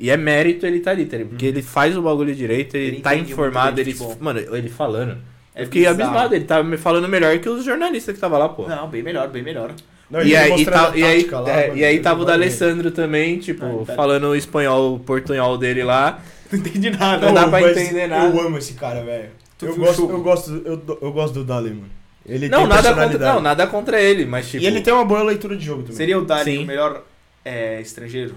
[0.00, 1.30] e é mérito ele tá ali, tá ligado?
[1.30, 5.16] Porque ele faz o bagulho direito, ele, Ele tá informado, ele, mano, ele falando.
[5.54, 6.02] É eu fiquei bizarro.
[6.02, 8.66] abismado, ele tava me falando melhor que os jornalistas que tava lá, pô.
[8.66, 9.72] Não, bem melhor, bem melhor.
[10.10, 12.48] Não, E aí, tá- e aí, lá, é, mano, e aí tava o vai bem.
[12.48, 13.94] D'Alessandro também, tipo, Ah, tá.
[13.94, 16.20] falando o espanhol, o portunhol dele lá.
[16.50, 17.26] Não entendi nada.
[17.26, 18.34] Não dá pra entender nada.
[18.36, 19.28] Eu amo esse cara, velho.
[19.62, 22.00] Eu gosto, eu gosto, eu, do- eu gosto do Dali, mano.
[22.26, 24.62] Ele não, tem nada contra, não, nada contra ele, mas tipo.
[24.62, 25.96] E ele tem uma boa leitura de jogo também.
[25.96, 26.64] Seria o Dali Sim.
[26.64, 27.02] o melhor
[27.44, 28.34] é, estrangeiro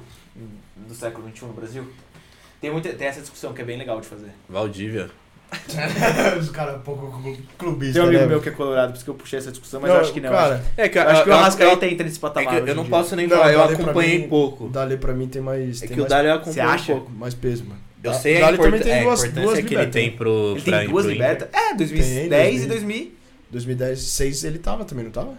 [0.87, 1.85] do século XXI no Brasil?
[2.61, 4.29] Tem, muita, tem essa discussão que é bem legal de fazer.
[4.49, 5.09] Valdívia.
[6.39, 8.27] Os caras um pouco clu- clubistas, Tem um amigo né?
[8.27, 10.13] meu que é colorado, por isso que eu puxei essa discussão, mas Não, eu acho
[10.13, 10.31] que não.
[10.31, 12.63] Cara, É que eu acho que o Arrascaeta entra nesse É patamar.
[12.63, 14.65] que eu não em posso nem Não, falar, eu acompanhei mim- pouco.
[14.65, 15.83] o Dali pra mim tem mais...
[15.83, 17.11] É tem que o mais, Dali eu acompanho um pouco.
[17.11, 17.79] mais peso, mano.
[18.03, 19.87] Eu sei o a, Dali import também tem é, a duas, importância duas que ele
[19.87, 21.49] tem pro, Ele tem duas libertas.
[21.53, 23.11] É, 2010 e 2000.
[23.53, 25.33] 2010, 6 ele tava também, não tava?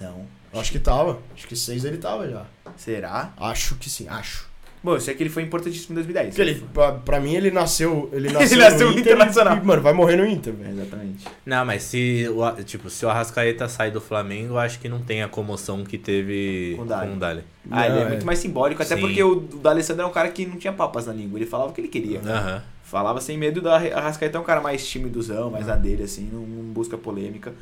[0.00, 0.26] Não.
[0.54, 1.18] Acho que tava.
[1.34, 2.44] Acho que 6 ele tava já.
[2.76, 3.32] Será?
[3.38, 4.46] Acho que sim, acho.
[4.80, 6.28] Bom, eu sei que ele foi importantíssimo em 2010.
[6.28, 8.08] Porque ele, pra, pra mim, ele nasceu.
[8.12, 9.56] Ele nasceu, nasceu no Inter Internacional.
[9.56, 10.80] E, mano, vai morrer no Inter, É, velho.
[10.80, 11.24] Exatamente.
[11.44, 15.00] Não, mas se o, tipo, se o Arrascaeta sai do Flamengo, eu acho que não
[15.00, 17.12] tem a comoção que teve Com com o Dali.
[17.12, 17.44] o Dali.
[17.70, 19.00] Ah, ele Não, é muito mais simbólico, até Sim.
[19.00, 21.74] porque o D'Alessandro é um cara que não tinha papas na língua, ele falava o
[21.74, 22.20] que ele queria.
[22.20, 22.62] Aham.
[22.90, 26.40] Falava sem medo da Arrascaeta é um cara mais timidozão, mais na dele, assim, não,
[26.40, 27.52] não busca polêmica.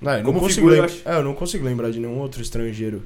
[0.00, 2.18] Não, eu, não Como consigo figura, eu acho- é, eu não consigo lembrar de nenhum
[2.18, 3.02] outro estrangeiro.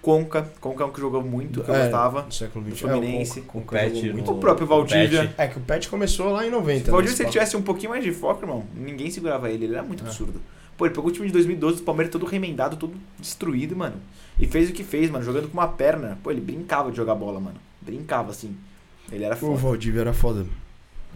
[0.00, 2.22] Conca, Conca é um que jogou muito, que eu É, gostava.
[2.22, 2.80] No século do XX.
[2.80, 3.38] Fluminense.
[3.40, 4.30] É, o Conca- Conca Pet, muito.
[4.32, 5.22] O próprio Valdívia.
[5.22, 5.34] Pet.
[5.36, 6.88] É que o Pet começou lá em 90.
[6.90, 9.50] O Valdívia, né, se ele esse tivesse um pouquinho mais de foco, irmão, ninguém segurava
[9.50, 10.06] ele, ele era muito É.
[10.06, 10.40] absurdo.
[10.76, 13.96] Pô, ele pegou o time de 2012 do Palmeiras todo remendado, todo destruído, mano.
[14.38, 16.16] E fez o que fez, mano, jogando com uma perna.
[16.22, 17.56] Pô, ele brincava de jogar bola, mano.
[17.82, 18.56] Brincava, assim.
[19.10, 19.46] Ele era papo.
[19.48, 19.62] O foda.
[19.62, 20.46] Valdívia era foda.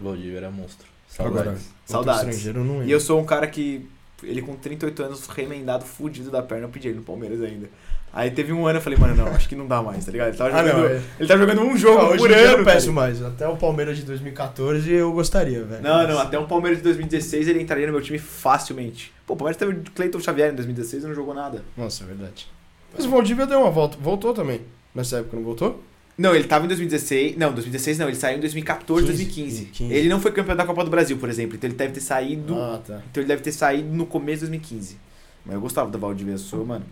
[0.03, 0.87] O Valdívia era monstro.
[1.19, 1.55] Agora,
[1.85, 2.45] Saudades.
[2.45, 2.87] outro Saudades.
[2.87, 3.87] E eu sou um cara que
[4.23, 7.69] ele com 38 anos, remendado, fudido da perna, eu pedi ele no Palmeiras ainda.
[8.11, 10.27] Aí teve um ano eu falei, mano, não, acho que não dá mais, tá ligado?
[10.29, 11.01] Ele tava Ah, jogando, não, é.
[11.19, 12.57] ele tá jogando um jogo Não, por dia eu ano.
[12.57, 13.21] não peço mais.
[13.23, 15.81] Até o Palmeiras de 2014 eu gostaria, velho.
[15.81, 19.11] Não, não, até o Palmeiras de 2016 ele entraria no meu time facilmente.
[19.25, 21.63] Pô, o Palmeiras teve o Cleiton Xavier em 2016 e não jogou nada.
[21.75, 22.47] Nossa, é verdade.
[22.95, 23.97] Mas o Valdívia deu uma volta.
[23.99, 24.61] Voltou também.
[24.93, 25.81] Nessa época não voltou?
[26.17, 27.37] Não, ele tava em 2016.
[27.37, 29.65] Não, 2016 não, ele saiu em 2014, 15, 2015.
[29.65, 29.93] 15.
[29.93, 31.55] Ele não foi campeão da Copa do Brasil, por exemplo.
[31.55, 32.55] Então ele deve ter saído.
[32.55, 33.01] Ah, tá.
[33.09, 34.97] Então ele deve ter saído no começo de 2015.
[35.45, 36.85] Mas eu gostava do Valdívia, eu sou, mano,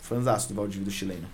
[0.00, 1.26] fãzaço do Valdívia do chileno.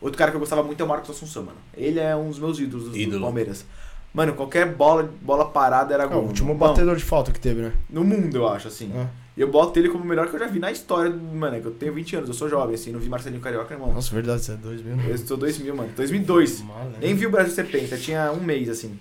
[0.00, 1.58] Outro cara que eu gostava muito é o Marcos Assunção, mano.
[1.76, 3.22] Ele é um dos meus ídolos do Ídolo.
[3.22, 3.64] Palmeiras.
[4.12, 6.24] Mano, qualquer bola, bola parada era É, gol.
[6.24, 7.72] o último batedor de falta que teve, né?
[7.88, 8.90] No mundo, eu acho, assim.
[8.94, 9.06] Ah.
[9.36, 11.10] E eu boto ele como o melhor que eu já vi na história.
[11.10, 13.72] Mano, é que eu tenho 20 anos, eu sou jovem, assim, não vi Marcelinho Carioca,
[13.72, 13.90] irmão.
[13.92, 14.94] Nossa, verdade, você é dois mil.
[15.08, 15.90] Eu sou 2000, mano.
[15.96, 16.60] 2002.
[16.60, 16.98] Malandro.
[17.00, 18.98] Nem vi o Brasil ser penta, tinha um mês, assim.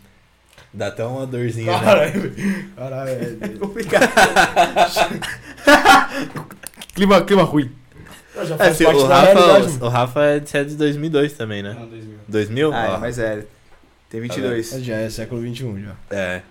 [0.73, 1.79] Dá até uma dorzinha, né?
[1.83, 2.33] Caralho,
[2.77, 3.09] caralho.
[3.11, 4.09] é- Complicado.
[6.95, 7.69] clima, clima ruim.
[8.35, 9.77] é- Já É, faz se- parte o, Rafa, realidade.
[9.83, 11.75] o Rafa é de, você é de 2002 também, né?
[11.77, 12.17] Não, 2000.
[12.27, 12.73] 2000?
[12.73, 13.45] Ah, é, mas é.
[14.09, 14.69] Tem 22.
[14.81, 15.95] Já é século XXI, já.
[16.15, 16.41] É.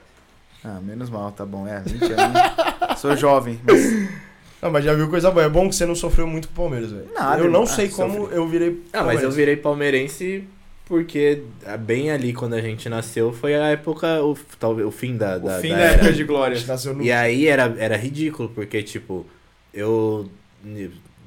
[0.62, 1.66] Ah, menos mal, tá bom.
[1.66, 2.36] É, 20 anos.
[3.00, 3.80] Sou jovem, mas.
[4.62, 5.46] Não, mas já viu coisa boa.
[5.46, 7.08] É bom que você não sofreu muito com o Palmeiras, velho.
[7.14, 8.36] Nada, Eu não sei Ah, como sofri.
[8.36, 10.44] eu virei Ah, mas eu virei palmeirense
[10.84, 15.16] porque ah, bem ali quando a gente nasceu foi a época, o, talvez, o fim
[15.16, 15.92] da, O da, fim da da era.
[15.94, 16.56] época de A glória.
[16.56, 17.02] gente nasceu no...
[17.02, 19.24] E aí era, era ridículo, porque, tipo,
[19.72, 20.28] eu.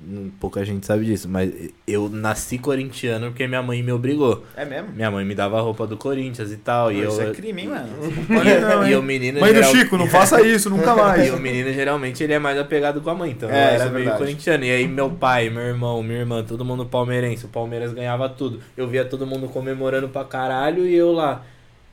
[0.08, 1.52] N- Pouca gente sabe disso, mas
[1.88, 4.44] eu nasci corintiano porque minha mãe me obrigou.
[4.56, 4.90] É mesmo?
[4.94, 6.92] Minha mãe me dava a roupa do Corinthians e tal.
[6.92, 7.90] e Não, eu, isso é crime, hein, mano?
[8.88, 9.40] e, e o menino.
[9.40, 11.28] Mãe do geral- Chico, não faça isso, nunca mais.
[11.28, 13.82] E o menino geralmente ele é mais apegado com a mãe, então É, eu isso
[13.84, 14.64] era é meio corintiano.
[14.66, 18.60] E aí meu pai, meu irmão, minha irmã, todo mundo palmeirense, o Palmeiras ganhava tudo.
[18.78, 21.44] Eu via todo mundo comemorando pra caralho e eu lá.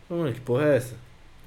[0.09, 0.95] Mano, que porra é essa?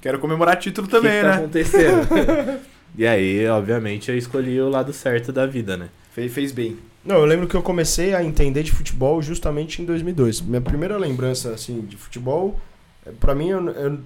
[0.00, 1.36] Quero comemorar título também, que, que tá né?
[1.36, 2.60] acontecendo?
[2.96, 5.88] e aí, obviamente, eu escolhi o lado certo da vida, né?
[6.14, 6.76] Fez, fez bem.
[7.04, 10.40] Não, eu lembro que eu comecei a entender de futebol justamente em 2002.
[10.40, 12.58] Minha primeira lembrança, assim, de futebol,
[13.04, 13.98] é, pra mim, eu, eu-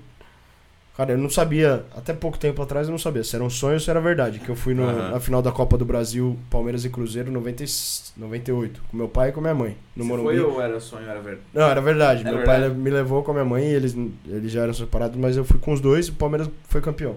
[0.97, 3.74] Cara, eu não sabia, até pouco tempo atrás eu não sabia se era um sonho
[3.74, 4.40] ou se era verdade.
[4.40, 5.10] Que eu fui no- Aham.
[5.12, 7.66] na final da Copa do Brasil, Palmeiras e Cruzeiro, 90, e-
[8.16, 10.40] 98, com meu pai e com minha mãe, no Morumbi.
[10.40, 11.47] ou era sonho, era verdade?
[11.55, 12.20] Não, era verdade.
[12.22, 12.60] Era meu verdade?
[12.74, 15.44] pai me levou com a minha mãe e eles, eles já eram separados, mas eu
[15.44, 17.14] fui com os dois e o Palmeiras foi campeão.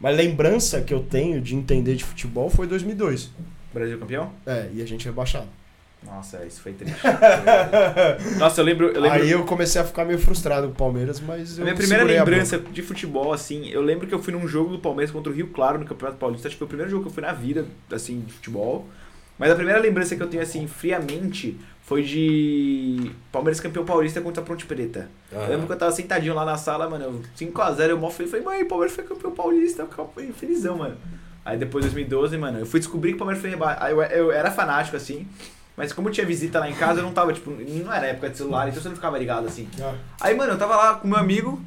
[0.00, 3.30] Mas lembrança que eu tenho de entender de futebol foi 2002.
[3.72, 4.32] Brasil campeão?
[4.46, 5.48] É, e a gente rebaixado.
[6.02, 6.96] Nossa, isso foi triste.
[8.38, 8.88] Nossa, eu lembro.
[8.88, 11.64] Eu lembro Aí eu comecei a ficar meio frustrado com o Palmeiras, mas A eu
[11.64, 15.10] minha primeira lembrança de futebol, assim, eu lembro que eu fui num jogo do Palmeiras
[15.10, 16.48] contra o Rio Claro no Campeonato Paulista.
[16.48, 18.86] Acho que foi o primeiro jogo que eu fui na vida, assim, de futebol.
[19.38, 24.42] Mas a primeira lembrança que eu tenho, assim, friamente, foi de Palmeiras campeão paulista contra
[24.42, 25.08] a Ponte Preta.
[25.32, 28.10] Eu lembro que eu tava sentadinho lá na sala, mano, eu- 5x0, eu mó.
[28.10, 29.86] Falei, mãe, o Palmeiras foi campeão paulista.
[29.98, 30.96] Eu felizão, mano.
[31.44, 33.84] Aí depois, 2012, mano, eu fui descobrir que o Palmeiras foi rebaixado.
[33.84, 35.26] Aí eu, eu era fanático, assim.
[35.76, 38.36] Mas como tinha visita lá em casa, eu não tava, tipo, não era época de
[38.36, 39.66] celular, então você não ficava ligado, assim.
[39.80, 41.58] Ah, Aí, mano, eu tava lá com meu amigo,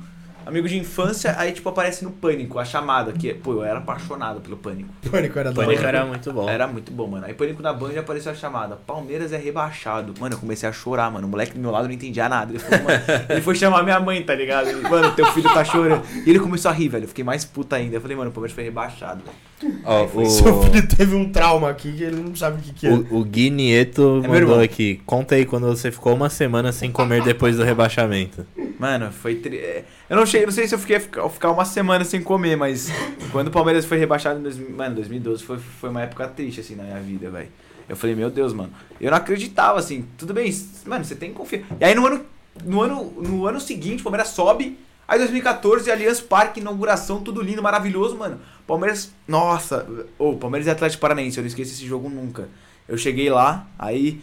[0.46, 4.40] amigo de infância, aí, tipo, aparece no Pânico, a chamada, que, pô, eu era apaixonado
[4.40, 4.90] pelo Pânico.
[5.10, 6.48] Pânico era Pânico era muito bom.
[6.48, 7.26] Era muito bom, mano.
[7.26, 10.14] Aí, Pânico na Band apareceu a chamada, Palmeiras é rebaixado.
[10.20, 11.26] Mano, eu comecei a chorar, mano.
[11.26, 12.52] O moleque do meu lado não entendia nada.
[12.52, 14.68] Ele, falou, mano, ele foi chamar minha mãe, tá ligado?
[14.70, 16.04] Ele, mano, teu filho tá chorando.
[16.24, 17.06] E ele começou a rir, velho.
[17.06, 17.96] Eu fiquei mais puta ainda.
[17.96, 19.36] Eu falei, mano, o Palmeiras foi rebaixado, velho.
[19.86, 22.88] Ó, o, Seu filho teve um trauma aqui que ele não sabe o que, que
[22.88, 22.92] é.
[22.92, 25.02] o, o Gui Nieto É mandou aqui.
[25.06, 28.46] Conta aí quando você ficou uma semana sem comer depois do rebaixamento.
[28.80, 29.36] Mano, foi.
[29.36, 29.58] Tri...
[29.58, 32.56] é, Eu não, cheguei, não sei se eu fiquei ficar ficar uma semana sem comer,
[32.56, 32.92] mas
[33.32, 36.76] quando o Palmeiras foi rebaixado em 2000, mano, 2012 foi, foi uma época triste, assim,
[36.76, 37.50] na minha vida, velho.
[37.88, 38.72] Eu falei, meu Deus, mano.
[39.00, 40.54] Eu não acreditava, assim, tudo bem,
[40.86, 41.64] mano, você tem que confiar.
[41.80, 42.26] E aí no ano,
[42.64, 44.78] no ano, no ano seguinte, o Palmeiras sobe.
[45.08, 48.40] Aí 2014, Allianz Parque, inauguração, tudo lindo, maravilhoso, mano.
[48.66, 49.86] Palmeiras, nossa,
[50.18, 52.48] ô, Palmeiras e Atlético Paranaense, eu não esqueço esse jogo nunca.
[52.88, 54.22] Eu cheguei lá, aí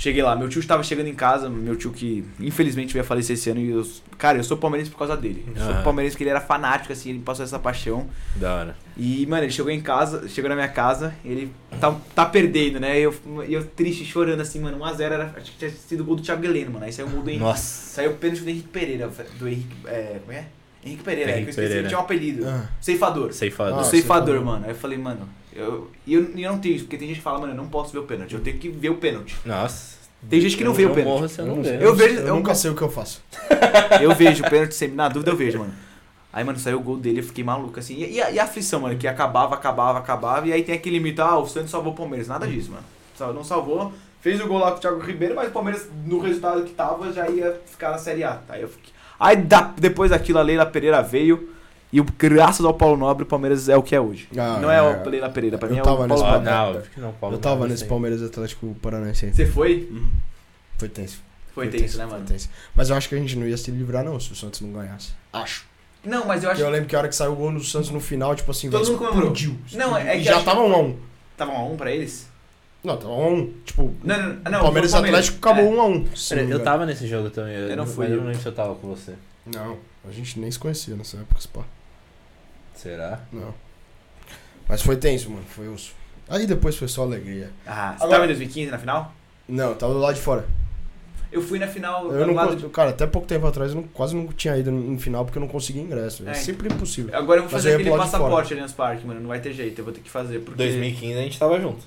[0.00, 3.34] Cheguei lá, meu tio estava chegando em casa, meu tio que infelizmente veio a falecer
[3.34, 3.86] esse ano e eu,
[4.16, 5.44] cara, eu sou palmeirense por causa dele.
[5.54, 5.82] Eu sou Aham.
[5.82, 8.08] palmeirense porque ele era fanático assim, ele passou essa paixão.
[8.36, 8.76] Da hora.
[9.02, 11.50] E, mano, ele chegou em casa, chegou na minha casa, ele
[11.80, 13.00] tá, tá perdendo, né?
[13.00, 13.14] E eu,
[13.48, 16.44] eu triste, chorando assim, mano, 1x0 era, acho que tinha sido o gol do Thiago
[16.44, 16.84] Heleno, mano.
[16.84, 17.42] Aí saiu o gol do Henrique.
[17.44, 17.62] Nossa.
[17.94, 19.08] Saiu o pênalti do Henrique Pereira,
[19.38, 20.44] do Henrique, é, como é?
[20.84, 21.80] Henrique Pereira, é, Henrique que eu esqueci, Pereira.
[21.80, 22.46] ele tinha um apelido.
[22.46, 22.68] Ah.
[22.78, 23.32] Ceifador.
[23.32, 23.76] Ceifador.
[23.78, 24.44] O Ah, ceifador, ceifador.
[24.44, 24.64] mano.
[24.66, 27.22] Aí eu falei, mano, eu, e eu, eu não tenho isso, porque tem gente que
[27.22, 29.34] fala, mano, eu não posso ver o pênalti, eu tenho que ver o pênalti.
[29.46, 29.98] Nossa.
[30.28, 31.20] Tem gente que não Eu- vê o eu pênalti.
[31.20, 31.62] morro eu não.
[31.64, 33.22] Eu vejo- Eu eu- nunca sei o que eu faço.
[34.02, 35.72] Eu vejo o pênalti sempre, na dúvida eu vejo, mano.
[36.32, 37.94] Aí, mano, saiu o gol dele, eu fiquei maluco, assim.
[37.96, 40.46] E, e a, e a aflição, mano, que acabava, acabava, acabava.
[40.46, 42.28] E aí tem aquele mito, ah, o Santos salvou o Palmeiras.
[42.28, 42.84] Nada disso, mano.
[43.16, 43.92] Sal- Não salvou.
[44.20, 47.10] Fez o gol lá com o Thiago Ribeiro, mas o Palmeiras, no resultado que tava,
[47.12, 48.38] já ia ficar na Série A.
[48.48, 48.92] Aí eu fiquei...
[49.18, 51.54] Aí da- depois daquilo, a Leila Pereira veio.
[51.92, 54.28] E o- graças ao Paulo Nobre, o Palmeiras é o que é hoje.
[54.38, 54.82] Ah, não é, é.
[54.82, 56.50] o Pereira Pereira, pra Eu mim é o nesse Paulo Ah, Nobre.
[56.50, 57.34] Paulo- não, acho que não, Paulo.
[57.36, 57.84] Eu tava nesse.
[57.86, 59.32] Palmeiras Atlético Paranaense.
[59.32, 59.90] Você foi?
[60.78, 61.18] Foi tenso.
[61.54, 62.18] Foi tenso, né, mano?
[62.18, 62.48] Foi tenso.
[62.76, 64.70] Mas eu acho que a gente não ia se livrar, não, se o Santos não
[64.72, 65.12] ganhasse.
[65.32, 65.64] Acho.
[66.04, 67.62] Não, mas eu Porque acho eu lembro que a hora que saiu o gol do
[67.62, 69.32] Santos no final, tipo assim, Todo velho, mundo comemorou.
[69.32, 69.58] explodiu.
[69.72, 70.92] Não, é E que já acho- tava um a um.
[70.94, 71.00] que
[71.36, 72.28] tava um a um pra eles.
[72.82, 73.52] Não, tava um a um.
[73.64, 74.50] Tipo, Não, não, não.
[74.50, 75.68] não Palmeiras e Atlético acabou É.
[75.76, 76.06] um a um.
[76.30, 76.64] Eu engano.
[76.64, 77.54] tava nesse jogo também.
[77.54, 78.06] Eu não fui.
[78.06, 79.14] Eu não lembro se eu tava com você.
[79.44, 79.76] Não,
[80.08, 81.62] a gente nem se conhecia nessa época, pá.
[82.74, 83.20] Será?
[83.32, 83.52] Não.
[84.68, 85.44] Mas foi tenso, mano.
[85.48, 85.92] Foi osso.
[86.28, 87.50] Aí depois foi só alegria.
[87.66, 89.12] Ah, você Agora- tava em 2015 na final?
[89.48, 90.46] Não, tava do lado de fora.
[91.32, 92.68] Eu fui na final Eu do não, lado de...
[92.70, 95.38] Cara, até pouco tempo atrás eu não- quase não tinha ido no, no final porque
[95.38, 96.26] eu não conseguia ingresso.
[96.26, 97.14] É, É, sempre impossível.
[97.16, 99.20] Agora eu vou fazer eu ia aquele passaporte ali nos parques, mano.
[99.20, 100.40] Não vai ter jeito, eu vou ter que fazer.
[100.40, 100.56] Porque...
[100.56, 101.84] 2015 a gente tava junto.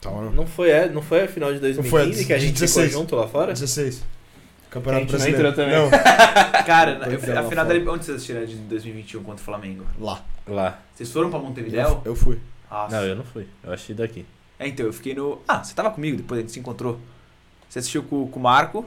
[0.00, 0.32] Tava não.
[0.32, 2.86] Não foi, é, não foi a final de 2015 foi a que a gente 16.
[2.88, 3.52] ficou junto lá fora?
[3.52, 4.02] 16.
[4.68, 5.48] A Campeonato não Brasileiro.
[5.48, 5.78] entrou também.
[5.78, 5.90] Não,
[6.64, 7.74] Cara, eu- a final da...
[7.92, 9.84] Onde vocês assistiram de 2021 contra o Flamengo?
[9.98, 10.24] lá.
[10.46, 10.78] Lá.
[10.94, 11.88] Vocês foram pra Montevidéu?
[12.04, 12.38] Eu, eu fui.
[12.70, 12.96] Nossa.
[12.96, 13.46] Não, eu não fui.
[13.62, 14.24] Eu achei daqui.
[14.60, 15.38] É, então, eu fiquei no...
[15.48, 17.00] Ah, você tava comigo, depois a gente se encontrou.
[17.66, 18.84] Você assistiu com, com o Marco,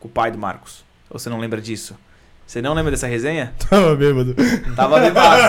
[0.00, 0.84] com o pai do Marcos.
[1.08, 1.96] Ou você não lembra disso?
[2.44, 3.54] Você não lembra dessa resenha?
[3.70, 4.34] Tava bêbado.
[4.74, 5.42] Tava bebaço.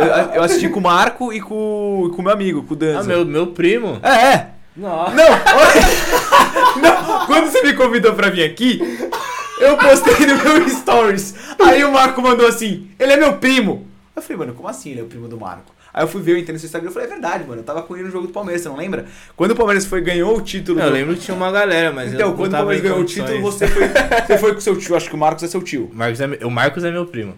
[0.00, 3.00] eu, eu assisti com o Marco e com com o meu amigo, com o Danza.
[3.00, 3.98] Ah, meu, meu primo?
[4.02, 4.50] É, é.
[4.76, 5.14] Nossa.
[5.14, 5.28] Não,
[6.80, 8.80] não, quando você me convidou pra vir aqui,
[9.60, 11.34] eu postei no meu stories.
[11.62, 13.86] Aí o Marco mandou assim: ele é meu primo.
[14.14, 15.74] Eu falei, mano, como assim ele é o primo do Marco?
[15.94, 17.60] Aí eu fui ver, eu entrei no seu Instagram e falei, é verdade, mano.
[17.60, 19.04] Eu tava com ele no jogo do Palmeiras, você não lembra?
[19.36, 20.80] Quando o Palmeiras foi, ganhou o título.
[20.80, 23.04] Eu do- lembro que tinha uma galera, mas eu Então, quando o Palmeiras ganhou o
[23.04, 23.88] título, você foi,
[24.26, 24.96] você foi com seu tio.
[24.96, 25.90] Acho que o Marcos é seu tio.
[25.94, 27.34] Marcos é, o Marcos é meu primo.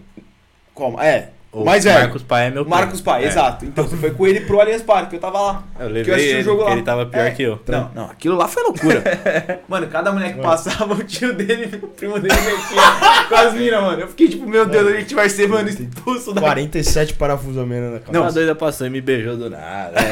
[0.73, 0.99] Como?
[1.01, 1.29] É.
[1.61, 1.99] O mais velho.
[1.99, 2.65] Marcos pai é meu.
[2.65, 3.27] Marcos Pai, É.
[3.27, 3.65] exato.
[3.65, 5.63] Então você foi com ele pro Allianz Parque, eu tava lá.
[5.79, 6.75] Eu Que eu levei assisti o ele, jogo porque lá.
[6.77, 7.31] ele tava pior É.
[7.31, 7.59] que eu.
[7.67, 9.03] Não, não, aquilo lá foi loucura.
[9.67, 13.81] mano, cada mulher que passava, o tio dele, o primo dele metia com as minas,
[13.81, 14.01] mano.
[14.01, 16.41] Eu fiquei tipo, meu Deus, a gente vai ser, mano, expulso da.
[16.41, 18.11] 47 parafusos a menos na cabeça.
[18.19, 19.95] Não, a doida passou e me beijou do nada.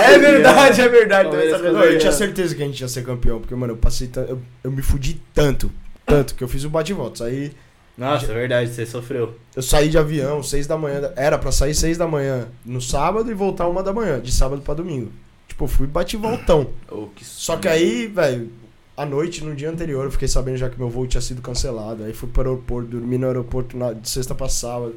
[0.00, 1.36] É verdade, é verdade.
[1.36, 4.10] Essa Não, eu tinha certeza que a gente ia ser campeão, porque, mano, eu passei.
[4.28, 5.70] Eu, eu me fudi tanto.
[6.06, 7.24] Tanto que eu fiz o bate-volta.
[7.24, 7.52] Aí
[7.98, 9.34] Nossa, é verdade, você sofreu.
[9.54, 11.12] eu saí de avião, 6 da manhã.
[11.16, 14.62] Era pra sair 6 da manhã no sábado e voltar uma da manhã, de sábado
[14.62, 15.12] pra domingo.
[15.48, 16.68] Tipo, eu fui bate voltão.
[16.90, 18.50] Oh, que Só que aí, velho,
[18.96, 22.04] à noite, no dia anterior, eu fiquei sabendo já que meu voo tinha sido cancelado.
[22.04, 24.94] Aí fui pro aeroporto, dormi no aeroporto na- de sexta pra sábado.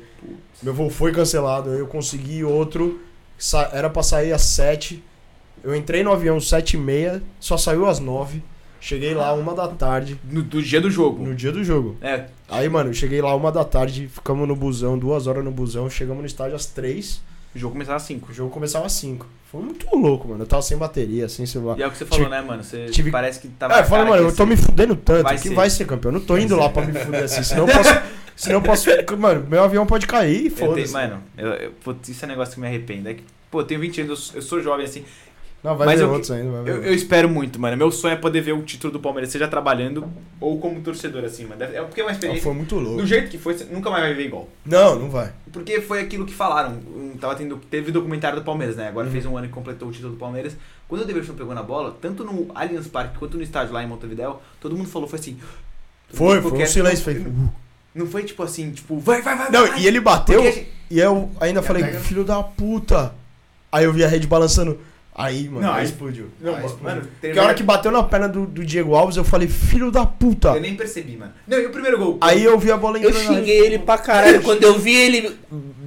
[0.62, 3.00] Meu voo foi cancelado, aí eu consegui outro.
[3.38, 5.04] sa- Era pra sair às 7.
[5.64, 8.42] Eu entrei no avião às 7 e meia, só saiu às 9.
[8.86, 11.24] Cheguei lá uma da tarde, No, do dia do jogo.
[11.24, 11.96] no dia do jogo.
[12.02, 15.52] É, Aí, mano, eu cheguei lá uma da tarde, ficamos no busão, duas horas no
[15.52, 17.22] busão, chegamos no estádio às 3.
[17.56, 18.32] o jogo começava às 5.
[18.32, 19.26] O jogo começava às 5.
[19.50, 20.44] Foi muito louco, mano.
[20.44, 21.80] Eu tava sem bateria, sem celular.
[21.80, 22.62] E é o que você falou, Tive- né, mano?
[22.64, 23.76] Você tive- parece que tava.
[23.76, 24.64] É, eu falei, mano, eu tô ia me ser.
[24.66, 25.54] fudendo tanto Vai que ser.
[25.56, 26.12] vai ser campeão.
[26.12, 27.90] Eu não tô indo lá pra me fuder assim, senão eu posso.
[28.36, 28.90] senão eu posso.
[29.18, 30.92] Mano, meu avião pode cair e foda-se.
[30.92, 31.72] Mano, eu, eu,
[32.10, 33.08] isso é um negócio que me arrependo.
[33.08, 35.06] É que, pô, eu tenho 20 anos, eu eu sou jovem assim.
[35.64, 36.52] Não, vai Mas ver eu- outros ainda.
[36.52, 37.78] Vai ver Eu, eu espero muito, mano.
[37.78, 40.12] Meu sonho é poder ver o título do Palmeiras, seja trabalhando
[40.42, 41.64] ou como torcedor, assim, mano.
[41.64, 42.44] É porque é uma Ah, experiência.
[42.44, 42.98] foi muito louco.
[43.02, 44.50] Do jeito que foi, você nunca mais vai ver igual.
[44.66, 45.32] Não, não vai.
[45.54, 46.80] Porque foi aquilo que falaram.
[47.22, 48.84] Tava tendo, teve documentário do Palmeiras, né?
[48.84, 48.90] Uhum.
[48.90, 50.58] Agora fez um ano que completou o título do Palmeiras.
[50.90, 53.88] Quando o Deverson pegou na bola, tanto no Allianz Parque quanto no estádio lá em
[53.88, 55.38] Montevidéu, todo mundo falou, foi assim.
[56.12, 57.54] Foi, foi um silêncio não- feito.
[57.96, 59.80] Não foi tipo assim, tipo, vai, vai, vai, Não, vai.
[59.80, 63.14] e ele bateu gente- e eu ainda falei, pega- filho da puta.
[63.72, 64.78] Aí eu vi a rede balançando.
[65.16, 66.26] Aí, mano, Não, aí explodiu.
[66.42, 66.84] Não, Aí explodiu.
[66.90, 69.92] mano, Porque a hora que bateu na perna do, do Diego Alves, eu falei, filho
[69.92, 70.50] da puta.
[70.50, 71.32] Eu nem percebi, mano.
[71.48, 72.18] Não, e o primeiro gol?
[72.20, 74.96] Aí eu vi a bola Eu entrando na xinguei ele pra caralho quando eu vi
[74.96, 75.38] ele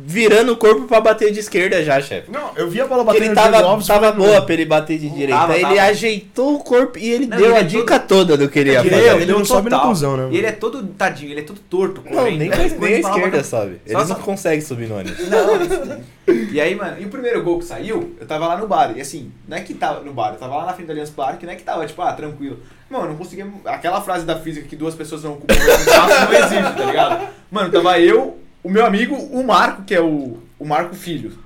[0.09, 2.31] virando o corpo pra bater de esquerda já, chefe.
[2.31, 3.86] Não, eu vi a bola batendo ele no Diego tava, Alves.
[3.89, 5.32] tava boa mano, pra ele bater de direita.
[5.40, 5.89] Tava, Aí ele tava.
[5.90, 8.70] ajeitou o corpo e ele Não, deu ele a é dica toda do que ele
[8.70, 9.16] ia Ele, fazer.
[9.16, 9.90] ele deu não sobe na total.
[9.90, 10.28] cuzão, né?
[10.31, 12.01] E ele é todo tadinho, ele é todo torto.
[12.09, 13.81] Não, nem, Aí, nem a esquerda sobe.
[13.90, 15.28] Só- não conseguem subir no ônibus.
[15.28, 18.93] Não, E aí, mano, e o primeiro gol que saiu, eu tava lá no bar.
[18.97, 21.11] E assim, não é que tava no bar, eu tava lá na frente do Allianz
[21.11, 22.59] Parque, não é que tava, tipo, ah, tranquilo.
[22.90, 23.47] Mano, eu não conseguia.
[23.65, 27.28] Aquela frase da física que duas pessoas não ocupam o espaço não existe, tá ligado?
[27.51, 31.39] Mano, tava eu, o meu amigo, o Marco, que é o, o Marco Filho.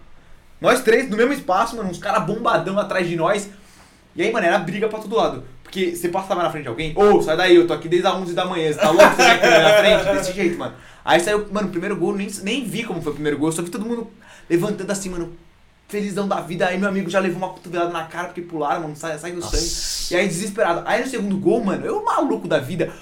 [0.61, 3.51] Nós três no mesmo espaço, mano, uns caras bombadão atrás de nós.
[4.17, 5.45] E aí, mano, era briga pra todo lado.
[5.63, 8.15] Porque você passava na frente de alguém, ô, sai daí, eu tô aqui desde as
[8.15, 9.15] 11 da manhã, você tá louco?
[9.15, 10.17] Você querer na frente?
[10.17, 10.75] Desse jeito, mano.
[11.05, 13.63] Aí saiu, mano, o primeiro gol, nem, nem vi como foi o primeiro gol, só
[13.63, 14.11] vi todo mundo
[14.51, 15.33] levantando assim, mano,
[15.89, 16.67] felizão da vida.
[16.67, 19.41] Aí meu amigo já levou uma cotovelada na cara porque pularam, mano, sai, sai do
[19.41, 20.13] sangue.
[20.13, 20.83] E aí desesperado.
[20.85, 22.93] Aí no segundo gol, mano, eu maluco da vida.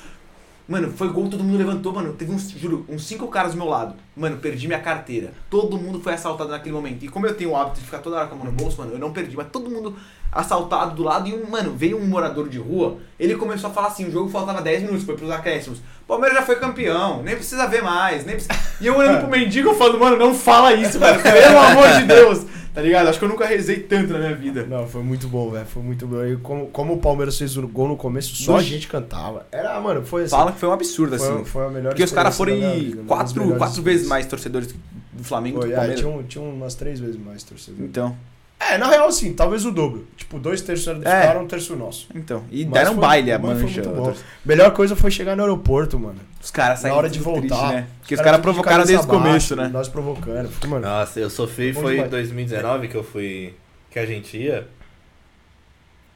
[0.69, 2.13] Mano, foi gol, todo mundo levantou, mano.
[2.13, 3.95] Teve uns, juro, uns cinco caras do meu lado.
[4.15, 5.33] Mano, perdi minha carteira.
[5.49, 7.03] Todo mundo foi assaltado naquele momento.
[7.07, 8.77] E como eu tenho o hábito de ficar toda hora com a mão no bolso,
[8.77, 9.35] mano, eu não perdi.
[9.35, 9.97] Mas todo mundo
[10.31, 11.27] assaltado do lado.
[11.27, 12.99] E um, mano, veio um morador de rua.
[13.19, 15.81] Ele começou a falar assim: o jogo faltava 10 minutos, foi pros acréscimos.
[16.07, 18.27] Palmeiras já foi campeão, nem precisa ver mais.
[18.27, 18.55] Nem precisa...
[18.79, 21.23] E eu olhando pro mendigo, eu falo, mano, não fala isso, velho.
[21.23, 22.47] Pelo amor de Deus.
[22.79, 23.09] Tá ligado?
[23.09, 24.63] Acho que eu nunca rezei tanto na minha vida.
[24.65, 25.67] Não, foi muito bom, velho.
[25.67, 26.25] Foi muito bom.
[26.25, 29.49] E como, como o Palmeiras fez o gol no começo, só a gente cantava.
[29.51, 30.31] Era, mano, foi assim.
[30.31, 31.45] Fala que foi um absurdo, foi, assim.
[31.45, 34.73] foi a melhor Porque os caras foram vida, quatro, quatro vezes mais torcedores
[35.13, 36.01] do Flamengo do Foi, que do é, Palmeiras.
[36.01, 37.85] tinha, um- tinha umas três vezes mais torcedores.
[37.85, 38.17] Então,
[38.61, 40.07] É, na real, sim, talvez o dobro.
[40.17, 41.23] Tipo, dois terços eram desse É.
[41.23, 42.09] cara, um terço nosso.
[42.15, 42.45] então.
[42.51, 43.83] E Mas deram foi- baile a mas foi mancha.
[43.83, 44.15] muito bom.
[44.45, 46.19] Melhor coisa foi chegar no aeroporto, mano.
[46.43, 47.47] Os caras Na saíram hora de tudo voltar.
[47.57, 47.87] triste, né?
[48.01, 49.69] Porque os caras caras tudo de provocaram cabeça desde o começo, né?
[49.69, 50.51] Nós provocando.
[50.67, 52.11] Mano, Nossa, eu sofri, Bom foi em demais.
[52.11, 53.55] 2019 que eu fui.
[53.91, 54.67] que a gente ia.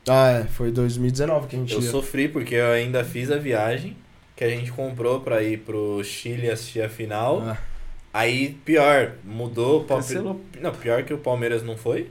[0.09, 1.91] Ah, é, foi 2019 que a gente Eu ia.
[1.91, 3.97] sofri porque eu ainda fiz a viagem
[4.35, 7.41] que a gente comprou pra ir pro Chile assistir a final.
[7.47, 7.57] Ah,
[8.15, 9.85] Aí, pior, mudou o.
[9.85, 10.39] Cancelou.
[10.61, 12.11] Não, pior que o Palmeiras não foi.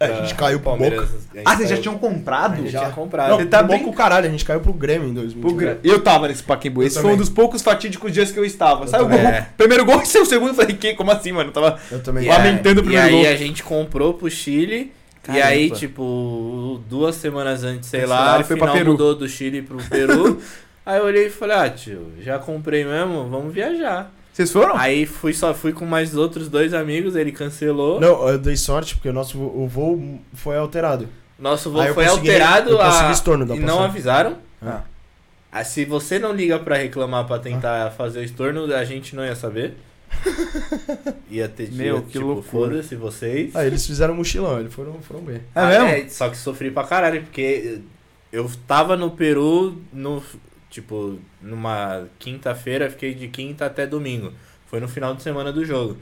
[0.00, 0.84] É, a gente caiu pro Boca.
[1.02, 2.52] a gente Ah, vocês já tinham comprado?
[2.52, 2.78] A gente Já.
[2.80, 3.30] tinha comprado.
[3.36, 5.64] Não, tá bem- Boca o caralho, a gente caiu pro Grêmio em Pro 2019.
[5.64, 6.82] Gra- Eu tava nesse Pacaembu.
[6.82, 8.84] Eu Esse foi um dos poucos fatídicos dias que eu estava.
[8.84, 9.18] Eu Saiu o gol.
[9.18, 9.48] É.
[9.56, 10.50] Primeiro gol e seu segundo.
[10.50, 10.94] Eu falei, que?
[10.94, 11.48] Como assim, mano?
[11.48, 11.78] Eu tava.
[11.90, 12.28] Eu também.
[12.28, 13.32] Lamentando o aí- primeiro E aí gol.
[13.32, 14.92] a gente comprou pro Chile.
[15.20, 15.44] Caramba.
[15.44, 18.92] E aí, tipo, duas semanas antes, sei lá, e a foi pra final Peru.
[18.92, 20.40] mudou do Chile pro Peru.
[20.86, 24.10] aí eu olhei e falei, ah, tio, já comprei mesmo, vamos viajar.
[24.38, 24.76] Vocês foram?
[24.76, 28.00] Aí fui só fui com mais outros dois amigos, ele cancelou.
[28.00, 31.08] Não, eu dei sorte porque o nosso o voo foi alterado.
[31.36, 33.10] Nosso voo Aí foi consegui- alterado a...
[33.10, 33.84] estorno da e não passagem.
[33.90, 34.36] avisaram.
[34.62, 34.82] Ah.
[35.50, 39.24] Ah, se você não liga pra reclamar pra tentar fazer o estorno, a gente não
[39.24, 39.74] ia saber.
[41.30, 42.44] Ia ter dia, Meu, que tipo, loucura.
[42.70, 43.54] foda-se vocês.
[43.56, 45.36] Aí eles fizeram um mochilão, eles foram, foram bem.
[45.36, 46.10] É Ah, mesmo?
[46.10, 47.80] só que sofri pra caralho, porque
[48.32, 50.22] eu tava no Peru no
[50.70, 54.32] tipo numa quinta-feira, fiquei de quinta até domingo.
[54.66, 55.96] Foi no final de semana do jogo.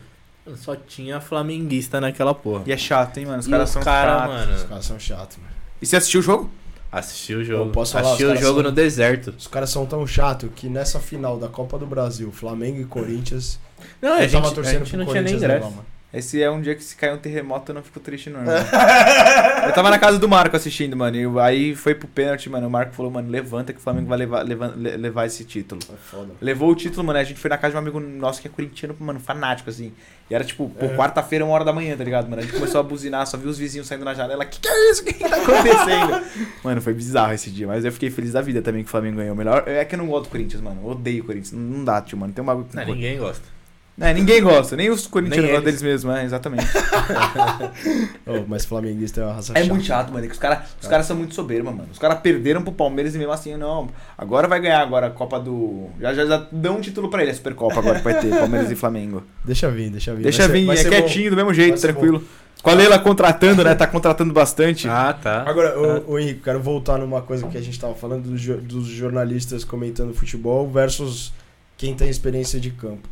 [0.57, 2.63] Só tinha flamenguista naquela porra.
[2.67, 3.41] E é chato, hein, mano?
[3.41, 4.35] Os caras os são cara, chatos.
[4.35, 5.51] Os mano, caras são chatos, mano.
[5.83, 6.51] E você assistiu o jogo?
[6.93, 7.65] assisti o jogo.
[7.69, 9.35] Eu posso falar, assisti os o jogo são- no deserto.
[9.37, 13.59] Os caras são tão chatos que nessa final da Copa do Brasil, Flamengo e Corinthians,
[14.01, 15.65] Não, a eu gente, tava a torcendo gente pro não tinha nem Corinthians ingresso.
[15.67, 15.87] levar, mano.
[16.19, 18.41] Esse é um dia que se cair um terremoto eu não fico triste, não,
[19.67, 21.17] eu tava na casa do Marco assistindo, mano.
[21.17, 22.67] E aí foi pro pênalti, mano.
[22.67, 25.81] O Marco falou, mano, levanta que o Flamengo vai levar, levar, le- levar esse título.
[25.93, 26.33] É foda.
[26.41, 27.19] Levou o título, mano.
[27.19, 29.93] A gente foi na casa de um amigo nosso que é corintiano, mano, fanático, assim.
[30.31, 30.97] E era tipo, pô, É.
[30.97, 32.41] quarta-feira, uma hora da manhã, tá ligado, mano?
[32.41, 34.45] A gente começou a buzinar, só viu os vizinhos saindo na janela.
[34.45, 35.03] Que que é isso?
[35.03, 36.25] O que, que tá acontecendo?
[36.65, 37.67] mano, foi bizarro esse dia.
[37.67, 39.37] Mas eu fiquei feliz da vida também que o Flamengo ganhou.
[39.37, 40.81] Melhor é que eu não gosto do Corinthians, mano.
[40.83, 41.53] Eu odeio o Corinthians.
[41.53, 42.33] Não, dá, tio, mano.
[42.33, 42.67] Tem um bagulho.
[42.73, 43.56] Não, ninguém gosta.
[43.99, 45.81] É, ninguém gosta, nem os corintianos gostam eles.
[45.81, 46.67] deles mesmos, é, exatamente.
[48.27, 49.69] Oh, mas flamenguista é uma raça É chata.
[49.73, 50.25] muito chato, mano.
[50.25, 51.89] é que os caras os caras são muito soberbos, mano.
[51.93, 53.89] Os caras perderam pro Palmeiras e mesmo assim, não.
[54.19, 55.89] Agora vai ganhar agora a Copa do.
[56.01, 58.71] Já, já, já dão um título pra ele, a Supercopa agora que vai ter, Palmeiras
[58.71, 59.23] e Flamengo.
[59.45, 60.23] Deixa vir, deixa vir.
[60.25, 62.23] Deixa vir, é quietinho, do mesmo jeito, tranquilo.
[62.63, 63.75] Com a Leila contratando, né?
[63.77, 64.89] Tá contratando bastante.
[64.89, 65.45] Ah, tá.
[65.45, 65.51] bom.
[65.51, 69.63] Agora, ô, ô Henrique, quero voltar numa coisa que a gente tava falando dos jornalistas
[69.63, 71.33] comentando futebol versus
[71.77, 73.09] quem tem experiência de campo.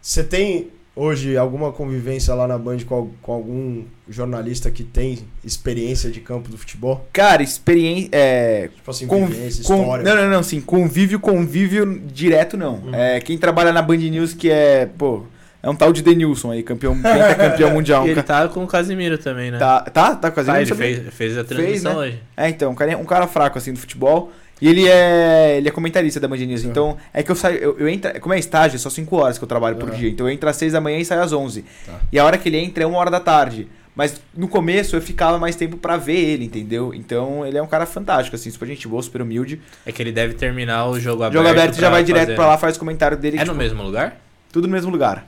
[0.00, 6.10] Você tem hoje alguma convivência lá na Band com, com algum jornalista que tem experiência
[6.10, 7.06] de campo do futebol?
[7.12, 8.08] Cara, experiência.
[8.12, 10.04] É, Tipo assim, Con- vivência, con- história.
[10.04, 10.60] Não, não, não, sim.
[10.60, 12.74] Convívio, convívio direto não.
[12.76, 12.94] Uhum.
[12.94, 15.24] É, quem trabalha na Band News que é, pô,
[15.62, 16.96] é um tal de Denilson aí, campeão,
[17.36, 18.06] campeão mundial.
[18.06, 19.58] E ele tá com o Casimiro também, né?
[19.58, 21.02] Tá, tá, tá com a Tá, Denilson ele também?
[21.04, 22.18] fez, fez a transmissão hoje.
[22.36, 24.32] É, então, um cara, um cara fraco assim do futebol.
[24.60, 26.64] E ele é, ele é comentarista da Band News.
[26.64, 26.70] Uhum.
[26.70, 29.38] Então, é que eu saio, eu, eu entro, como é estágio, é só 5 horas
[29.38, 29.96] que eu trabalho por Uhum.
[29.96, 30.10] dia.
[30.10, 31.64] Então eu entro às 6 da manhã e saio às 11.
[31.86, 31.98] Tá.
[32.12, 33.68] E a hora que ele entra é uma hora da tarde.
[33.94, 36.94] Mas no começo eu ficava mais tempo pra ver ele, entendeu?
[36.94, 39.60] Então ele é um cara fantástico, assim, super gente boa, super humilde.
[39.84, 41.42] É que ele deve terminar o jogo O aberto.
[41.44, 43.36] jogo aberto já vai direto fazer- pra lá, faz comentário dele.
[43.36, 44.16] É tipo, no mesmo lugar?
[44.52, 45.26] Tudo no mesmo lugar.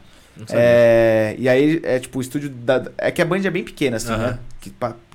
[0.50, 2.84] É, e aí, é tipo, o estúdio da.
[2.98, 4.26] É que a Band é bem pequena, assim, Aham.
[4.28, 4.38] né?
[4.60, 4.70] Que,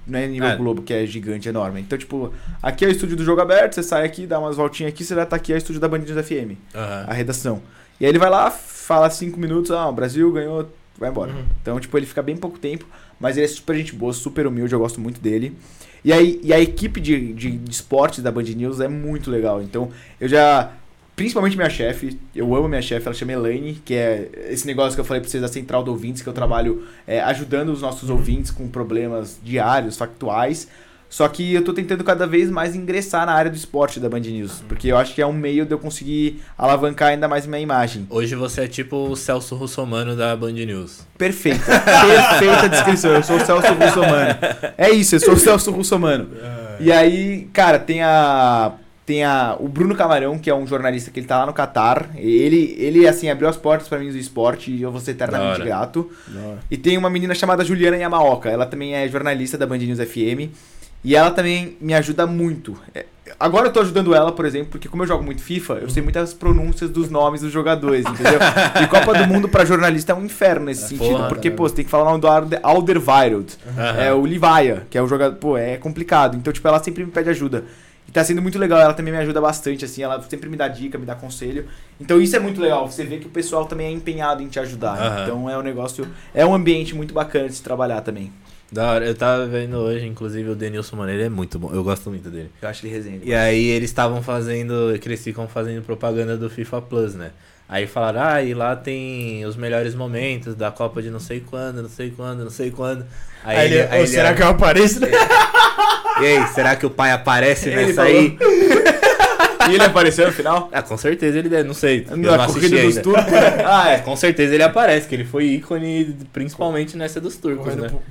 [0.07, 0.55] não é nível É.
[0.55, 1.81] Globo, que é gigante, enorme.
[1.81, 4.93] Então, tipo, aqui é o estúdio do jogo aberto, você sai aqui, dá umas voltinhas
[4.93, 7.05] aqui, você já tá aqui, é o estúdio da Band News FM, Aham.
[7.07, 7.61] a redação.
[7.99, 11.31] E aí ele vai lá, fala cinco minutos, ah, o Brasil ganhou, vai embora.
[11.31, 11.43] Uhum.
[11.61, 12.85] Então, tipo, ele fica bem pouco tempo,
[13.19, 15.57] mas ele é super gente boa, super humilde, eu gosto muito dele.
[16.05, 19.61] E aí, e a equipe de, de, de esportes da Band News é muito legal.
[19.61, 19.89] Então,
[20.21, 20.71] eu já.
[21.17, 25.01] Principalmente minha chefe, eu amo minha chefe, ela chama Elaine, que é esse negócio que
[25.01, 28.07] eu falei pra vocês da central de ouvintes, que eu trabalho é, ajudando os nossos
[28.11, 30.67] ouvintes com problemas diários, factuais.
[31.09, 34.19] Só que eu tô tentando cada vez mais ingressar na área do esporte da Band
[34.19, 37.61] News, porque eu acho que é um meio de eu conseguir alavancar ainda mais minha
[37.61, 38.05] imagem.
[38.11, 40.99] Hoje você é tipo o Celso Russomano da Band News.
[41.17, 41.65] Perfeita.
[41.65, 43.13] Perfeita descrição.
[43.13, 44.35] Eu sou o Celso Russomano.
[44.77, 46.29] É isso, eu sou o Celso Russomano.
[46.39, 46.77] É.
[46.79, 48.73] E aí, cara, tem a.
[49.07, 52.09] Tem a, o Bruno Camarão, que é um jornalista que ele tá lá no Catar.
[52.15, 55.61] Ele, ele assim, abriu as portas pra mim do esporte e eu vou ser eternamente
[55.63, 56.11] grato.
[56.69, 58.49] E tem uma menina chamada Juliana Yamaoka.
[58.49, 60.51] Ela também é jornalista da Band News FM.
[61.05, 62.77] E ela também me ajuda muito.
[62.93, 63.05] É,
[63.39, 66.01] Agora eu tô ajudando ela, por exemplo, porque como eu jogo muito FIFA, eu sei
[66.01, 68.39] muitas pronúncias dos nomes dos jogadores, entendeu?
[68.83, 71.11] E Copa do Mundo pra jornalista é um inferno nesse sentido.
[71.11, 71.55] porra, porque, né?
[71.55, 73.53] pô, você tem que falar o nome do Alder- Alderweireld.
[73.77, 73.97] Aham.
[74.01, 75.35] É o Livaia, que é o jogador.
[75.37, 76.35] Pô, é complicado.
[76.35, 77.63] Então, tipo, ela sempre me pede ajuda.
[78.17, 80.97] Tá sendo muito legal, ela também me ajuda bastante, assim, ela sempre me dá dica,
[80.97, 81.65] me dá conselho.
[82.01, 84.59] Então isso é muito legal, você vê que o pessoal também é empenhado em te
[84.59, 84.97] ajudar.
[84.97, 85.21] Aham.
[85.23, 88.31] Então é um negócio, é um ambiente muito bacana de se trabalhar também.
[88.71, 91.83] Da hora, eu tava vendo hoje, inclusive, o Denilson, mano, ele é muito bom, eu
[91.83, 92.49] gosto muito dele.
[92.59, 93.19] Eu acho ele resenha.
[93.23, 97.29] E aí eles estavam fazendo, que eles ficam fazendo propaganda do FIFA Plus, né?
[97.69, 101.83] Aí falaram, ah, e lá tem os melhores momentos da Copa de não sei quando,
[101.83, 103.05] não sei quando, não sei quando.
[103.43, 105.01] Aí, Aí ele, aí "Ô, será que eu apareço?
[106.19, 108.09] né?" E aí, será que o pai aparece Ele nessa falou.
[108.11, 108.37] aí?
[109.69, 110.69] E ele apareceu no final?
[110.71, 112.05] Ah, com certeza ele deve, não sei.
[112.09, 113.63] Na não corrida dos turcos, né?
[113.65, 113.97] Ah, é.
[113.99, 117.89] Com certeza ele aparece, que ele foi ícone, principalmente nessa dos turcos, correndo, né?
[117.89, 118.01] pro-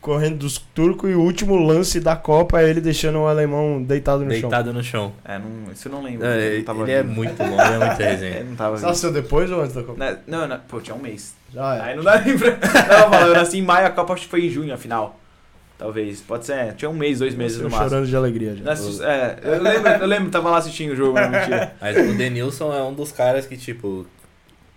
[0.00, 4.24] correndo dos turcos e o último lance da Copa é ele deixando o alemão deitado
[4.24, 4.40] no chão.
[4.48, 5.12] Deitado no chão.
[5.24, 6.26] É, não, isso eu não lembro.
[6.26, 8.44] É, não ele é muito bom, ele é muito É, resenha.
[8.48, 9.98] não tava Você nasceu depois ou antes da Copa?
[10.02, 11.34] Na- Não, não, pô, tinha um mês.
[11.52, 11.80] Já é.
[11.82, 12.50] Aí não dá nem pra.
[13.10, 15.18] Não, eu nasci em maio, a Copa acho que foi em junho, a final.
[15.78, 16.20] Talvez.
[16.20, 16.74] Pode ser.
[16.74, 17.88] Tinha um mês, dois meses no Eu máximo.
[17.90, 18.72] chorando de alegria já.
[19.08, 21.72] É, eu lembro, eu lembro, tava lá assistindo o jogo, mas mentira.
[21.80, 24.04] Mas o Denilson é um dos caras que, tipo,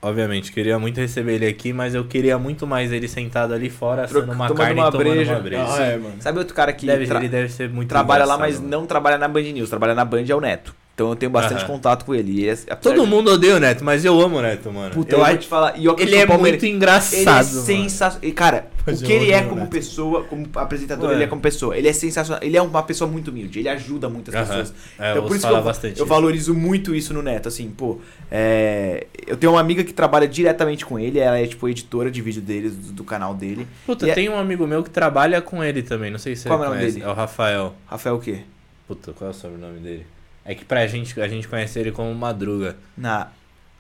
[0.02, 4.04] obviamente, queria muito receber ele aqui, mas eu queria muito mais ele sentado ali fora,
[4.04, 5.32] assando uma tomando carne uma e tomando breja.
[5.34, 5.66] uma breja.
[5.68, 6.16] Ah, é, mano.
[6.20, 8.70] Sabe outro cara que Deve, tra- Ele deve ser muito trabalha lá, mas mano.
[8.70, 10.76] não trabalha na Band News, trabalha na Band é o Neto.
[10.94, 12.32] Então eu tenho bastante contato com ele.
[12.32, 14.92] E ele é- Todo de- mundo odeia o Neto, mas eu amo o Neto, mano.
[14.94, 15.74] Puta, eu eu acho vou te falar.
[15.76, 18.34] E ele é muito engraçado, Ele é sensacional.
[18.36, 19.70] Cara, O que ele é como Neto.
[19.70, 21.16] pessoa, como apresentador, Ué.
[21.16, 21.78] ele é como pessoa.
[21.78, 22.42] Ele é sensacional.
[22.44, 23.60] Ele é uma pessoa muito humilde.
[23.60, 24.74] Ele ajuda muitas pessoas.
[24.98, 26.00] É, então eu por isso que eu, bastante.
[26.00, 27.48] eu valorizo muito isso no Neto.
[27.48, 28.00] Assim, pô,
[28.32, 31.20] é, eu tenho uma amiga que trabalha diretamente com ele.
[31.20, 33.68] Ela é, tipo, editora de vídeo dele, do, do canal dele.
[33.86, 36.48] Puta, E é- tem um amigo meu que trabalha com ele também, não sei se
[36.48, 37.02] Qual é o nome dele?
[37.04, 37.76] É o Rafael.
[37.86, 38.40] Rafael o quê?
[38.88, 40.06] Puta, qual é o sobrenome dele?
[40.44, 42.76] É que pra gente, a gente conhece ele como Madruga.
[42.98, 43.28] Na.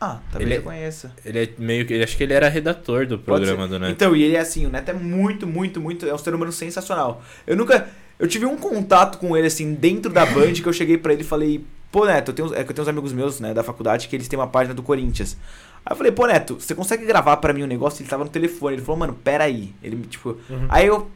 [0.03, 1.13] Ah, talvez Ele é- eu conheça.
[1.23, 2.01] Ele é meio que.
[2.01, 3.91] Acho que ele era redator do programa do Neto.
[3.91, 6.07] Então, e ele é assim, o Neto é muito, muito, muito.
[6.07, 7.21] É um ser humano sensacional.
[7.45, 7.87] Eu nunca.
[8.17, 11.21] Eu tive um contato com ele, assim, dentro da Band, que eu cheguei pra ele
[11.21, 13.63] e falei, pô, Neto, eu tenho, é que eu tenho uns amigos meus, né, da
[13.63, 15.37] faculdade, que eles têm uma página do Corinthians.
[15.85, 18.01] Aí eu falei, pô, Neto, você consegue gravar pra mim um negócio?
[18.01, 18.75] Ele tava no telefone.
[18.75, 19.73] Ele falou, mano, pera aí.
[19.83, 20.37] Ele, tipo.
[20.49, 20.65] Uhum.
[20.69, 21.09] Aí eu.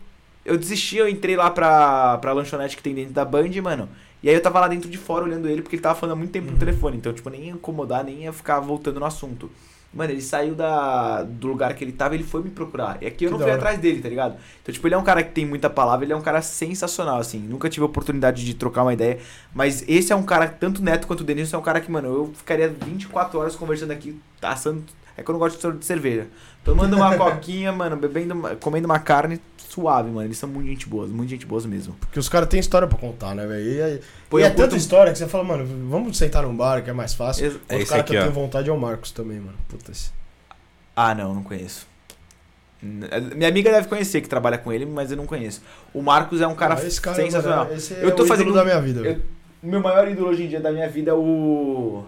[0.43, 3.89] Eu desisti, eu entrei lá pra, pra lanchonete que tem dentro da Band, mano.
[4.25, 6.15] E aí eu tava lá dentro de fora olhando ele, porque ele tava falando há
[6.15, 6.53] muito tempo Uhum.
[6.53, 6.97] no telefone.
[6.97, 9.51] Então, tipo, nem ia incomodar, nem ia ficar voltando no assunto.
[9.93, 12.97] Mano, ele saiu da, do lugar que ele tava ele foi me procurar.
[13.01, 13.55] E aqui eu Que não fui hora.
[13.55, 14.35] atrás dele, tá ligado?
[14.63, 17.19] Então, tipo, ele é um cara que tem muita palavra, ele é um cara sensacional,
[17.19, 17.37] assim.
[17.39, 19.19] Nunca tive a oportunidade de trocar uma ideia.
[19.53, 21.89] Mas esse é um cara, tanto o Neto quanto o Denilson, é um cara que,
[21.91, 24.83] mano, eu ficaria 24 horas conversando aqui, assando.
[25.17, 26.27] É que eu não gosto de cerveja.
[26.63, 30.27] Tomando uma coquinha, mano, bebendo, uma- comendo uma carne suave, mano.
[30.27, 31.95] Eles são muito gente boas, muito gente boas mesmo.
[31.99, 33.63] Porque os caras têm história pra contar, né, velho?
[33.69, 36.83] E, é- Pô, e é tanta história que você fala, mano, vamos sentar num bar
[36.83, 37.45] que é mais fácil.
[37.45, 38.23] Ex- É Outro cara aqui, que eu ó.
[38.23, 39.57] tenho vontade é o Marcos também, mano.
[39.69, 40.11] Puta, esse...
[40.95, 41.87] Ah, não, não conheço.
[42.83, 45.61] N- Minha amiga deve conhecer que trabalha com ele, mas eu não conheço.
[45.93, 47.65] O Marcos é um cara, Ah, esse cara, sensacional.
[47.65, 49.21] mano, esse é Eu tô o ídolo fazendo da minha vida, Eu-
[49.63, 52.03] meu maior ídolo hoje em dia da minha vida é o.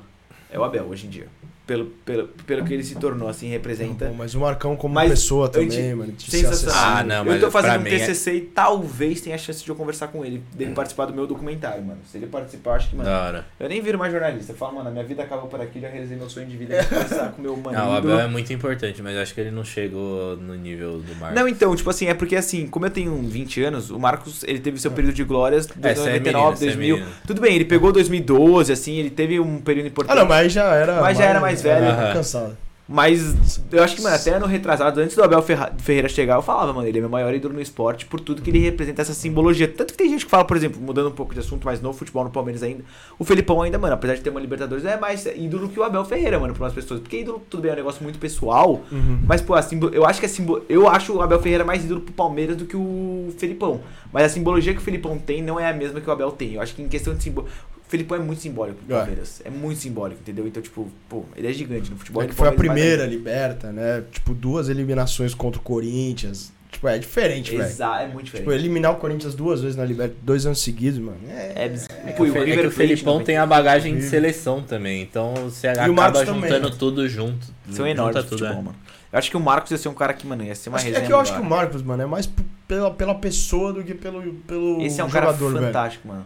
[0.51, 1.27] É o Abel, hoje em dia.
[1.67, 4.05] Pelo, pelo, pelo que ele se tornou, assim, representa.
[4.05, 6.13] Pô, mas o Marcão como Mas pessoa também, mano.
[6.13, 6.77] de Sensacional.
[6.81, 9.61] Ah, não, eu mas tô fazendo um mim é- TCC e talvez tenha a chance
[9.63, 11.99] de eu conversar com ele, dele participar do meu documentário, mano.
[12.09, 13.09] Se ele participar, acho que, mano.
[13.09, 13.45] Da hora.
[13.59, 14.53] Eu nem viro mais jornalista.
[14.53, 16.81] Eu falo, mano, a minha vida acabou por aqui, já realizei meu sonho de vida
[16.81, 17.77] de conversar com o meu mano.
[17.77, 17.97] Não, o.
[17.97, 21.37] Abel é muito importante, mas acho que ele não chegou no nível do Marcos.
[21.37, 24.59] Não, então, tipo assim, é porque assim, como eu tenho 20 anos, o Marcos, ele
[24.59, 26.95] teve seu período de glórias de É, você é 99, menino, você é 2000.
[26.95, 27.11] menino.
[27.27, 30.17] Tudo bem, ele pegou 2012, assim, ele teve um período Ah, importante.
[30.17, 31.01] não, mas já era.
[31.01, 31.85] Mas já era mais velho.
[31.87, 32.13] Aham.
[32.13, 32.57] cansado.
[32.89, 36.41] Mas eu acho que, mano, até no retrasado, antes do Abel Ferra- Ferreira chegar, eu
[36.41, 39.13] falava, mano, ele é meu maior ídolo no esporte por tudo que ele representa, essa
[39.13, 39.67] simbologia.
[39.67, 41.91] Tanto que tem gente que fala, por exemplo, mudando um pouco de assunto, mas no
[41.91, 42.85] futebol, no Palmeiras ainda,
[43.19, 46.05] o Felipão ainda, mano, apesar de ter uma Libertadores, é mais ídolo que o Abel
[46.05, 47.01] Ferreira, mano, para umas pessoas.
[47.01, 49.19] Porque ídolo, tudo bem, é um negócio muito pessoal, Uhum.
[49.27, 49.89] mas, pô, a simbo...
[49.89, 50.61] eu acho que a simbo...
[50.69, 53.81] eu acho o Abel Ferreira mais ídolo pro Palmeiras do que o Felipão.
[54.13, 56.53] Mas a simbologia que o Felipão tem não é a mesma que o Abel tem.
[56.53, 57.53] Eu acho que em questão de simbologia.
[57.87, 58.97] O Felipão é muito simbólico pro É.
[58.99, 59.41] Palmeiras.
[59.45, 60.45] É muito simbólico, entendeu?
[60.45, 62.21] Então, tipo, pô, ele é gigante no futebol.
[62.21, 64.03] É que foi a mais primeira liberta, né?
[64.11, 66.51] Tipo, duas eliminações contra o Corinthians.
[66.69, 67.63] Tipo, é diferente, velho.
[67.63, 68.43] Exato, é muito diferente.
[68.45, 71.17] Tipo, eliminar o Corinthians duas vezes na Liberta, dois anos seguidos, mano.
[71.29, 71.99] É, É, bizarro.
[72.05, 75.01] É que, Pô, e o, é que o Felipão tem a bagagem de seleção também,
[75.01, 76.75] então você o acaba Marcos também, juntando né?
[76.77, 77.47] tudo junto.
[77.71, 78.63] São enormes no tudo, futebol, é.
[78.65, 78.75] mano.
[79.13, 80.85] Eu acho que o Marcos ia ser um cara que, mano, ia ser uma Acho
[80.85, 81.05] que- resenha.
[81.05, 81.45] é que eu acho que o.
[81.45, 82.29] Marcos, mano, é mais
[82.67, 85.65] pela, pela pessoa do que pelo, pelo Esse é um jogador, cara velho.
[85.67, 86.25] fantástico, mano.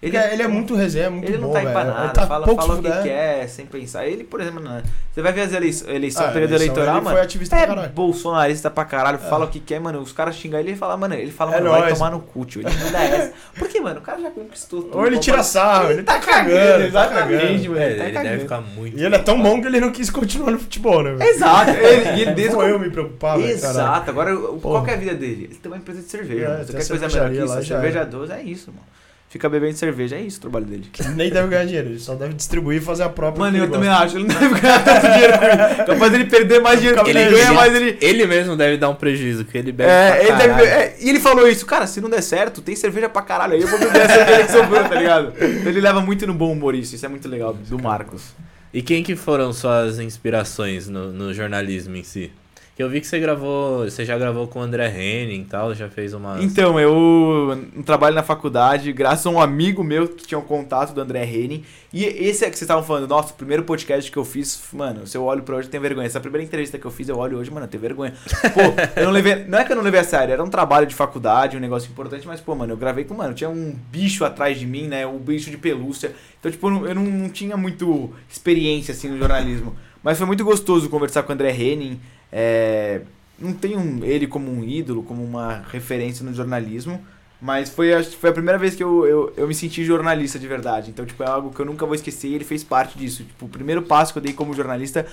[0.00, 1.88] Ele, é, ele é muito resenha, é muito Ele não bom, tá aí pra velho.
[1.94, 4.06] nada, Ele tá fala, pouco fala o que quer, sem pensar.
[4.06, 4.80] Ele, por exemplo, não,
[5.12, 7.16] você vai ver as eleições, eleição, Ah, período eleição, eleitoral, ele mano.
[7.16, 7.92] foi ativista é pra caralho.
[7.92, 9.98] bolsonarista pra caralho, fala o que quer, mano.
[10.00, 12.44] Os caras xingam ele e fala, mano, ele fala, É mano, vai tomar no cu,
[12.44, 12.60] tio.
[12.64, 13.32] Ele manda essa.
[13.58, 13.98] Por quê, mano?
[13.98, 14.96] O cara já conquistou tudo.
[14.98, 17.68] Ou ele tira sarro, ele tá cagando, tá exatamente, cagando.
[17.70, 17.78] mano.
[17.80, 18.96] É, ele tá deve ficar muito.
[18.96, 21.16] E ele é tão bom que ele não quis continuar no futebol, né?
[21.26, 22.88] Exato, ele, e ele desde eu me
[23.18, 23.44] caralho.
[23.48, 25.46] Exato, agora qual é a vida dele?
[25.50, 26.44] Ele tem uma empresa de cerveja.
[26.46, 26.64] É.
[26.64, 27.68] Você quer coisa melhor que isso?
[27.68, 28.04] cerveja é.
[28.04, 28.97] 12 é isso, mano.
[29.28, 30.86] Fica bebendo cerveja, é isso o trabalho dele.
[30.98, 33.40] Ele nem deve ganhar dinheiro, ele só deve distribuir e fazer a própria.
[33.40, 34.16] Mano, que eu ele também acho.
[34.16, 35.84] Ele não deve ganhar tanto dinheiro com.
[35.84, 37.98] Capaz dele perder mais dinheiro que ele Ele ganha, mas ele.
[38.00, 41.10] Ele mesmo deve dar um prejuízo, porque ele bebe É, pra ele deve, é, e
[41.10, 43.78] ele falou isso, cara, se não der certo, tem cerveja pra caralho aí, eu vou
[43.78, 45.34] beber a cerveja que sobrou, tá ligado?
[45.36, 48.34] Então ele leva muito no bom humor isso, isso é muito legal, do Marcos.
[48.72, 52.30] E quem que foram suas inspirações no, no jornalismo em si?
[52.78, 55.74] Que eu vi que você gravou, você já gravou com o André Henning e tal,
[55.74, 56.40] já fez uma...
[56.40, 61.00] Então, eu trabalho na faculdade, graças a um amigo meu que tinha um contato do
[61.00, 61.64] André Henning.
[61.92, 65.08] E esse é que vocês estavam falando, nossa, o primeiro podcast que eu fiz, mano,
[65.08, 66.06] se eu olho pra hoje, eu tenho vergonha.
[66.06, 68.14] Essa primeira entrevista que eu fiz, eu olho hoje, mano, eu tenho vergonha.
[68.54, 68.60] Pô,
[68.94, 69.44] eu não levei.
[69.46, 71.90] Não é que eu não levei a sério, era um trabalho de faculdade, um negócio
[71.90, 75.04] importante, mas, pô, mano, eu gravei com, mano, tinha um bicho atrás de mim, né?
[75.04, 76.12] Um bicho de pelúcia.
[76.38, 79.74] Então, tipo, eu não, eu não tinha muito experiência, assim, no jornalismo.
[80.00, 81.98] Mas foi muito gostoso conversar com o André Henning.
[82.32, 83.02] É,
[83.38, 87.00] não tenho ele como um ídolo, como uma referência no jornalismo,
[87.40, 90.46] mas foi, que foi a primeira vez que eu, eu, eu me senti jornalista de
[90.48, 90.90] verdade.
[90.90, 93.22] Então, tipo, é algo que eu nunca vou esquecer e ele fez parte disso.
[93.22, 95.06] Tipo, o primeiro passo que eu dei como jornalista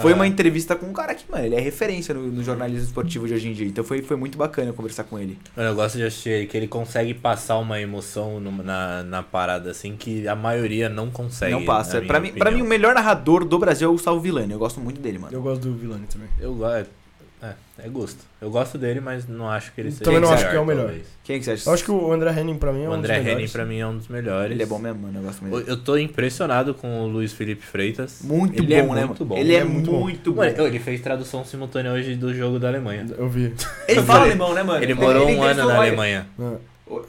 [0.00, 0.14] foi Ah.
[0.14, 3.34] uma entrevista com um cara que, mano, ele é referência no, no jornalismo esportivo de
[3.34, 3.66] hoje em dia.
[3.66, 5.36] Então foi, foi muito bacana eu conversar com ele.
[5.56, 9.22] Mano, eu gosto de assistir ele, que ele consegue passar uma emoção numa- na, na
[9.22, 11.52] parada, assim, que a maioria não consegue.
[11.52, 12.00] não passa.
[12.02, 14.52] Pra mim, pra mim, o melhor narrador do Brasil é o Gustavo Villani.
[14.52, 15.34] Eu gosto muito dele, mano.
[15.34, 16.28] Eu gosto do Vilani também.
[16.40, 17.01] Eu gosto.
[17.42, 17.54] É,
[17.86, 18.18] é gosto.
[18.40, 20.64] Eu gosto dele, mas não acho que ele seja Também não acho que é o
[20.64, 20.84] melhor.
[20.84, 21.06] talvez.
[21.24, 21.68] Quem que você acha?
[21.68, 23.52] Eu acho que o André Henning pra mim é O um André dos Henning melhores.
[23.52, 24.52] pra mim é um dos melhores.
[24.52, 25.18] Ele é bom mesmo, mano.
[25.18, 25.70] Eu gosto muito dele.
[25.72, 28.20] Eu tô impressionado com o Luiz Felipe Freitas.
[28.22, 29.04] Muito ele bom, é né?
[29.06, 29.24] muito mano?
[29.26, 29.36] bom.
[29.36, 30.00] Ele é, Ele é muito bom.
[30.00, 30.40] muito bom.
[30.44, 33.06] Mano, ele fez tradução simultânea hoje do jogo da Alemanha.
[33.18, 33.52] Eu vi.
[33.88, 34.80] Ele fala alemão, né, mano?
[34.84, 36.26] Ele morou um ano na Alemanha.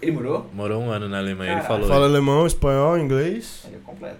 [0.01, 0.49] Ele morou?
[0.53, 1.81] Morou um ano na Alemanha, ele Caralho.
[1.83, 1.87] falou.
[1.93, 3.63] Fala alemão, espanhol, inglês.
[3.67, 4.17] Ele é completo.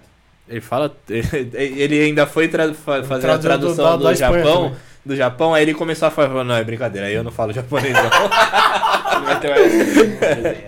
[0.48, 0.94] Ele fala.
[1.10, 3.42] Ele ainda foi fa- fazer a Tradutor
[3.74, 4.64] tradução da- do, da Espanha Japão.
[4.66, 4.78] também.
[5.06, 7.94] Do Japão, aí ele começou a falar, não, é brincadeira, aí eu não falo japonês
[7.94, 8.04] não.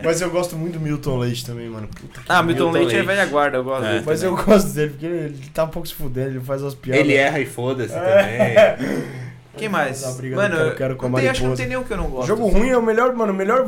[0.04, 1.88] Mas eu gosto muito do Milton Leite também, mano.
[1.88, 3.92] Puta Ah, Milton Milton Leite é velha guarda, eu gosto É.
[3.94, 4.04] dele.
[4.06, 4.46] Mas eu também.
[4.46, 7.00] gosto dele, porque ele, tá um pouco se fudendo, ele faz umas piadas.
[7.02, 8.76] ele erra e foda-se É.
[8.78, 9.04] também.
[9.58, 10.04] Quem mais?
[10.18, 11.94] Briga Mano, do quero, quero com a não tem, acho que não tem nenhum que
[11.94, 12.28] eu não gosto.
[12.28, 13.66] Jogo ruim é o melhor, mano, o melhor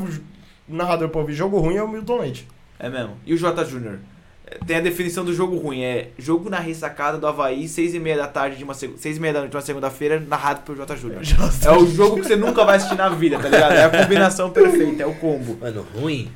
[0.68, 2.46] narrador pra ouvir jogo ruim é o Milton Leite.
[2.78, 3.16] É mesmo.
[3.26, 4.00] E o J Júnior?
[4.66, 8.18] Tem a definição do jogo ruim, é jogo na ressacada do Havaí, seis e meia
[8.18, 10.78] da tarde de uma seg- seis e meia da noite de uma segunda-feira, narrado pelo
[10.78, 11.22] J Júnior.
[11.66, 13.74] É o jogo que você nunca vai assistir na vida, tá ligado?
[13.74, 15.58] É a combinação perfeita, é o combo.
[15.60, 16.32] Mano, ruim.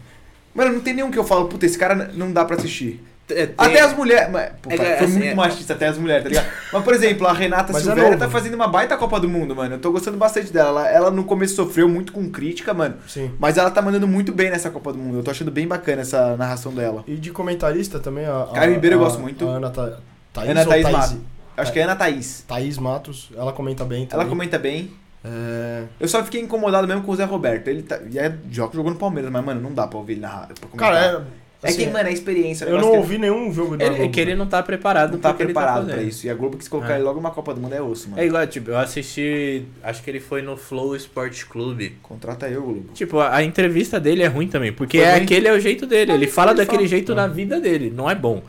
[0.54, 3.02] Mano, não tem nenhum que eu falo, puta, esse cara não dá pra assistir.
[3.32, 4.34] É, tem- Até as mulheres.
[4.34, 6.48] É foi assim, muito é- machista até as mulheres, tá ligado?
[6.74, 8.20] Mas, por exemplo, a Renata Mas é Silveira novo.
[8.20, 9.76] tá fazendo uma baita Copa do Mundo, mano.
[9.76, 10.70] Eu tô gostando bastante dela.
[10.72, 12.95] Ela, ela no começo sofreu muito com crítica, mano.
[13.08, 13.32] Sim.
[13.40, 15.20] Mas ela tá mandando muito bem nessa Copa do Mundo.
[15.20, 17.03] Eu tô achando bem bacana essa narração dela.
[17.08, 18.44] E de comentarista também, a.
[18.44, 19.48] a Caio Ribeiro eu gosto muito.
[19.48, 19.98] A Ana Tha-
[20.34, 21.18] Thaís, Ana Thaís Thaís Matos.
[21.58, 22.45] Acho que é Ana Thaís.
[22.48, 24.22] Thaís Matos, ela comenta bem também.
[24.24, 24.91] Ela comenta bem.
[25.24, 25.84] É...
[25.99, 27.68] Eu só fiquei incomodado mesmo com o Zé Roberto.
[27.68, 30.22] Ele tá, e é, joga, jogou no Palmeiras, mas, mano, não dá pra ouvir ele
[30.22, 30.48] narrar.
[30.48, 30.70] pra.
[30.78, 31.22] Cara, é.
[31.64, 32.66] É assim, que, mano, é a experiência.
[32.66, 35.12] o eu não que ouvi nenhum jogo da Ele, é que ele não tá preparado
[35.14, 35.94] Não tá que ele preparado fazendo.
[35.94, 36.26] pra isso.
[36.26, 36.96] E a Globo quis colocar É.
[36.96, 38.20] ele logo numa Copa do Mundo é osso, mano.
[38.22, 39.64] É igual, tipo, eu assisti.
[39.84, 41.98] Acho que ele foi no Flow Sport Clube.
[42.02, 42.86] Contrata eu, Globo.
[42.96, 46.12] Tipo, a, a entrevista dele é ruim também, porque é aquele é o jeito dele.
[46.14, 46.88] Ele fala ele daquele fala.
[46.90, 48.42] jeito na vida dele, não é bom.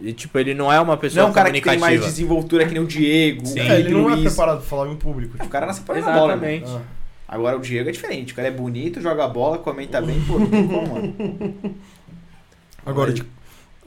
[0.00, 2.64] E, tipo, ele não é uma pessoa Não é um cara que tem mais desenvoltura
[2.64, 3.58] que nem o Diego, Sim.
[3.58, 5.34] o É, ele não é preparado pra falar em público.
[5.34, 5.50] O Tipo.
[5.50, 6.46] cara nasce pra bola, mano.
[6.46, 6.70] Exatamente.
[6.70, 6.80] Ah.
[7.28, 8.32] Agora o Diego é diferente.
[8.32, 11.14] O cara é bonito, joga bola, comenta bem, pô, não tem como, mano.
[12.84, 13.24] Agora, de-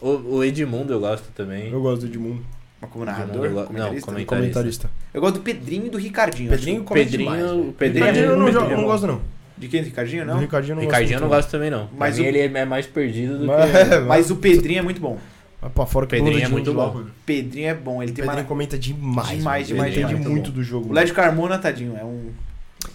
[0.01, 1.69] O, o Edmundo eu gosto também.
[1.71, 2.45] eu gosto do Edmundo.
[2.81, 4.05] Mas como Edmundo narrador, eu go- Não, comentarista?
[4.05, 4.35] comentarista.
[4.35, 4.89] Comentarista.
[5.13, 6.49] Eu gosto do Pedrinho e do Ricardinho.
[6.49, 7.75] Pedrinho Pedrinho, demais.
[7.77, 8.69] Pedrinho, Ricardinho é eu não, bom.
[8.77, 9.21] não gosto, não.
[9.57, 9.81] De quem?
[9.81, 10.39] Do Ricardinho, Do não?
[10.39, 11.37] Ricardinho eu não Ricardinho eu não gosto.
[11.43, 11.83] gosto também, não.
[11.97, 13.77] Mas Mas o- ele é mais perdido do Mas- que.
[13.95, 15.17] é, Mas o Pedrinho é muito bom.
[15.61, 16.93] Vai pra fora que Pedrinho é muito bom.
[16.93, 17.11] mano.
[17.25, 18.47] Pedrinho é bom, ele O tem Pedrinho uma...
[18.49, 19.29] comenta demais.
[19.37, 20.89] Demais, demais, Ele entende muito do jogo.
[20.89, 22.31] O Lédio Carmona, tadinho, é um...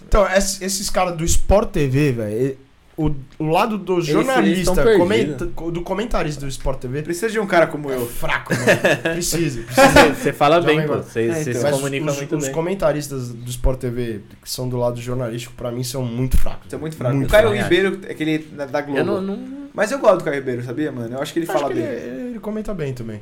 [0.07, 2.57] Então, esses, esses caras do Sport TV, velho,
[3.01, 7.65] o, o lado do jornalista, comenta- do comentarista do Sport TV, Precisa de um cara
[7.67, 8.05] como é eu.
[8.05, 8.65] fraco, mano.
[9.15, 10.13] Precisa, precisa.
[10.15, 10.97] Você fala bem, pô.
[10.97, 11.53] Você É, então.
[11.53, 12.53] se comunica os, muito os bem.
[12.53, 16.73] comentaristas do Sport TV, que são do lado jornalístico, pra mim são muito fracos.
[16.73, 17.15] É muito fraco.
[17.15, 17.63] Muito o Caio fraco.
[17.63, 18.97] Ribeiro, aquele da Globo.
[18.99, 21.15] Eu não, não- Mas eu gosto do Caio Ribeiro, sabia, mano?
[21.15, 21.89] Eu acho que ele Acho fala que bem.
[21.89, 23.19] ele, ele comenta bem também.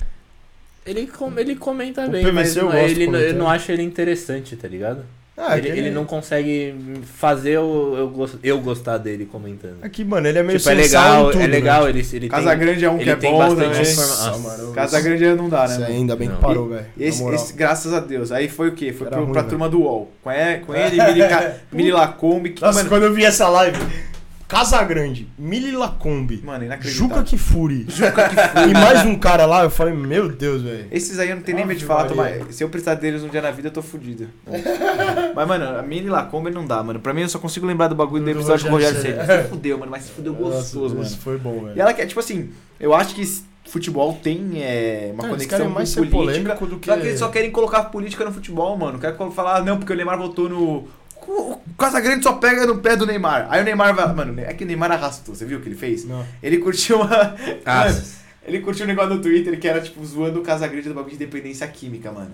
[0.85, 3.49] Ele, com- ele comenta O bem, PVC mas eu não, gosto ele, não- eu não
[3.49, 5.03] acho ele interessante, tá ligado?
[5.39, 6.73] Ah, ele, ele não consegue
[7.15, 9.77] fazer eu, eu, gos- eu gostar dele comentando.
[9.83, 11.89] Aqui, mano, ele é meio Tipo, é legal, em tudo, é legal, né?
[11.91, 12.57] ele, ele Casa tem...
[12.59, 13.81] Grande é um ele que é bom bastante também.
[13.91, 14.25] informação.
[14.41, 15.73] Nossa, mano, Casa Grande não dá, né?
[15.75, 16.35] Isso ainda bem Não.
[16.37, 16.85] que parou, velho.
[16.99, 18.31] Esse, esse, graças a Deus.
[18.31, 18.91] Aí foi o quê?
[18.91, 19.49] Foi Era pro, ruim, pra velho.
[19.51, 20.11] turma do UOL.
[20.23, 21.21] Com, e- com ele, Mili,
[21.71, 22.49] Mili Lacombe.
[22.49, 23.77] Que, Nossa, mano, quando eu vi essa live,
[24.47, 27.09] Casa Grande, Mili Lacombe, mano, inacreditável.
[27.17, 27.85] Juca Kifuri,
[28.69, 30.87] e mais um cara lá, eu falei, meu Deus, velho.
[30.89, 32.05] Esses aí eu não tenho nem medo de falar.
[32.05, 32.55] Tomás.
[32.55, 34.29] Se eu precisar deles um dia na vida, eu tô fudido.
[35.35, 37.01] mas, mano, a Mini Lacombe não dá, mano.
[37.01, 39.17] Pra mim, eu só consigo lembrar do bagulho do episódio com o Rogério Ceni.
[39.25, 41.07] Se fudeu, mano, mas se fudeu gostoso, Nossa, mano.
[41.07, 41.77] Isso foi bom, velho.
[41.77, 42.49] E ela quer, tipo assim,
[42.79, 43.25] eu acho que
[43.65, 46.55] futebol tem é, uma conexão querem com mais ser política.
[46.55, 46.87] polêmico do que...
[46.87, 48.97] Só que eles só querem colocar política no futebol, mano.
[48.97, 50.87] Quer falar, não, porque o Neymar votou no.
[51.27, 53.47] O Casagrande só pega no pé do Neymar.
[53.49, 54.13] Aí o Neymar vai.
[54.13, 56.05] Mano, é que o Neymar arrastou, você viu o que ele fez?
[56.05, 56.25] Não.
[56.41, 57.35] Ele curtiu uma.
[57.65, 58.01] Ah, Mano,
[58.45, 61.19] ele curtiu um negócio no Twitter que era, tipo, zoando o Casagrande do bagulho de
[61.19, 62.31] dependência química, mano.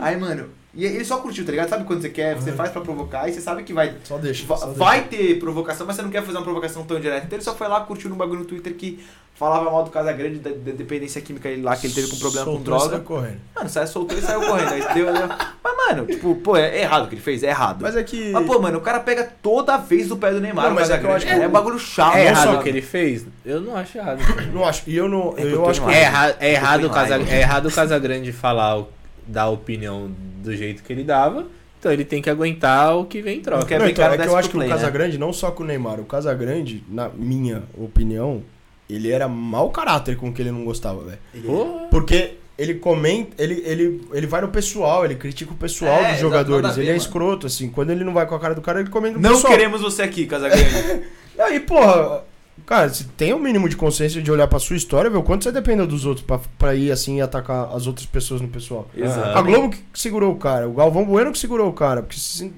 [0.00, 0.50] Aí, mano.
[0.76, 1.68] E ele só curtiu, tá ligado?
[1.68, 3.94] Sabe quando você quer, você faz pra provocar e você sabe que vai.
[4.04, 4.44] Só deixa.
[4.46, 7.26] va- só vai ter provocação, mas você não quer fazer uma provocação tão direta.
[7.26, 8.98] Então ele só foi lá, curtiu um bagulho no Twitter que
[9.36, 12.52] falava mal do Casagrande, da, da dependência química lá que ele teve com problema com
[12.52, 12.90] Soltou e droga.
[12.90, 13.40] saiu correndo.
[13.54, 14.72] Mano, saiu, soltou e saiu correndo.
[14.72, 15.28] Aí deu, deu-
[15.62, 17.78] Mas, mano, tipo, pô, é errado o que ele fez, é errado.
[17.82, 18.30] Mas é que...
[18.32, 20.88] Mas, pô, mano, o cara pega toda vez do pé do Neymar, Não, o mas
[20.90, 21.42] é que eu Casagrande, acho que cara.
[21.44, 22.16] É o- um bagulho chato.
[22.16, 23.26] É não errado o que ele fez?
[23.44, 24.20] Eu não acho errado.
[24.52, 24.82] Não acho.
[24.88, 25.34] E eu não...
[25.36, 25.90] É eu eu acho que...
[25.90, 26.86] É, erra é, errado
[27.28, 28.88] é errado o Casagrande falar, o-
[29.26, 30.10] dar a opinião
[30.42, 31.46] do jeito que ele dava.
[31.78, 33.60] Então ele tem que aguentar o que vem em troca.
[33.62, 34.68] Não Não, ver então, cara é que eu acho que o né?
[34.68, 38.42] Casagrande, não só com o Neymar, o Casagrande, na minha opinião,
[38.88, 41.18] ele era mau caráter com o que ele não gostava, velho.
[41.44, 41.88] Porra.
[41.90, 46.20] Porque ele comenta, ele, ele, ele vai no pessoal, ele critica o pessoal É, dos
[46.20, 46.62] jogadores.
[46.62, 47.02] nada a ver, Ele é mano.
[47.04, 47.68] escroto, assim.
[47.68, 49.52] Quando ele não vai com a cara do cara, ele comenta no Não pessoal.
[49.52, 51.02] queremos você aqui, Casagrande.
[51.36, 52.22] E aí, porra,
[52.66, 55.44] cara, você tem o mínimo de consciência de olhar pra sua história, ver o quanto
[55.44, 58.88] você dependeu dos outros pra, pra ir assim e atacar as outras pessoas no pessoal.
[58.96, 59.38] Exato.
[59.38, 62.52] A Globo que segurou o cara, o Galvão Bueno que segurou o cara, porque se,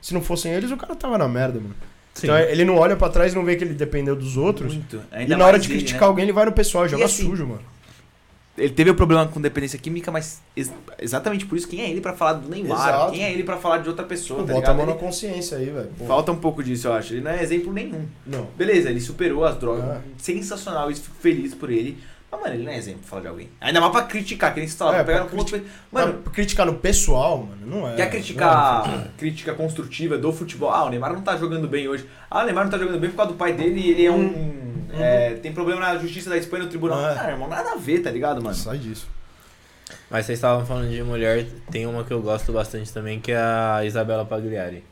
[0.00, 1.74] se não fossem eles, o cara tava na merda, mano.
[2.14, 2.26] Sim.
[2.28, 4.74] Então ele não olha pra trás e não vê que ele dependeu dos outros.
[4.74, 4.96] Muito.
[5.12, 6.06] E Ainda na hora de ele, criticar né?
[6.06, 7.73] alguém, ele vai no pessoal e joga assim, sujo, mano.
[8.56, 12.00] Ele teve o problema com dependência química, mas ex- exatamente por isso, quem é ele
[12.00, 12.78] pra falar do Neymar?
[12.88, 13.12] Exato.
[13.12, 15.66] Quem é ele pra falar de outra pessoa, tá Bota a mão na consciência aí,
[15.70, 15.90] velho.
[16.06, 17.14] Falta um pouco disso, eu acho.
[17.14, 18.06] Ele não é exemplo nenhum.
[18.24, 18.46] Não.
[18.56, 19.84] Beleza, ele superou as drogas.
[19.84, 20.00] É.
[20.16, 21.98] Sensacional, isso fico feliz por ele.
[22.30, 23.48] Mas, mano, ele não é exemplo pra falar de alguém.
[23.60, 25.52] Ainda mais pra criticar, que nem você falava, É, pra pegar pra no ponto.
[25.92, 27.94] Mano, Mano, criticar no pessoal, mano, não é.
[27.96, 29.08] quer não criticar é.
[29.18, 30.70] crítica construtiva do futebol?
[30.70, 32.04] Ah, o Neymar não tá jogando bem hoje.
[32.30, 34.10] Ah, o Neymar não tá jogando bem por causa do pai dele e ele é
[34.12, 34.73] um.
[34.98, 36.98] É, tem problema na justiça da Espanha no tribunal.
[37.04, 38.54] Ah, irmão, nada a ver, tá ligado, mano?
[38.54, 39.06] Sai disso.
[40.10, 43.36] Mas vocês estavam falando de mulher, tem uma que eu gosto bastante também, que é
[43.36, 44.84] a Isabela Pagliari.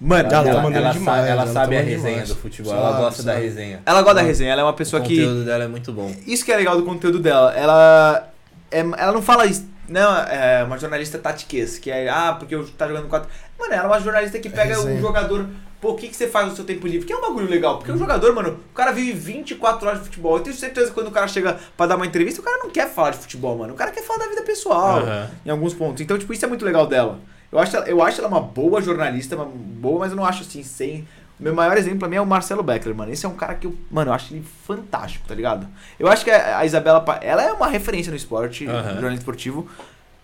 [0.00, 2.28] Mano, Ela tá ela, mandando ela demais, sa- ela ela tá sabe a resenha demais.
[2.30, 3.44] do futebol, Sabe, ela gosta da sabe.
[3.44, 3.82] resenha.
[3.84, 5.16] ela gosta da resenha, ela é uma pessoa o que.
[5.16, 6.14] conteúdo dela é muito bom.
[6.26, 7.52] Isso que é legal do conteúdo dela.
[7.54, 8.30] Ela.
[8.70, 9.68] é- ela não fala isso.
[9.88, 13.28] Não, é uma jornalista tatiquez, que é, ah, porque eu tá jogando quatro.
[13.58, 15.00] Mano, ela é uma jornalista que pega o resenha.
[15.00, 15.46] jogador.
[15.80, 17.06] Pô, o que, que você faz no seu tempo livre?
[17.06, 17.78] Que é um bagulho legal.
[17.78, 20.36] Porque o jogador, mano, o cara vive 24 horas de futebol.
[20.36, 22.68] Eu tenho certeza que quando o cara chega pra dar uma entrevista, o cara não
[22.70, 23.72] quer falar de futebol, mano.
[23.72, 25.30] O cara quer falar da vida pessoal, Aham.
[25.46, 26.02] em alguns pontos.
[26.02, 27.18] Então, tipo, isso é muito legal dela.
[27.50, 30.42] Eu acho, ela- eu acho ela uma boa jornalista, uma boa, mas eu não acho
[30.42, 31.08] assim, sem.
[31.38, 33.10] O meu maior exemplo pra mim é o Marcelo Beckler, mano.
[33.10, 35.66] Esse é um cara que eu, mano, eu acho ele fantástico, tá ligado?
[35.98, 38.82] Eu acho que a Isabela, ela é uma referência no esporte, no Aham.
[38.92, 39.66] jornalismo esportivo,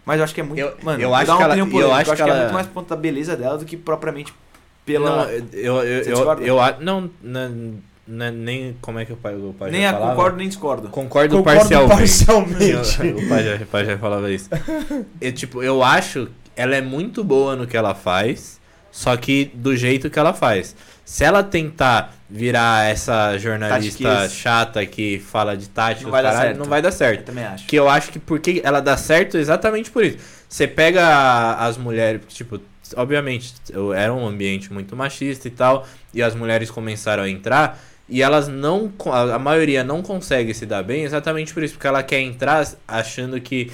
[0.04, 2.10] mas eu acho que é muito, Eu- mano, eu acho que ela- opinião eu acho
[2.10, 3.78] eu acho que que é ela- muito mais por conta da beleza dela do que
[3.78, 4.32] propriamente
[4.86, 7.74] pela Não, eu, eu, eu, eu, a- não, não,
[8.08, 10.10] não, nem como é que o pai, o pai nem já a falava?
[10.12, 10.88] concordo nem discordo.
[10.88, 11.96] Concordo, Concordo parcialmente.
[11.98, 13.02] parcialmente.
[13.24, 14.48] o, pai já, o pai já falava isso.
[15.20, 18.60] Eu, tipo, eu acho que ela é muito boa no que ela faz,
[18.90, 20.74] só que do jeito que ela faz.
[21.04, 24.32] Se ela tentar virar essa jornalista Tatiquez.
[24.32, 26.58] chata que fala de tática, Não vai dar caralho, certo.
[26.58, 27.24] não vai dar Eu certo.
[27.26, 27.66] também acho.
[27.66, 30.18] Que eu acho que porque ela dá certo exatamente por isso.
[30.48, 32.58] Você pega as mulheres, tipo,
[32.96, 33.54] obviamente,
[33.94, 38.46] era um ambiente muito machista e tal, e as mulheres começaram a entrar, e elas
[38.46, 38.92] não,
[39.32, 43.40] a maioria não consegue se dar bem exatamente por isso, porque ela quer entrar achando
[43.40, 43.72] que,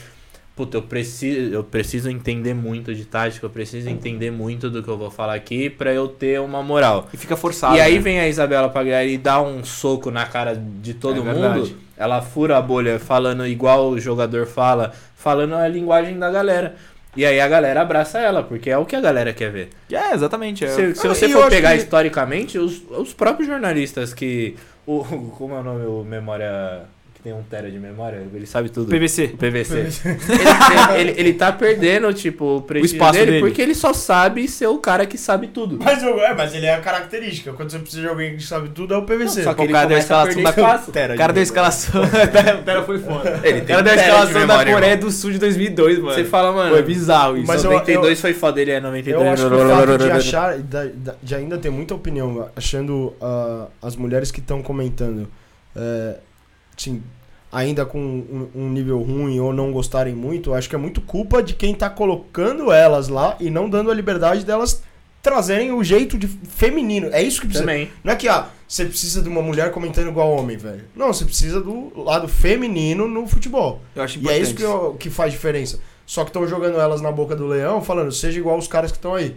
[0.56, 4.89] puta, eu preciso, eu preciso entender muito de tática, eu preciso entender muito do que
[4.89, 7.09] eu vou falar aqui pra eu ter uma moral.
[7.12, 7.76] E fica forçado.
[7.76, 8.01] E aí né?
[8.01, 11.40] vem a Isabela Pagliari e dá um soco na cara de todo É mundo.
[11.40, 11.76] verdade.
[11.97, 16.74] Ela fura a bolha falando igual o jogador fala, falando a linguagem da galera.
[17.16, 19.68] E aí a galera abraça ela, porque é o que a galera quer ver.
[19.90, 20.64] É, exatamente.
[20.64, 24.56] é- Se, se Ah, você eu for pegar que- historicamente, os, os próprios jornalistas que.
[24.86, 25.05] O,
[25.36, 25.84] como é o nome?
[25.86, 26.84] O Memória.
[27.23, 28.89] Tem um tera de memória, ele sabe tudo.
[28.90, 29.31] PVC.
[29.35, 29.78] O PVC.
[30.97, 33.40] ele, ele, ele tá perdendo, tipo, o prestígio espaço dele, dele.
[33.47, 35.78] porque ele só sabe ser o cara que sabe tudo.
[35.82, 37.53] Mas, eu- é, mas ele é a característica.
[37.53, 39.44] Quando você precisa de alguém que sabe tudo, é o PVC.
[39.44, 40.53] Só que O cara deu a escalação da.
[40.53, 42.03] Tera O cara de deu a escalação.
[42.03, 43.40] o cara foi foda.
[43.44, 45.07] Ele O tem cara deu a tera de escalação da memória, Coreia irmão.
[45.09, 46.15] do Sul de 2002, mano.
[46.15, 47.47] Você fala, mano, é bizarro isso.
[47.47, 49.24] Mas eu- 92 foi foda, ele é 93.
[49.27, 53.15] Eu acho que o fato de achar, da- da- de ainda ter muita opinião, achando
[53.20, 55.28] ah, as mulheres que estão comentando,
[55.77, 56.16] é,
[56.77, 57.03] assim,
[57.51, 61.43] ainda com um, um nível ruim ou não gostarem muito, acho que é muito culpa
[61.43, 64.82] de quem tá colocando elas lá e não dando a liberdade delas
[65.23, 67.09] trazerem o jeito de feminino.
[67.12, 67.65] É isso que precisa.
[67.65, 67.90] Também.
[68.03, 70.85] Não é que ah, você precisa de uma mulher comentando igual homem, velho.
[70.97, 73.81] Não, você precisa do lado feminino no futebol.
[73.94, 74.43] Eu acho E é importante.
[74.43, 75.78] isso que, eu- que faz diferença.
[76.05, 78.99] Só que estão jogando elas na boca do leão, falando, seja igual os caras que
[78.99, 79.36] estão aí.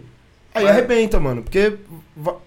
[0.56, 0.70] Aí É.
[0.70, 1.42] arrebenta, mano.
[1.42, 1.74] Porque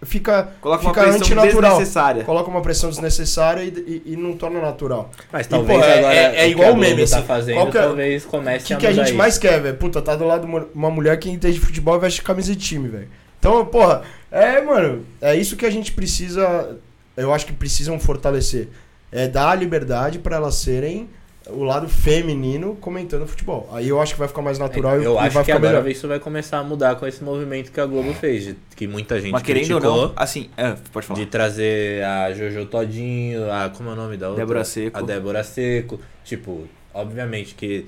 [0.03, 1.71] fica, Coloca uma fica pressão antinatural.
[1.71, 2.23] desnecessária.
[2.23, 3.67] coloca uma pressão desnecessária e,
[4.05, 5.11] e- e não torna natural.
[5.31, 6.13] Mas E, talvez pô, é- agora.
[6.13, 8.25] é- é o igual que a o meme, tá assim, fazendo, qual que é- talvez
[8.25, 9.15] O comece que, a que a gente isso.
[9.15, 9.77] mais quer, velho?
[9.77, 12.55] Puta, tá do lado de uma- uma mulher que entende de futebol e veste camisa
[12.55, 13.07] de time, velho.
[13.39, 16.77] Então, porra, é, mano, é isso que a gente precisa.
[17.15, 18.69] Eu acho que precisam fortalecer.
[19.11, 21.09] É dar a liberdade pra elas serem
[21.51, 23.69] o lado feminino comentando futebol.
[23.71, 25.57] Aí eu acho que vai ficar mais natural e, Eu e acho vai que ficar
[25.57, 25.91] agora melhor.
[25.91, 29.19] isso vai começar a mudar com esse movimento que a Globo fez, de, que muita
[29.19, 31.19] gente Mas querendo ou não, assim, é, pode falar.
[31.19, 34.43] de trazer a Jojo Todinho, a como é o nome da outra?
[34.45, 34.97] Débora Seco.
[34.97, 37.85] A Débora Seco, tipo, obviamente que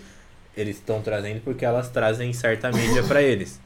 [0.55, 3.59] eles estão trazendo porque elas trazem certa mídia pra eles.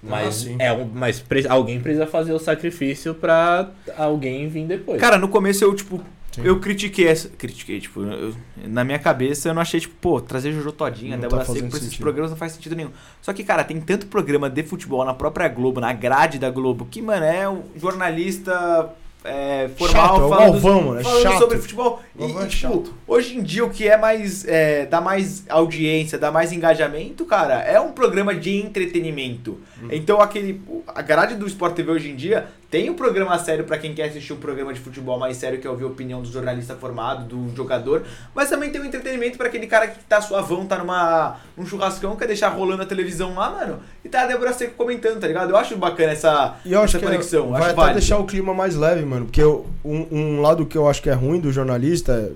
[0.00, 0.54] Mas sim.
[0.60, 5.00] é um, mas pre- alguém precisa fazer o sacrifício pra alguém vir depois.
[5.00, 6.00] Cara, no começo eu, tipo,
[6.32, 6.42] Sim.
[6.44, 7.28] eu critiquei essa.
[7.28, 8.34] Critiquei, tipo, eu-
[8.66, 11.58] na minha cabeça eu não achei, tipo, pô, trazer Jojo Todinha, Não Débora tá Seco
[11.68, 12.02] pra esses sentido.
[12.02, 12.90] programas não faz sentido nenhum.
[13.22, 16.86] Só que, cara, tem tanto programa de futebol na própria Globo, na grade da Globo,
[16.90, 18.90] que, mano, é um jornalista
[19.24, 21.38] é, formal chato, é falando, Galvão, mano, é falando chato.
[21.38, 22.02] sobre futebol.
[22.18, 22.94] E, é e, tipo, chato.
[23.06, 24.44] hoje em dia o que é mais.
[24.46, 29.58] É, dá mais audiência, dá mais engajamento, cara, é um programa de entretenimento.
[29.82, 29.88] Uhum.
[29.92, 30.60] Então aquele.
[30.94, 34.04] A grade do Sport TV hoje em dia tem um programa sério pra quem quer
[34.08, 37.24] assistir um programa de futebol mais sério, que é ouvir a opinião do jornalista formado,
[37.24, 38.02] do jogador.
[38.34, 42.16] Mas também tem um entretenimento pra aquele cara que tá suavão, tá numa, num churrascão,
[42.16, 43.80] quer deixar rolando a televisão lá, mano.
[44.04, 45.50] E tá a Débora Seco comentando, tá ligado?
[45.50, 47.50] Eu acho bacana essa, E eu acho essa que conexão.
[47.50, 47.98] vai acho até válido.
[48.00, 49.26] deixar o clima mais leve, mano.
[49.26, 52.32] Porque eu- um, um lado que eu acho que é ruim do jornalista é.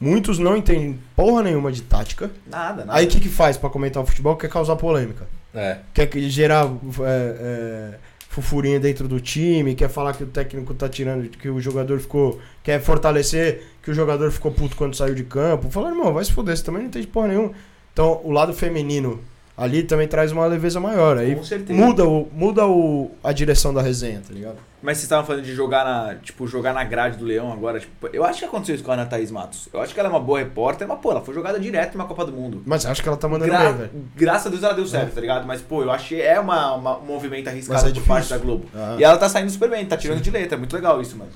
[0.00, 2.30] Muitos não entendem porra nenhuma de tática.
[2.46, 2.96] Nada, nada.
[2.98, 4.36] Aí o que, que faz pra comentar o futebol?
[4.36, 5.26] Quer causar polêmica.
[5.54, 5.78] É.
[5.94, 7.94] Quer que- gerar é, é,
[8.28, 12.38] fufurinha dentro do time, quer falar que o técnico tá tirando, que o jogador ficou.
[12.62, 15.70] Quer fortalecer que o jogador ficou puto quando saiu de campo.
[15.70, 17.52] Falando, irmão, vai se fuder, você também não entende porra nenhuma.
[17.92, 19.20] Então, o lado feminino
[19.56, 21.18] ali também traz uma leveza maior.
[21.18, 21.72] Aí Com certeza.
[21.78, 24.58] muda, o, muda o, a direção da resenha, tá ligado?
[24.80, 28.06] Mas vocês estavam falando de jogar na, tipo, jogar na grade do Leão agora, tipo,
[28.12, 29.68] eu acho que aconteceu isso com a Ana Thaís Matos.
[29.72, 32.04] Eu acho que ela é uma boa repórter, mas pô, ela foi jogada direto na
[32.04, 32.62] Copa do Mundo.
[32.64, 33.90] Mas acho que ela tá mandando Gra- bem, velho.
[34.14, 35.46] graças a Deus ela deu certo, tá ligado?
[35.46, 38.66] Mas pô, eu achei é uma, uma- um movimento arriscado é por parte da Globo.
[38.74, 38.96] Ah.
[38.98, 41.30] E ela tá saindo super bem, tá tirando de letra, é muito legal isso, mano.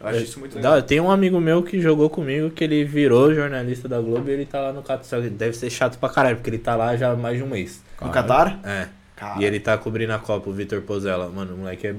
[0.00, 0.74] Eu acho isso muito legal.
[0.74, 4.32] Dá- Tem um amigo meu que jogou comigo que ele virou jornalista da Globo e
[4.32, 5.22] ele tá lá no Catar.
[5.22, 7.46] Que deve ser chato pra caralho, porque ele tá lá já há mais de um
[7.46, 7.82] mês.
[8.02, 8.60] No Catar?
[8.64, 8.88] É.
[9.16, 11.30] Cara, E ele tá cobrindo a Copa, o Vitor Pozella.
[11.30, 11.94] Mano, o moleque é.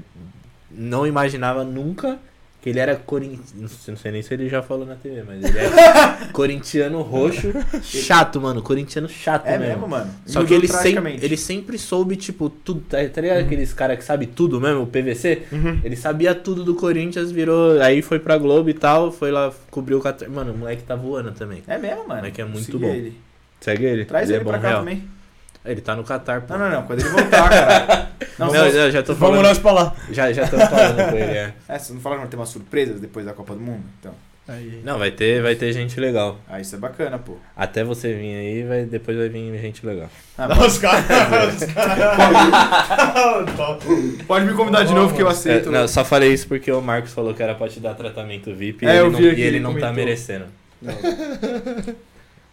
[0.78, 2.20] Não imaginava nunca
[2.62, 3.70] que ele era corintiano.
[3.88, 7.54] Não sei nem se ele já falou na TV, mas ele é corintiano roxo.
[7.84, 8.62] Chato, mano.
[8.62, 9.74] Corintiano chato é mesmo.
[9.74, 10.12] mesmo, mano.
[10.26, 11.26] Só Mudou que ele, sem, drasticamente.
[11.26, 12.82] ele sempre soube, tipo, tudo.
[12.82, 13.40] Tá, tá ligado?
[13.40, 15.44] Aqueles caras que sabem tudo mesmo, o PVC?
[15.52, 15.80] Uhum.
[15.84, 17.80] Ele sabia tudo do Corinthians, virou.
[17.82, 20.30] Aí foi pra Globo e tal, foi lá, cobriu o Qatar.
[20.30, 21.64] Mano, o moleque tá voando também.
[21.68, 22.22] É mesmo, mano.
[22.22, 22.90] Moleque é muito Segui bom.
[22.94, 23.18] Ele.
[23.62, 24.06] Segue ele.
[24.06, 24.80] Traz ele ele, é bom pra cá real.
[24.80, 25.04] também.
[25.68, 26.54] Ele tá no Qatar, pô.
[26.58, 26.84] Não, não, não.
[26.84, 28.08] Quando ele voltar, cara.
[28.40, 29.48] Não, Não, não, eu já tô Vamos falando.
[29.48, 29.96] nós pra lá.
[30.12, 31.54] Já, já tô falando com ele, é.
[31.68, 33.84] é, você não fala que não tem umas surpresas depois da Copa do Mundo?
[34.00, 34.14] Então.
[34.48, 34.80] Aí.
[34.84, 36.40] Não, vai ter, vai ter gente legal.
[36.48, 37.36] Ah, isso é bacana, pô.
[37.56, 40.08] Até você vir aí, vai, depois vai vir gente legal.
[40.38, 41.04] Ah, Não, os caras.
[41.64, 43.56] os caras.
[43.56, 43.86] Top.
[44.28, 45.70] Pode me convidar de novo que eu aceito.
[45.70, 48.54] É, não, só falei isso porque o Marcos falou que era pra te dar tratamento
[48.54, 50.46] VIP e É, eu ele, vi não, e ele não tá merecendo.
[50.82, 50.94] Não.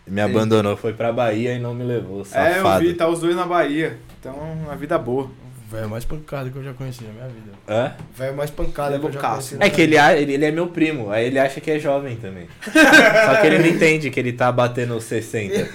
[0.07, 2.85] Me abandonou, foi pra Bahia e não me levou, É, eu safado.
[2.85, 3.97] vi, tá os dois na Bahia.
[4.21, 5.31] Então, uma vida boa.
[5.71, 7.53] Velho mais pancada que eu já conheci na minha vida.
[7.67, 7.95] Hã?
[8.17, 9.57] Velho mais pancada é que eu já conheci.
[9.57, 12.17] na É que ele, ele, ele é meu primo, aí ele acha que é jovem
[12.17, 12.47] também.
[12.63, 15.69] Só que ele não entende que ele tá batendo os 60.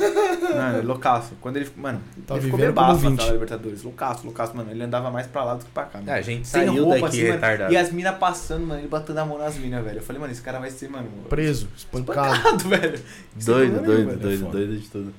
[0.61, 1.33] Mano, loucaço.
[1.41, 3.11] Quando ele, mano, Tá ele ficou bebaço na 20.
[3.11, 3.83] final da Libertadores.
[3.83, 4.71] Loucaço, loucaço, mano.
[4.71, 5.99] Ele andava mais pra lá do que pra cá.
[5.99, 6.11] Mano.
[6.11, 7.33] a gente Sem saiu roupa, daqui assim, mano.
[7.33, 7.73] retardado.
[7.73, 8.81] E as minas passando, mano.
[8.81, 9.97] Ele batendo a mão nas minas, velho.
[9.97, 11.07] Eu falei, mano, esse cara vai ser, mano.
[11.29, 12.33] Preso, espancado.
[12.35, 12.99] Espancado, velho.
[13.35, 14.11] Doido, problema doido, nenhum, velho.
[14.11, 15.13] é doido, doido de tudo.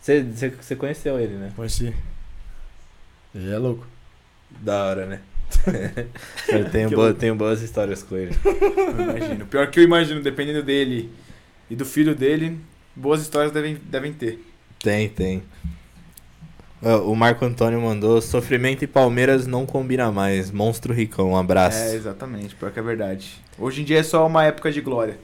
[0.00, 1.52] Você, você, você conheceu ele, né?
[1.56, 1.92] Conheci.
[3.34, 3.86] Ele é louco.
[4.60, 5.20] Da hora, né?
[6.48, 7.20] eu tenho, boa, louco.
[7.20, 8.34] tenho boas histórias com ele.
[8.44, 9.46] Eu imagino.
[9.46, 11.10] Pior que eu imagino, dependendo dele
[11.70, 12.58] E do filho dele,
[12.94, 14.44] boas histórias devem, devem ter.
[14.86, 15.42] Tem, tem.
[17.04, 20.52] O Marco Antônio mandou: Sofrimento e Palmeiras não combina mais.
[20.52, 21.76] Monstro Ricão, um abraço.
[21.76, 23.42] É, exatamente, pior que é verdade.
[23.58, 25.18] Hoje em dia é só uma época de glória.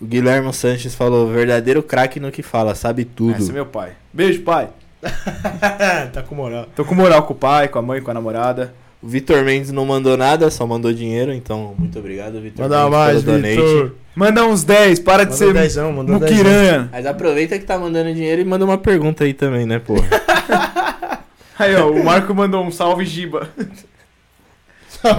[0.00, 3.36] O Guilherme Sanches falou: Verdadeiro craque no que fala, sabe tudo.
[3.36, 3.94] Esse é meu pai.
[4.12, 4.68] Beijo, pai.
[6.14, 6.68] tá com moral.
[6.76, 8.72] Tô com moral com o pai, com a mãe, com a namorada.
[9.00, 12.64] O Vitor Mendes não mandou nada, só mandou dinheiro, então muito obrigado, Vitor.
[12.64, 13.56] Manda mais, pelo donate.
[13.56, 13.94] Vitor.
[14.16, 16.36] Manda uns 10, para de ser dezão, mandou dezão.
[16.36, 16.88] muquiranha.
[16.90, 20.04] Mas aproveita que tá mandando dinheiro e manda uma pergunta aí também, né, porra?
[21.58, 23.48] Aí, ó, o Marco mandou um salve, Giba.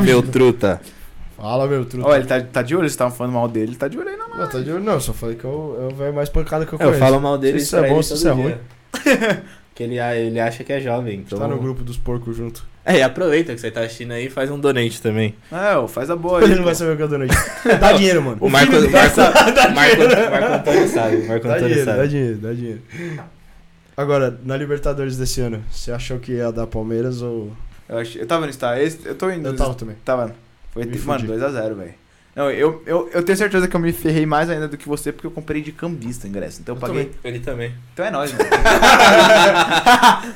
[0.01, 0.79] Meu truta.
[1.35, 2.07] Fala, meu truta.
[2.07, 4.07] Ó, ele tá, tá de olho, vocês estavam falando mal dele, ele tá de olho
[4.09, 6.65] aí na Não, tá de olho, não, só falei que eu, eu velho mais pancada
[6.65, 6.99] que eu Eu conheço.
[6.99, 8.61] falo mal dele Se isso é bom, se isso é dia.
[9.79, 11.39] que ele, ele acha que é jovem, então...
[11.39, 12.67] Tá no grupo dos porcos junto.
[12.85, 15.33] É, e aproveita que você tá assistindo aí e faz um donate também.
[15.49, 16.43] É, faz a boa aí.
[16.43, 16.65] Ele não pô.
[16.65, 17.35] vai saber o que eu dou noite.
[17.79, 18.37] Dá dinheiro, mano.
[18.41, 22.07] O Marco, dá Antônio sabe, Marco Dá Antônio dinheiro, dá sabe.
[22.09, 22.81] dinheiro, dá dinheiro.
[23.95, 27.51] Agora, na Libertadores desse ano, você achou que ia dar Palmeiras ou.
[27.87, 29.47] Eu, ach- eu tava no estádio, esse- eu tô indo.
[29.47, 29.95] Eu tava também.
[30.03, 30.35] Tava.
[30.71, 31.31] Foi, Me mano, fudi.
[31.33, 31.93] 2x0, velho.
[32.39, 35.11] Não, eu, eu, eu tenho certeza que eu me ferrei mais ainda do que você,
[35.11, 36.61] porque eu comprei de cambista o ingresso.
[36.61, 37.11] Então eu Eu paguei.
[37.21, 37.73] Ele também.
[37.91, 38.49] Então é nóis, mano.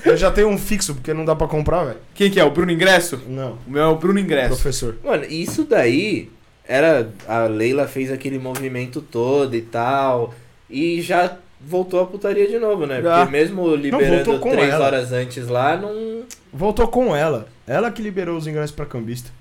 [0.03, 1.99] Eu já tenho um fixo, porque não dá pra comprar, velho.
[2.13, 2.43] Quem que é?
[2.43, 3.21] O Bruno Ingresso?
[3.25, 3.57] Não.
[3.65, 4.49] O meu é o Bruno Ingresso.
[4.49, 4.97] Professor.
[5.01, 6.29] Mano, isso daí
[6.67, 7.09] era.
[7.25, 10.33] A Leila fez aquele movimento todo e tal.
[10.69, 13.01] E já voltou a putaria de novo, né?
[13.01, 13.19] Já.
[13.19, 14.87] Porque mesmo liberando com três ela.
[14.87, 16.23] horas antes lá, não.
[16.51, 17.47] Voltou com ela.
[17.65, 19.31] Ela que liberou os ingressos pra cambista.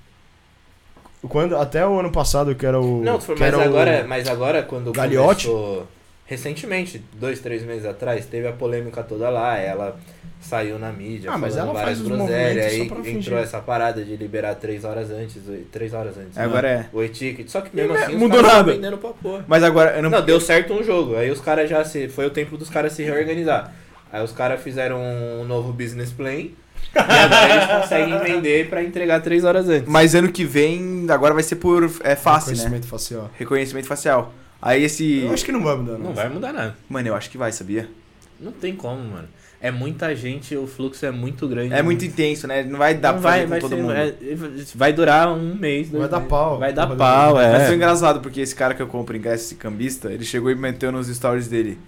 [1.28, 3.00] Quando, até o ano passado, que era o.
[3.02, 5.46] Não, foi- que mas era o- agora, mas agora quando Gagliotti?
[5.46, 5.86] começou.
[6.26, 9.56] Recentemente, dois, três meses atrás, teve a polêmica toda lá.
[9.58, 9.96] Ela
[10.40, 12.30] saiu na mídia, Ah, mas ela várias groselhas.
[12.30, 13.32] movimentos Aí entrou fingir.
[13.34, 15.42] essa parada de liberar três horas antes.
[15.70, 16.34] Três horas antes.
[16.36, 16.42] né?
[16.44, 16.86] Agora é.
[16.92, 17.48] O e-ticket.
[17.48, 18.72] Só que mesmo E, né, assim, mudou nada.
[18.72, 19.44] vendendo pra porra.
[19.46, 20.10] Mas agora, eu não.
[20.10, 21.16] Não, deu certo um jogo.
[21.16, 22.08] Aí os caras já se.
[22.08, 23.72] Foi o tempo dos caras se reorganizar.
[24.10, 26.46] Aí os caras fizeram um novo business plan.
[26.94, 29.88] E agora eles conseguem vender pra entregar três horas antes.
[29.88, 31.84] Mas ano que vem, agora vai ser por.
[32.04, 32.56] É fácil, né?
[32.56, 33.30] Reconhecimento facial.
[33.38, 34.34] Reconhecimento facial.
[34.60, 35.22] Aí esse.
[35.24, 35.98] Eu acho que não vai mudar, não.
[36.00, 36.76] Não vai mudar nada.
[36.88, 37.88] Mano, eu acho que vai, sabia?
[38.40, 39.28] Não tem como, mano.
[39.64, 41.72] É muita gente, o fluxo é muito grande.
[41.72, 42.64] É muito intenso, né?
[42.64, 43.92] Não vai dar Não pra vai, fazer vai com todo ser- mundo.
[43.94, 44.14] é-
[44.74, 45.88] vai durar um mês.
[45.88, 46.28] dois Vai dar meses.
[46.30, 46.58] pau.
[46.58, 47.76] Vai dar pau, dar- Mas foi é.
[47.76, 51.06] engraçado, porque esse cara que eu compro ingresso, esse cambista, ele chegou e meteu nos
[51.06, 51.78] stories dele.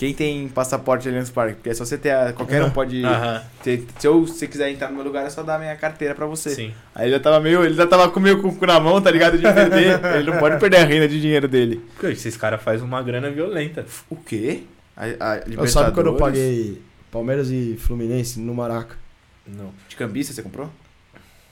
[0.00, 1.56] Quem tem passaporte Allianz Parque?
[1.56, 2.08] Porque é só você ter.
[2.10, 3.04] a- Qualquer um pode.
[3.04, 6.14] Aham, ter- se eu se quiser entrar no meu lugar, é só dar minha carteira
[6.14, 6.48] pra você.
[6.54, 6.72] sim.
[6.94, 7.62] Aí ele já tava meio.
[7.62, 9.36] Ele já tava com meio com o cu na mão, tá ligado?
[9.36, 10.00] De perder.
[10.16, 11.84] ele não pode perder a renda de dinheiro dele.
[11.98, 13.84] Porque esses caras fazem uma grana violenta.
[14.08, 14.62] O quê?
[14.96, 16.80] A, a Eu sabe quando eu paguei
[17.12, 18.96] Palmeiras e Fluminense no Maraca?
[19.46, 19.70] Não.
[19.86, 20.70] De cambista você comprou?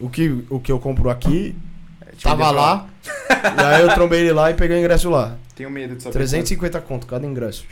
[0.00, 1.54] O que, o que eu compro aqui,
[2.00, 2.86] É, tava lá.
[3.28, 5.36] e aí eu trombei ele lá e peguei o ingresso lá.
[5.54, 6.14] Tenho medo de saber.
[6.14, 7.64] 350 conto cada ingresso.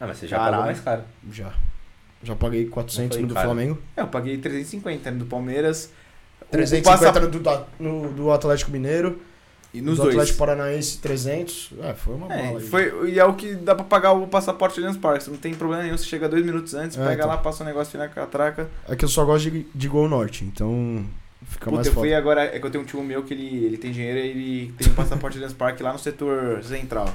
[0.00, 0.52] Ah, mas você já Caralho.
[0.56, 1.02] pagou mais caro.
[1.32, 1.52] Já.
[2.22, 3.46] Já paguei 400 Não foi no do caro.
[3.46, 3.78] Flamengo.
[3.96, 5.92] É, eu paguei 350 no do Palmeiras.
[6.40, 9.20] O- o 350 passa- no do, da- no, do Atlético Mineiro.
[9.74, 10.14] E nos do dois.
[10.14, 11.70] Atlético Paranaense 300.
[11.82, 12.58] É, foi uma É, bala.
[12.58, 12.66] aí.
[12.66, 15.24] foi, e é o que dá pra pagar o passaporte Allianz Parque.
[15.24, 15.96] Você não tem problema nenhum.
[15.96, 17.28] Você chega dois minutos antes, É, pega então.
[17.28, 18.66] lá, passa um negócio na catraca.
[18.88, 21.04] É que eu só gosto de, de Gol Norte, então
[21.44, 22.06] fica Puta, mais eu foda.
[22.06, 22.44] fui agora.
[22.44, 24.90] É que eu tenho um tio meu que ele, ele tem dinheiro e ele tem
[24.90, 27.14] um passaporte Allianz Parque lá no setor central.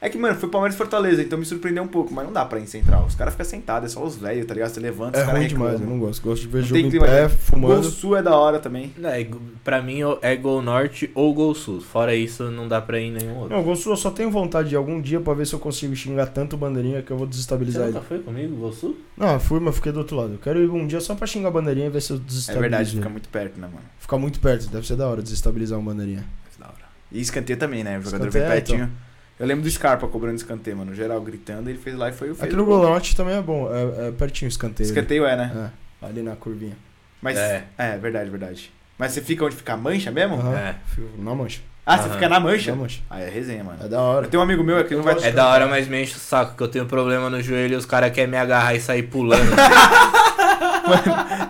[0.00, 2.44] É que, mano, foi Palmeiras e Fortaleza, então me surpreendeu um pouco, mas não dá
[2.44, 3.06] pra ir em central.
[3.06, 4.68] Os caras ficam sentados, é só os velhos, tá ligado?
[4.68, 6.22] Você levanta, É os caras ruim demais, eu não gosto.
[6.22, 7.84] Gosto de ver Não jogo em clima, pé, Gol fumando.
[7.84, 8.92] Sul é da hora também.
[8.98, 9.26] Não, é,
[9.64, 11.80] pra mim é Gol Norte ou Gol Sul.
[11.80, 13.56] Fora isso, não dá pra ir em nenhum outro.
[13.56, 15.96] Não, Gol Sul eu só tenho vontade de algum dia pra ver se eu consigo
[15.96, 17.92] xingar tanto bandeirinha que eu vou Você desestabilizar ele.
[17.94, 18.96] nunca foi comigo, Gol Sul?
[19.16, 20.34] Não, eu fui, mas fiquei do outro lado.
[20.34, 22.20] Eu quero ir um dia só pra xingar a bandeirinha e ver se eu É
[22.20, 22.60] desestabilizo.
[22.60, 22.96] verdade, ele.
[22.98, 23.82] fica muito perto, né, mano?
[23.98, 26.22] Ficar muito perto, deve ser da hora desestabilizar um bandeirinha.
[26.54, 26.76] É da hora.
[27.10, 27.98] E escanteio também, né?
[27.98, 28.90] O jogador Escanteio, vem pertinho.
[29.38, 30.94] Eu lembro do Scarpa cobrando escanteio, mano.
[30.94, 32.78] Geral gritando, ele fez lá e foi o Aqui no o gol.
[32.80, 34.86] Gol Norte também é bom, é, é pertinho o escanteio.
[34.86, 35.70] Escanteio é, né?
[36.02, 36.76] É, ali na curvinha.
[37.20, 37.36] Mas.
[37.36, 37.64] É.
[37.76, 37.96] É.
[37.98, 38.70] verdade, verdade.
[38.98, 40.36] Mas você fica onde fica a mancha mesmo?
[40.36, 40.54] Aham.
[40.56, 40.74] É.
[40.94, 41.60] Fico Na mancha.
[41.84, 42.14] Ah, você Aham.
[42.14, 42.70] fica na mancha?
[42.72, 43.00] Na mancha.
[43.10, 43.78] Ah, é resenha, mano.
[43.84, 44.26] É da hora.
[44.26, 45.16] Eu tenho um amigo meu que não vai.
[45.22, 47.76] É da hora, mas me enche o saco que eu tenho problema no joelho e
[47.76, 49.44] os caras querem me agarrar e sair pulando.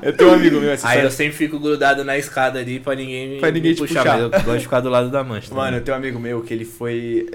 [0.03, 2.81] Eu tenho um amigo meu, essa Aí eu história- sempre fico grudado na escada ali
[2.81, 4.13] pra ninguém me, Pra ninguém me te puxar, puxar.
[4.15, 5.49] mas eu gosto de ficar do lado da mancha.
[5.49, 5.65] também.
[5.65, 7.27] Mano, eu tenho um amigo meu que ele foi.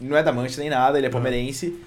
[0.00, 1.78] Não é da Mancha nem nada, ele é palmeirense.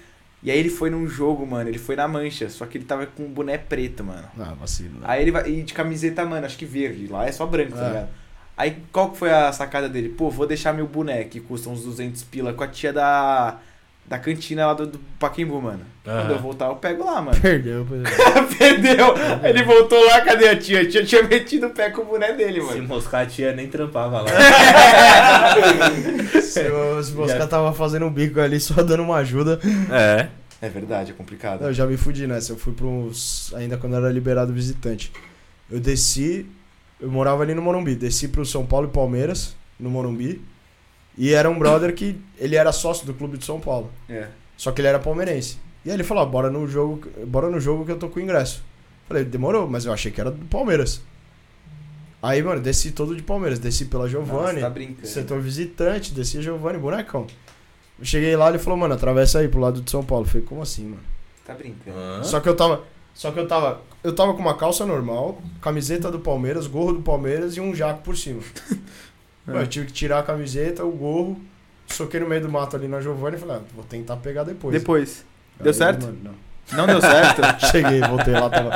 [0.42, 3.06] E aí ele foi num jogo, mano, ele foi na Mancha, só que ele tava
[3.06, 4.28] com um boné preto, mano.
[4.38, 4.98] Ah, vacilo.
[5.00, 5.04] né?
[5.04, 5.48] Aí ele vai.
[5.50, 7.06] E de camiseta, mano, acho que verde.
[7.06, 7.88] Lá é só branco, tá É.
[7.88, 8.08] ligado?
[8.56, 10.10] Aí qual que foi a sacada dele?
[10.10, 13.58] Pô, vou deixar meu boné, que custa uns 200 pila, com a tia da.
[14.06, 15.80] Da cantina lá do, do Paquembu, mano.
[16.04, 17.40] Quando eu voltar, eu pego lá, mano.
[17.40, 18.12] Perdeu, perdeu.
[18.58, 19.14] Perdeu!
[19.42, 20.82] Ele voltou lá, cadê a tia?
[20.82, 22.86] A tia tinha metido o pé com o boné dele, Se mano.
[22.88, 24.30] moscar a tia nem trampava lá.
[26.42, 29.58] Se o, se o Já- Oscar tava fazendo um bico ali, só dando uma ajuda.
[29.90, 30.28] É.
[30.60, 31.62] É verdade, é complicado.
[31.64, 32.52] Eu já me fudi nessa.
[32.52, 33.52] Eu fui pra uns.
[33.54, 35.12] Ainda quando era liberado visitante.
[35.70, 36.46] Eu desci.
[37.00, 37.94] Eu morava ali no Morumbi.
[37.94, 40.40] Desci pro São Paulo e Palmeiras, no Morumbi.
[41.16, 42.20] E era um brother que.
[42.38, 43.90] Ele era sócio do clube de São Paulo.
[44.08, 44.28] É.
[44.56, 45.58] Só que ele era palmeirense.
[45.84, 48.20] E aí ele falou: ah, bora no jogo, bora no jogo que eu tô com
[48.20, 48.62] ingresso.
[49.06, 51.02] Falei, demorou, mas eu achei que era do Palmeiras.
[52.22, 55.06] Aí, mano, desci todo de Palmeiras, desci pela Giovanni, tá brincando.
[55.06, 57.26] setor visitante, desci a Giovanni, bonecão.
[57.98, 60.24] Eu cheguei lá, ele falou, mano, atravessa aí pro lado de São Paulo.
[60.24, 61.02] Eu falei, como assim, mano?
[61.44, 62.24] Tá brincando.
[62.24, 62.82] Só que eu tava.
[63.12, 63.82] Só que eu tava.
[64.02, 68.02] Eu tava com uma calça normal, camiseta do Palmeiras, gorro do Palmeiras e um jaco
[68.02, 68.40] por cima.
[69.46, 71.38] Mano, eu tive que tirar a camiseta, o gorro,
[71.86, 74.72] soquei no meio do mato ali na Giovanni e falei, ah, vou tentar pegar depois.
[74.72, 75.24] Depois.
[75.60, 76.06] Deu Aí, certo?
[76.06, 76.44] mano, não.
[76.72, 77.42] Não deu certo?
[77.70, 78.70] Cheguei, voltei lá, tava.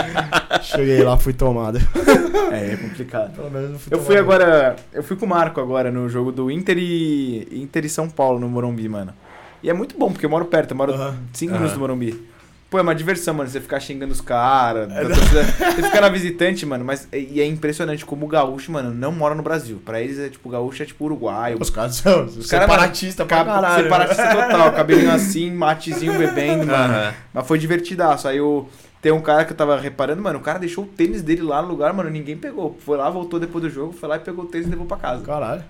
[0.62, 1.78] Cheguei lá, fui tomado.
[2.52, 3.34] é, é complicado.
[3.34, 4.42] Pelo menos não fui Eu fui tomado.
[4.42, 4.76] agora.
[4.92, 7.48] Eu fui com o Marco agora no jogo do Inter e.
[7.62, 9.14] Inter e São Paulo no Morumbi, mano.
[9.62, 11.16] E é muito bom, porque eu moro perto, eu moro Aham.
[11.32, 11.58] 5 Aham.
[11.58, 12.28] minutos do Morumbi.
[12.70, 14.90] Pô, é uma diversão, mano, você ficar xingando os caras.
[14.92, 17.08] É, você fica na visitante, mano, mas.
[17.12, 19.80] E é impressionante como o gaúcho, mano, não mora no Brasil.
[19.84, 21.56] Pra eles é tipo, o gaúcho é tipo Uruguai.
[21.58, 23.82] Os caras são Os caras, separatistas pra Cab- caralho.
[23.84, 26.92] Separatista total, cabelinho assim, matezinho bebendo, mano.
[26.94, 27.14] Aham.
[27.32, 28.28] Mas foi divertidaço.
[28.28, 28.68] Aí eu.
[29.00, 31.62] Tem um cara que eu tava reparando, mano, o cara deixou o tênis dele lá
[31.62, 32.76] no lugar, mano, ninguém pegou.
[32.84, 34.96] Foi lá, voltou depois do jogo, foi lá e pegou o tênis e levou pra
[34.96, 35.24] casa.
[35.24, 35.62] Caralho.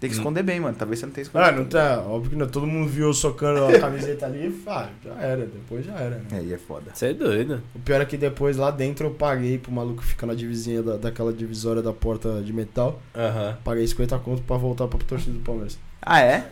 [0.00, 0.18] Tem que Hum.
[0.20, 0.76] esconder bem, mano.
[0.78, 1.48] Talvez você não tenha escondido.
[1.48, 2.00] Ah, não tá.
[2.06, 4.48] Óbvio que não, todo mundo viu eu socando a camiseta ali.
[4.66, 5.44] Ah, já era.
[5.46, 6.16] Depois já era.
[6.16, 6.24] né?
[6.34, 6.92] É, e é foda.
[6.94, 7.60] Você é doido.
[7.74, 10.96] O pior é que depois lá dentro eu paguei pro maluco ficar na divisinha da,
[10.96, 13.02] daquela divisória da porta de metal.
[13.16, 13.56] Aham.
[13.64, 15.76] Paguei 50 conto pra voltar pra torcida do Palmeiras.
[16.00, 16.48] Ah, é?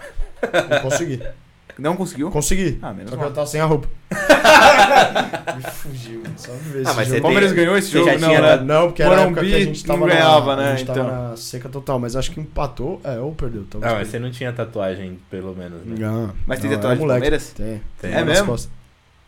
[0.70, 1.22] Não consegui.
[1.78, 2.30] Não conseguiu?
[2.30, 2.78] Consegui.
[2.80, 3.28] Ah, menos Só que mal.
[3.28, 3.86] eu tava sem a roupa.
[5.56, 6.34] Me fugiu, mano.
[6.36, 7.18] Só ver esse Ah, mas jogo.
[7.18, 8.10] O Palmeiras tem- ganhou esse você jogo?
[8.18, 8.56] não, tinha né?
[8.64, 10.86] Não, porque era a época que a gente tava não na, ganhava, né, A gente
[10.86, 11.30] tava então.
[11.30, 13.00] na seca total, mas acho que empatou.
[13.04, 13.64] É, ou perdeu.
[13.82, 15.96] Ah, mas você não tinha tatuagem, pelo menos, né?
[15.98, 17.20] Não, Mas tem não, tatuagem é moleque.
[17.20, 17.50] Palmeiras?
[17.54, 17.82] Tem.
[18.00, 18.12] Tem.
[18.14, 18.46] É mesmo?
[18.46, 18.70] costas.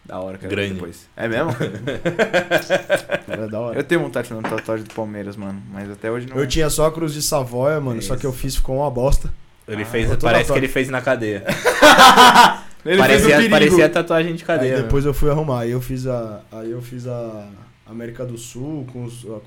[0.07, 0.49] Da hora, cara.
[0.49, 0.73] Grande.
[0.75, 1.07] Depois.
[1.15, 1.51] É mesmo?
[3.29, 3.79] É da hora.
[3.79, 5.63] eu tenho vontade de fazer uma tatuagem do Palmeiras, mano.
[5.71, 6.37] Mas até hoje não.
[6.37, 8.91] Eu tinha só a cruz de Savoia, mano, É só que eu fiz ficou uma
[8.91, 9.31] bosta.
[9.69, 11.45] Ele Ah, fez, parece que ele fez na cadeia.
[12.87, 14.71] Ele fez o parecia, parecia tatuagem de cadeia.
[14.73, 14.83] aí né?
[14.85, 15.61] depois eu fui arrumar.
[15.63, 16.41] Aí eu fiz a.
[16.51, 17.49] Aí eu fiz a
[17.85, 19.41] América do Sul, com os, a-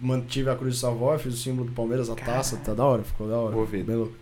[0.00, 3.02] mantive a cruz de Savoia, fiz o símbolo do Palmeiras, a taça, tá da hora,
[3.02, 3.54] ficou da hora.
[3.54, 3.82] Vou ver.
[3.82, 4.14] Bem louco.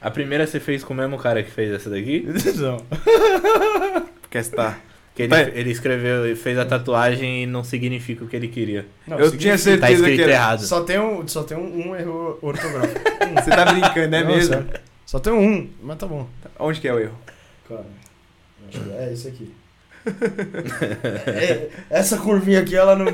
[0.00, 2.26] A primeira você fez com o mesmo cara que fez essa daqui?
[2.56, 2.78] Não.
[4.30, 4.80] Quer estar.
[5.14, 5.52] Que ele, Vai.
[5.54, 8.86] ele escreveu e fez a tatuagem e não significa o que ele queria.
[9.06, 10.32] Não, Eu tinha certeza Tá escrito que era.
[10.32, 10.60] errado.
[10.62, 13.00] Só tem um, só tem um, um erro ortográfico.
[13.34, 14.54] Você tá brincando, é Não, mesmo?
[14.54, 14.68] sério.
[15.08, 16.28] Só tem um, mas tá bom.
[16.58, 17.18] Onde que é o erro?
[17.66, 17.86] Cara,
[18.98, 19.54] é esse aqui.
[21.26, 23.12] É, essa curvinha aqui, ela não, não-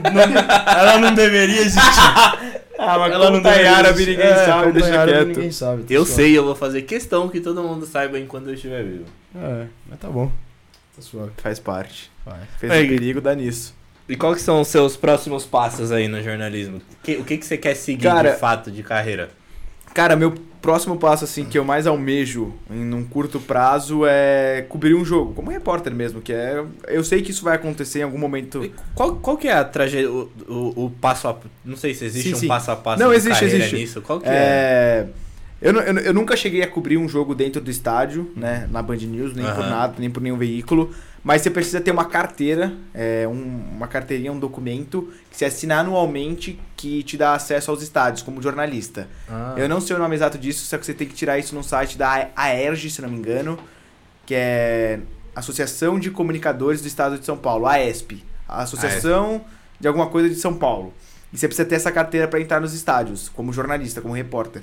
[0.77, 1.81] ela não deveria existir.
[2.77, 5.37] Ah, mas ela como tá em árabe, ninguém É, sabe, tá deixa em árabe, quieto.
[5.37, 5.83] Ninguém sabe.
[5.85, 6.23] tá Eu suave.
[6.23, 9.05] sei, eu vou fazer questão que todo mundo saiba enquanto eu estiver vivo.
[9.37, 10.27] É, mas tá bom.
[10.97, 11.31] Tá suave.
[11.37, 12.11] Faz parte.
[12.27, 12.41] Vai.
[12.59, 12.85] Fez Aí.
[12.85, 13.73] o perigo, dá nisso.
[14.09, 16.83] E quais que são os seus próximos passos aí no jornalismo?
[17.05, 19.31] Que- o que, que você quer seguir Cara- de fato de carreira?
[19.95, 20.35] Cara, meu
[20.65, 25.35] próximo passo, assim, que eu mais almejo em um curto prazo é cobrir um jogo,
[25.35, 26.65] como repórter mesmo, que é...
[26.89, 28.65] Eu sei que isso vai acontecer em algum momento...
[28.65, 31.37] E Qual, qual que é a trajetória, o, o, o passo a...
[31.63, 32.49] Não sei se existe Sim, um sim.
[32.49, 33.77] passo a passo Não, existe, existe.
[33.77, 34.01] nisso.
[34.01, 34.33] Qual que é?
[34.33, 35.07] É...
[35.61, 38.67] Eu, eu, eu nunca cheguei a cobrir um jogo dentro do estádio, né?
[38.71, 39.71] Na Band News, nem por Aham.
[39.71, 40.95] nada, nem por nenhum veículo.
[41.25, 45.79] Mas você precisa ter uma carteira, é, um- uma carteirinha, um documento que se assina
[45.81, 49.09] anualmente que te dá acesso aos estádios como jornalista.
[49.27, 49.55] Ah.
[49.57, 51.65] Eu não sei o nome exato disso, só que você tem que tirar isso no
[51.65, 53.59] site da AERJ, se não me engano,
[54.27, 55.01] que é
[55.35, 58.23] Associação de Comunicadores do Estado de São Paulo, AESP.
[58.47, 59.45] Associação
[59.81, 60.93] de alguma coisa de São Paulo.
[61.33, 64.63] E você precisa ter essa carteira para entrar nos estádios, como jornalista, como repórter.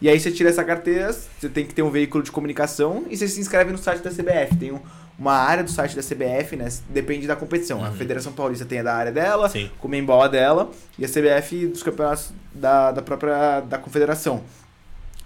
[0.00, 3.16] E aí você tira essa carteira, você tem que ter um veículo de comunicação e
[3.16, 4.56] você se inscreve no site da CBF.
[4.56, 4.80] Tem um-
[5.20, 6.66] uma área do site da CBF, né?
[6.88, 7.84] Depende da competição.
[7.84, 7.94] A Uhum.
[7.94, 9.70] Federação Paulista tem a da área dela, Sim.
[9.78, 14.42] com a dela, e a CBF dos campeonatos da, da própria da confederação.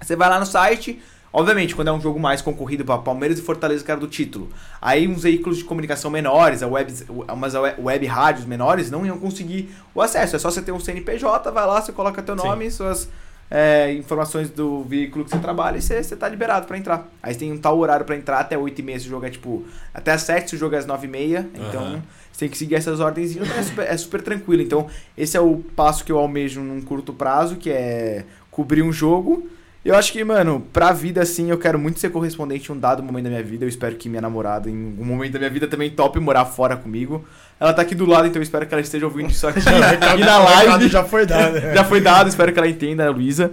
[0.02, 1.00] Você vai lá no site,
[1.32, 4.50] obviamente, quando é um jogo mais concorrido para Palmeiras e Fortaleza, era do título.
[4.82, 6.92] Aí uns veículos de comunicação menores, a web,
[7.32, 10.34] umas web, rádios menores, não iam conseguir o acesso.
[10.34, 12.48] É só você ter um CNPJ, vai lá, você coloca teu Sim.
[12.48, 13.08] nome, suas
[13.50, 17.08] é, informações do veículo que você trabalha e você, você tá liberado para entrar.
[17.22, 19.64] Aí tem um tal horário para entrar, até 8h30 se o jogo é tipo.
[19.92, 21.46] Até às 7 se o jogo é às 9h30.
[21.54, 22.02] Então Aham.
[22.32, 24.62] você tem que seguir essas ordens é super, é super tranquilo.
[24.62, 28.92] Então, esse é o passo que eu almejo num curto prazo, que é cobrir um
[28.92, 29.48] jogo.
[29.84, 33.02] Eu acho que, mano, pra vida, assim, eu quero muito ser correspondente em um dado
[33.02, 33.66] momento da minha vida.
[33.66, 36.74] Eu espero que minha namorada, em algum momento da minha vida, também tope morar fora
[36.74, 37.22] comigo.
[37.60, 39.60] Ela tá aqui do lado, então eu espero que ela esteja ouvindo isso aqui.
[40.18, 41.60] e na live já foi dado.
[41.74, 43.50] já foi dado, espero que ela entenda, a Luísa.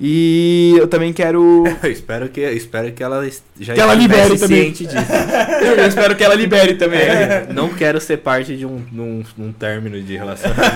[0.00, 1.64] E eu também quero.
[1.82, 4.72] Eu espero que, eu espero que ela já Que ela libere também.
[4.72, 5.12] ciente disso.
[5.76, 7.00] eu espero que ela libere também.
[7.00, 10.70] É, não quero ser parte de um, num, num término de relacionamento.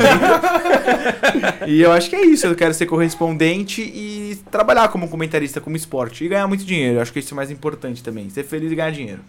[1.68, 2.46] E eu acho que é isso.
[2.46, 6.24] Eu quero ser correspondente e trabalhar como comentarista, como esporte.
[6.24, 6.96] E ganhar muito dinheiro.
[6.96, 8.28] Eu acho que isso é o mais importante também.
[8.28, 9.20] Ser feliz e ganhar dinheiro.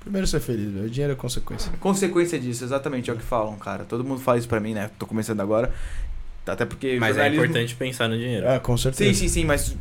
[0.00, 0.90] Primeiro ser feliz, velho.
[0.90, 1.72] Dinheiro é consequência.
[1.78, 3.84] Consequência disso, exatamente é o que falam, cara.
[3.84, 4.90] Todo mundo fala isso pra mim, né?
[4.98, 5.72] Tô começando agora.
[6.46, 6.96] Até porque.
[6.98, 8.48] Mas é jornalismo- importante pensar no dinheiro.
[8.48, 9.12] Ah, com certeza.
[9.14, 9.76] Sim, sim, sim, mas.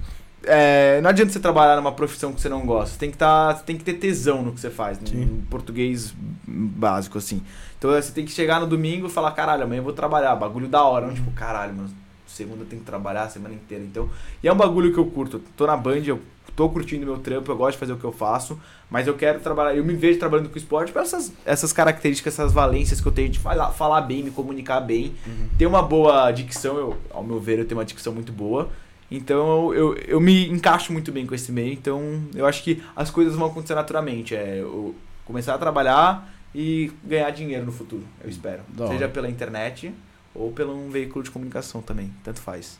[0.45, 2.93] é, não adianta você trabalhar numa profissão que você não gosta.
[2.93, 5.07] Você tem que, tá, você tem que ter tesão no que você faz, né?
[5.09, 5.21] Sim.
[5.23, 6.13] em português
[6.47, 7.41] básico, assim.
[7.77, 10.67] Então você tem que chegar no domingo e falar, caralho, amanhã eu vou trabalhar, bagulho
[10.67, 11.07] da hora.
[11.07, 11.89] Não, tipo, caralho, mano,
[12.27, 13.83] segunda eu tenho que trabalhar a semana inteira.
[13.83, 14.07] Então,
[14.43, 15.39] e é um bagulho que eu curto.
[15.57, 16.19] Tô na Band, eu
[16.61, 19.39] tô curtindo meu trampo, eu gosto de fazer o que eu faço, mas eu quero
[19.39, 23.11] trabalhar, eu me vejo trabalhando com esporte por essas, essas características, essas valências que eu
[23.11, 25.15] tenho de falar, falar bem, me comunicar bem,
[25.57, 28.69] ter uma boa dicção, eu, ao meu ver, eu tenho uma dicção muito boa.
[29.09, 33.09] Então eu, eu, me encaixo muito bem com esse meio, então eu acho que as
[33.09, 34.35] coisas vão acontecer naturalmente.
[34.35, 38.61] É eu começar a trabalhar e ganhar dinheiro no futuro, eu espero.
[38.87, 39.91] Seja pela internet
[40.33, 42.79] ou pelo um veículo de comunicação também, tanto faz.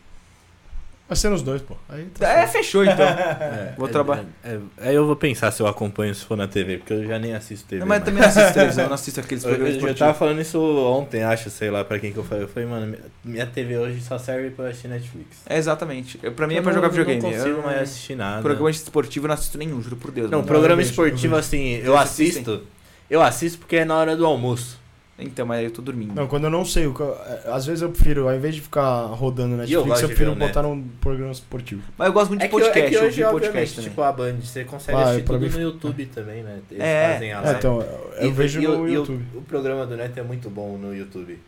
[1.12, 1.76] Vai ser nos dois, pô.
[1.90, 2.52] Aí tá É, certo.
[2.54, 2.96] fechou então.
[3.06, 4.24] É, Vou é- trabalhar.
[4.46, 7.06] é- é- Aí eu vou pensar se eu acompanho se for na TV, porque eu
[7.06, 7.82] já nem assisto TV.
[7.82, 10.00] Não, mas também não assisto televisão, não assisto aqueles Eu, eu programas já esportivos.
[10.00, 10.58] tava falando isso
[10.88, 12.46] ontem, acho, sei lá pra quem que eu falei.
[12.46, 15.40] Eu falei, mano, minha- TV hoje só serve pra assistir Netflix.
[15.50, 16.18] É, exatamente.
[16.24, 17.22] Eu- Pra mim é Eu pra não- jogar videogame.
[17.22, 18.42] Não consigo eu, mais assistir nada.
[18.42, 20.32] Programa esportivo eu não assisto nenhum, juro por Deus.
[20.32, 20.48] Não, mano.
[20.48, 22.62] programa eu esportivo eu assim, eu assisto.
[23.10, 24.80] Eu assisto porque é na hora do almoço.
[25.20, 26.16] Então, mas eu tô dormindo.
[26.16, 28.56] Não, quando eu não sei, o que eu- é, às vezes eu prefiro, ao invés
[28.56, 31.84] de ficar rodando eu Netflix, eu, de prefiro ver o botar num programa esportivo.
[31.96, 33.76] Mas eu gosto muito de É que, podcast, é que eu hoje, ouvi obviamente, podcast
[33.76, 33.90] também.
[33.92, 36.60] tipo a Band, você consegue Ah, assistir pra tudo mim no YouTube também, né?
[36.72, 37.84] Eles É, fazem a É, então,
[38.20, 39.26] eu E- vejo e o- no e o- YouTube.
[39.36, 41.40] O, programa do Neto é muito bom no YouTube.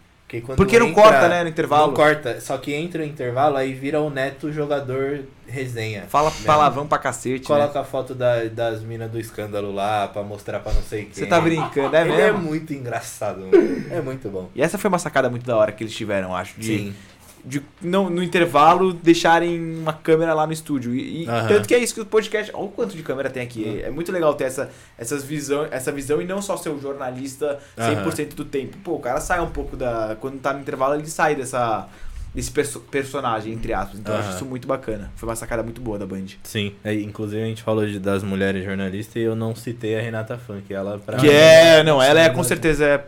[0.42, 1.88] Porque, Porque não entra- corta, né, no intervalo.
[1.88, 6.04] Não corta, só que entra o intervalo, aí vira o Neto jogador resenha.
[6.08, 6.46] Fala Mesmo.
[6.46, 7.58] palavrão pra cacete, né?
[7.58, 11.14] Coloca a foto da- das minas do escândalo lá pra mostrar pra não sei quem.
[11.14, 12.40] Você tá brincando, é Ele é mesmo?
[12.40, 13.86] muito engraçado, mano.
[13.92, 14.50] É muito bom.
[14.56, 16.60] E essa foi uma sacada muito da hora que eles tiveram, acho.
[16.60, 16.96] De, Sim.
[17.46, 20.96] De não, no intervalo deixarem uma câmera lá no estúdio.
[20.96, 21.48] E, e Aham.
[21.48, 22.52] tanto que é isso que o podcast.
[22.54, 23.82] Olha o quanto de câmera tem aqui.
[23.84, 27.60] É muito legal ter essa, essas visão, essa visão e não só ser o jornalista
[27.78, 28.78] 100% do tempo.
[28.84, 30.16] Pô, o cara sai um pouco da.
[30.20, 31.88] Quando tá no intervalo, ele sai dessa.
[32.34, 34.00] Desse perso- personagem, entre aspas.
[34.00, 35.12] Então eu acho isso muito bacana.
[35.16, 36.26] Foi uma sacada muito boa da Band.
[36.42, 36.74] Sim.
[36.84, 40.36] É, inclusive a gente falou de- das mulheres jornalistas e eu não citei a Renata
[40.36, 40.74] Funk.
[40.74, 41.84] Ela, pra que mim, é.
[41.84, 42.86] Não, ela é com certeza.
[42.86, 43.06] É,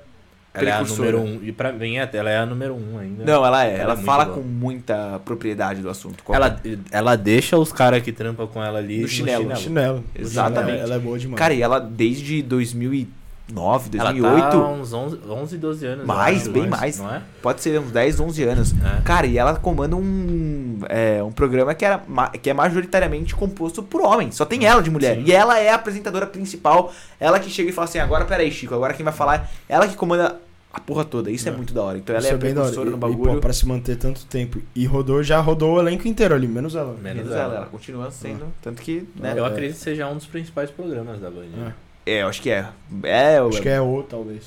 [0.56, 1.40] ela é a número um.
[1.44, 3.23] E pra mim, é- ela é a número um ainda.
[3.26, 3.73] não, ela é.
[3.76, 4.38] Ela Ela, é fala boa.
[4.38, 6.23] com muita propriedade do assunto.
[6.30, 6.60] Ela,
[6.91, 9.56] ela deixa os caras que trampam com ela ali No chinelo.
[9.56, 10.03] Chinelo.
[10.18, 10.80] Exatamente.
[10.80, 11.38] Ela é boa demais.
[11.40, 16.06] Cara, e ela desde 2009, Ela 2008, tá há uns 11, 11 12 anos.
[16.06, 16.98] Mais, acho, bem mais.
[16.99, 17.22] Não é?
[17.41, 18.73] pode ser uns 10, 11 anos.
[18.73, 19.02] É.
[19.03, 22.02] Cara, e ela comanda um, é, um programa que, era,
[22.41, 24.36] que é majoritariamente composto por homens.
[24.36, 25.18] Só tem ela de mulher.
[25.18, 25.23] Sim.
[25.27, 26.91] E ela é a apresentadora principal.
[27.19, 29.88] Ela que chega e fala assim: agora peraí, Chico, agora quem vai falar é ela
[29.88, 30.40] que comanda
[30.76, 31.32] a porra toda.
[31.32, 31.56] Isso é, É.
[31.56, 31.98] muito da hora.
[31.98, 32.54] Então ela Isso é da hora.
[32.54, 33.34] precursora no E- E, bagulho.
[33.36, 34.62] pô, pra se manter tanto tempo.
[34.76, 36.94] E rodou, já rodou o elenco inteiro ali, menos ela.
[36.94, 37.44] Menos Menos ela.
[37.44, 38.46] ela, ela continua sendo.
[38.62, 39.34] Tanto que, né?
[39.38, 39.48] Eu É.
[39.48, 41.44] acredito que seja um dos principais programas da Band.
[41.54, 41.74] né?
[42.06, 42.12] É.
[42.18, 42.68] É, eu acho que é.
[43.04, 44.44] É, Acho que é o, talvez.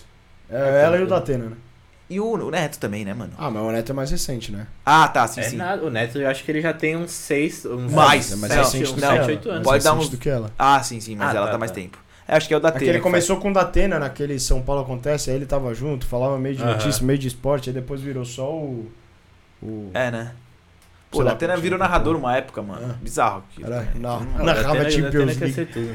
[0.51, 1.57] É, ela e o Datena, né?
[2.11, 3.33] E o, o Neto também, né, mano?
[3.37, 4.67] Ah, mas o Neto é mais recente, né?
[4.87, 5.57] Ah, tá, sim, É sim.
[5.57, 8.53] nada, o Neto eu acho que ele já tem uns 6, uns Mais, É mais
[8.55, 9.27] recente uns do não, que 7, ela.
[9.27, 9.63] 8 anos.
[9.65, 10.51] Pode mais dar recente uns- do que ela.
[10.59, 11.75] Ah, sim, sim, mas Ah, ela tá, tá, mais tá.
[11.75, 11.99] tempo.
[12.29, 15.31] É, acho que é o da ele começou com o Datena naquele São Paulo Acontece,
[15.31, 16.73] aí ele tava junto, falava meio de Aham.
[16.73, 18.87] notícia, meio de esporte, aí depois virou só o.
[19.63, 20.33] o É, né?
[21.11, 22.91] Pô, o Datena tinha virou narrador uma época, mano.
[22.91, 22.95] É.
[23.03, 23.43] Bizarro.
[23.51, 25.53] aquilo Era, Hum, Não, narrava Champions Datena quer League.
[25.55, 25.89] ser tudo.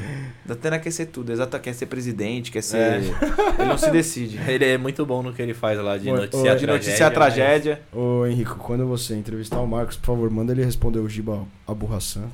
[0.44, 2.78] Datena quer ser tudo, exato, quer ser presidente, quer ser.
[2.78, 2.96] É.
[3.60, 4.40] Ele não se decide.
[4.50, 6.64] Ele é muito bom no que ele faz lá de Oi, noticiar oi, a De
[6.66, 6.72] tragédia.
[6.88, 7.80] noticiar a mas- tragédia.
[7.92, 12.24] Ô Henrico, quando você entrevistar o Marcos, por favor, manda ele responder o Giba Aburração.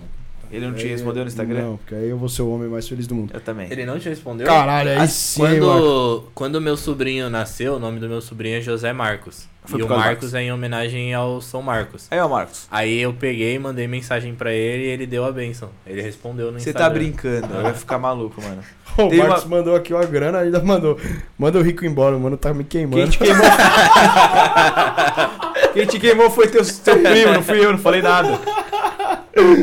[0.53, 1.63] Ele não te respondeu no Instagram?
[1.63, 3.31] Não, porque aí eu vou ser o homem mais feliz do mundo.
[3.33, 3.69] Eu também.
[3.71, 4.47] Ele não te respondeu?
[4.47, 5.59] Caralho, aí Ah, sim, Marcos.
[5.61, 9.49] Quando, quando meu sobrinho nasceu, o nome do meu sobrinho é José Marcos.
[9.65, 12.07] Foi e o do Marcos é em homenagem ao São Marcos.
[12.11, 12.67] Aí, ó, Marcos.
[12.71, 15.69] Aí eu peguei, mandei mensagem pra ele e ele deu a benção.
[15.87, 16.89] Ele respondeu no Você Instagram.
[16.89, 18.63] tá brincando, vai ficar maluco, mano.
[18.99, 20.99] O Tem Marcos uma- mandou aqui uma grana, ainda mandou.
[21.39, 23.13] Manda o Rico embora, mano, tá me Quem queimando.
[23.13, 23.47] te queimou?
[25.73, 28.41] Quem te queimou foi teu, teu primo, não fui eu, não falei nada.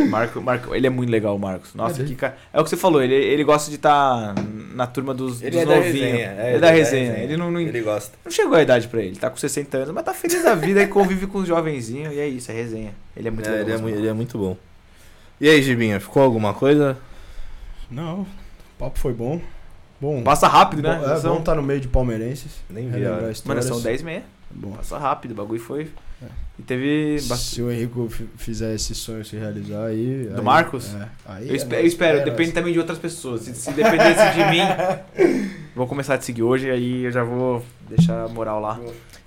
[0.09, 1.73] Marco, Marco, ele é muito legal, o Marcos.
[1.75, 2.37] Nossa, É que cara.
[2.53, 4.33] É o que você falou, ele, ele gosta de estar
[4.73, 5.93] na turma dos, Ele dos é da novinhos.
[5.99, 6.31] resenha.
[6.31, 7.13] ele é da resenha.
[7.17, 8.17] Ele não, não, Ele gosta.
[8.23, 10.81] não chegou à idade pra ele, tá com 60 anos, mas tá feliz da vida
[10.81, 12.13] e convive com os jovenzinhos.
[12.13, 12.93] E é isso, é resenha.
[13.15, 13.63] Ele é muito É, legal.
[13.65, 14.05] ele, é, esse mui- maluco.
[14.05, 14.57] ele é muito bom.
[15.41, 16.97] E aí, Gibinha, ficou alguma coisa?
[17.91, 18.27] Não, o
[18.79, 19.39] papo foi bom.
[19.99, 20.21] Bom.
[20.23, 20.99] Passa rápido, né?
[21.03, 22.51] Bom, é São- bom tá no meio de palmeirenses.
[22.69, 23.31] Nem vi a.
[23.45, 24.23] Mano, são 10 e meia.
[24.51, 24.71] Bom.
[24.71, 25.89] Passa rápido, o bagulho foi.
[26.59, 27.39] E teve bastante.
[27.55, 30.27] Se o Henrico fi- fizer esse sonho se realizar aí.
[30.31, 30.95] Do aí- Marcos?
[30.95, 31.71] É, aí Eu, é nóis.
[31.73, 33.41] eu espero, depende também de outras pessoas.
[33.41, 37.63] Se, se dependesse de mim, vou começar a te seguir hoje, aí eu já vou
[37.87, 38.79] deixar a moral lá.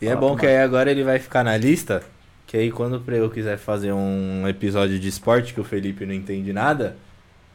[0.02, 2.02] E é bom que aí agora ele vai ficar na lista,
[2.46, 6.52] que aí quando eu quiser fazer um episódio de esporte que o Felipe não entende
[6.52, 6.96] nada,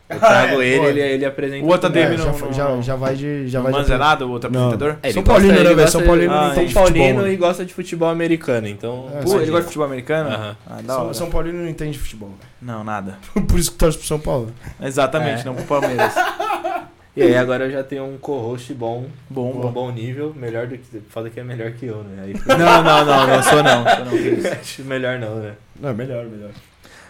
[0.09, 0.85] eu trago Ah, é, ele, pô.
[0.89, 1.65] ele, ele apresenta.
[1.65, 1.87] O outro.
[1.87, 3.47] ADM É, não- já, não- já, já vai de.
[3.47, 4.95] Já vai de o outro apresentador?
[5.01, 5.87] É, São Paulino, né, velho?
[5.89, 7.31] São Paulino Ah, não São entende futebol, Paulino né?
[7.33, 9.09] e gosta de futebol americano, então.
[9.13, 10.29] É, Pô, ele gosta de futebol americano?
[10.29, 10.57] Aham.
[10.67, 11.13] Ah, da São.
[11.13, 12.31] São Paulino não entende futebol.
[12.61, 13.17] Não, nada.
[13.47, 14.51] Por isso que torce pro São Paulo.
[14.81, 15.45] Exatamente, É.
[15.45, 16.13] não pro Palmeiras.
[17.17, 19.71] E aí agora eu já tenho um co-host bom, Bom, um bom.
[19.71, 20.99] bom nível, melhor do que.
[21.09, 22.23] Foda que é melhor que eu, né?
[22.25, 23.85] Aí, Não, não, não, não sou não.
[23.85, 25.53] Sou não melhor não, né?
[25.79, 26.49] Não, melhor, melhor.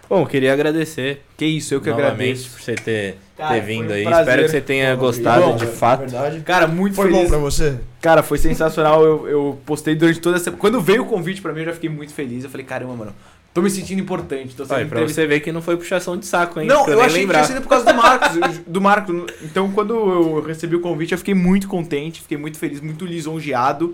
[0.10, 2.50] Bom, queria agradecer Que isso, eu que novamente agradeço.
[2.52, 4.04] por você ter, Cara, ter vindo um aí.
[4.04, 4.22] prazer.
[4.28, 6.00] Espero que você tenha gostado bom, de é fato.
[6.02, 6.40] Verdade.
[6.42, 7.22] Cara, muito Foi feliz.
[7.24, 7.76] bom pra você?
[8.02, 9.04] Cara, foi sensacional.
[9.04, 10.60] Eu, eu postei durante toda a semana.
[10.62, 12.44] Quando veio o convite pra mim, eu já fiquei muito feliz.
[12.44, 13.16] Eu falei, caramba, mano,
[13.54, 14.56] tô me sentindo importante.
[14.56, 16.68] Tô sendo Aí, pra você ver que não foi puxação de saco, hein?
[16.68, 17.40] Não, Pra eu nem achei lembrar.
[17.42, 18.36] que tinha sido por causa do Marcos.
[18.38, 19.16] eu- do Marcos.
[19.42, 23.94] Então, quando eu recebi o convite, eu fiquei muito contente, fiquei muito feliz, muito lisonjeado.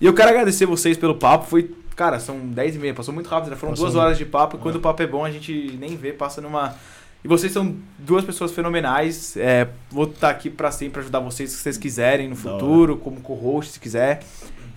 [0.00, 1.46] E eu quero agradecer vocês pelo papo.
[1.48, 4.24] Foi, cara, são 10 e meia, passou muito rápido, já foram Passou duas horas de
[4.24, 4.56] papo.
[4.56, 6.74] E quando o papo é bom, a gente nem vê, passa numa.
[7.24, 9.36] E vocês são duas pessoas fenomenais.
[9.36, 13.72] É, vou estar aqui pra sempre ajudar vocês se vocês quiserem no futuro, como co-host,
[13.72, 14.22] se quiser.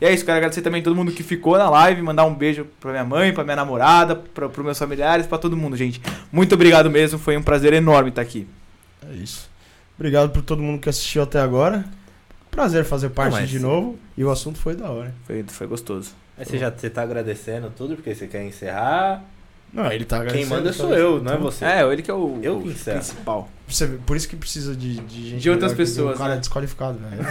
[0.02, 2.66] E é isso, quero agradecer também todo mundo que ficou na live, mandar um beijo
[2.80, 6.02] pra minha mãe, pra minha namorada, pra, pros meus familiares, pra todo mundo, gente.
[6.32, 8.48] Muito obrigado mesmo, foi um prazer enorme estar aqui.
[9.08, 9.50] É isso.
[9.98, 11.84] Obrigado por todo mundo que assistiu até agora.
[12.50, 14.00] Prazer fazer parte mas- de novo.
[14.18, 15.14] E o assunto foi da hora.
[15.26, 16.12] Foi, foi gostoso.
[16.40, 19.22] Aí você já você tá agradecendo tudo porque você quer encerrar.
[19.72, 21.64] Não, ele tá Quem agradecendo, manda tá sou eu, não é você.
[21.64, 22.98] É, ele que é o, Eu o que encerro.
[22.98, 23.50] principal.
[23.68, 25.42] Você vê, por isso que precisa de, de gente.
[25.42, 26.36] De outras pessoas, O cara né?
[26.38, 27.22] é desqualificado, velho.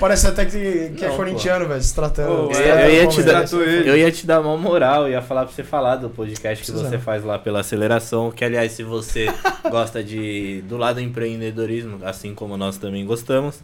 [0.00, 1.82] Parece até que, que é Não, corintiano, velho.
[1.82, 2.48] Se tratando.
[2.48, 3.52] Pô, se eu- tratando eu ia te dar-.
[3.86, 6.96] Eu ia te dar uma moral, ia falar pra você falar do podcast que você
[6.96, 7.02] não.
[7.02, 8.30] faz lá pela aceleração.
[8.30, 9.26] Que, aliás, se você
[9.70, 13.60] gosta de do lado do empreendedorismo, assim como nós também gostamos,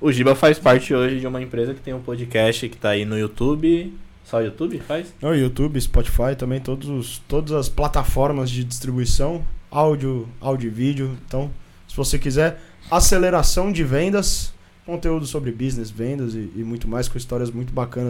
[0.00, 3.04] o Giba faz parte hoje de uma empresa que tem um podcast que tá aí
[3.04, 3.92] no YouTube.
[4.24, 5.12] Só YouTube faz?
[5.20, 11.18] No YouTube, Spotify, também todos os, todas as plataformas de distribuição, áudio, áudio e vídeo.
[11.26, 11.50] Então,
[11.88, 12.60] se você quiser,
[12.90, 14.52] aceleração de vendas,
[14.86, 18.06] conteúdo sobre business, vendas e, e muito mais, com histórias muito bacanas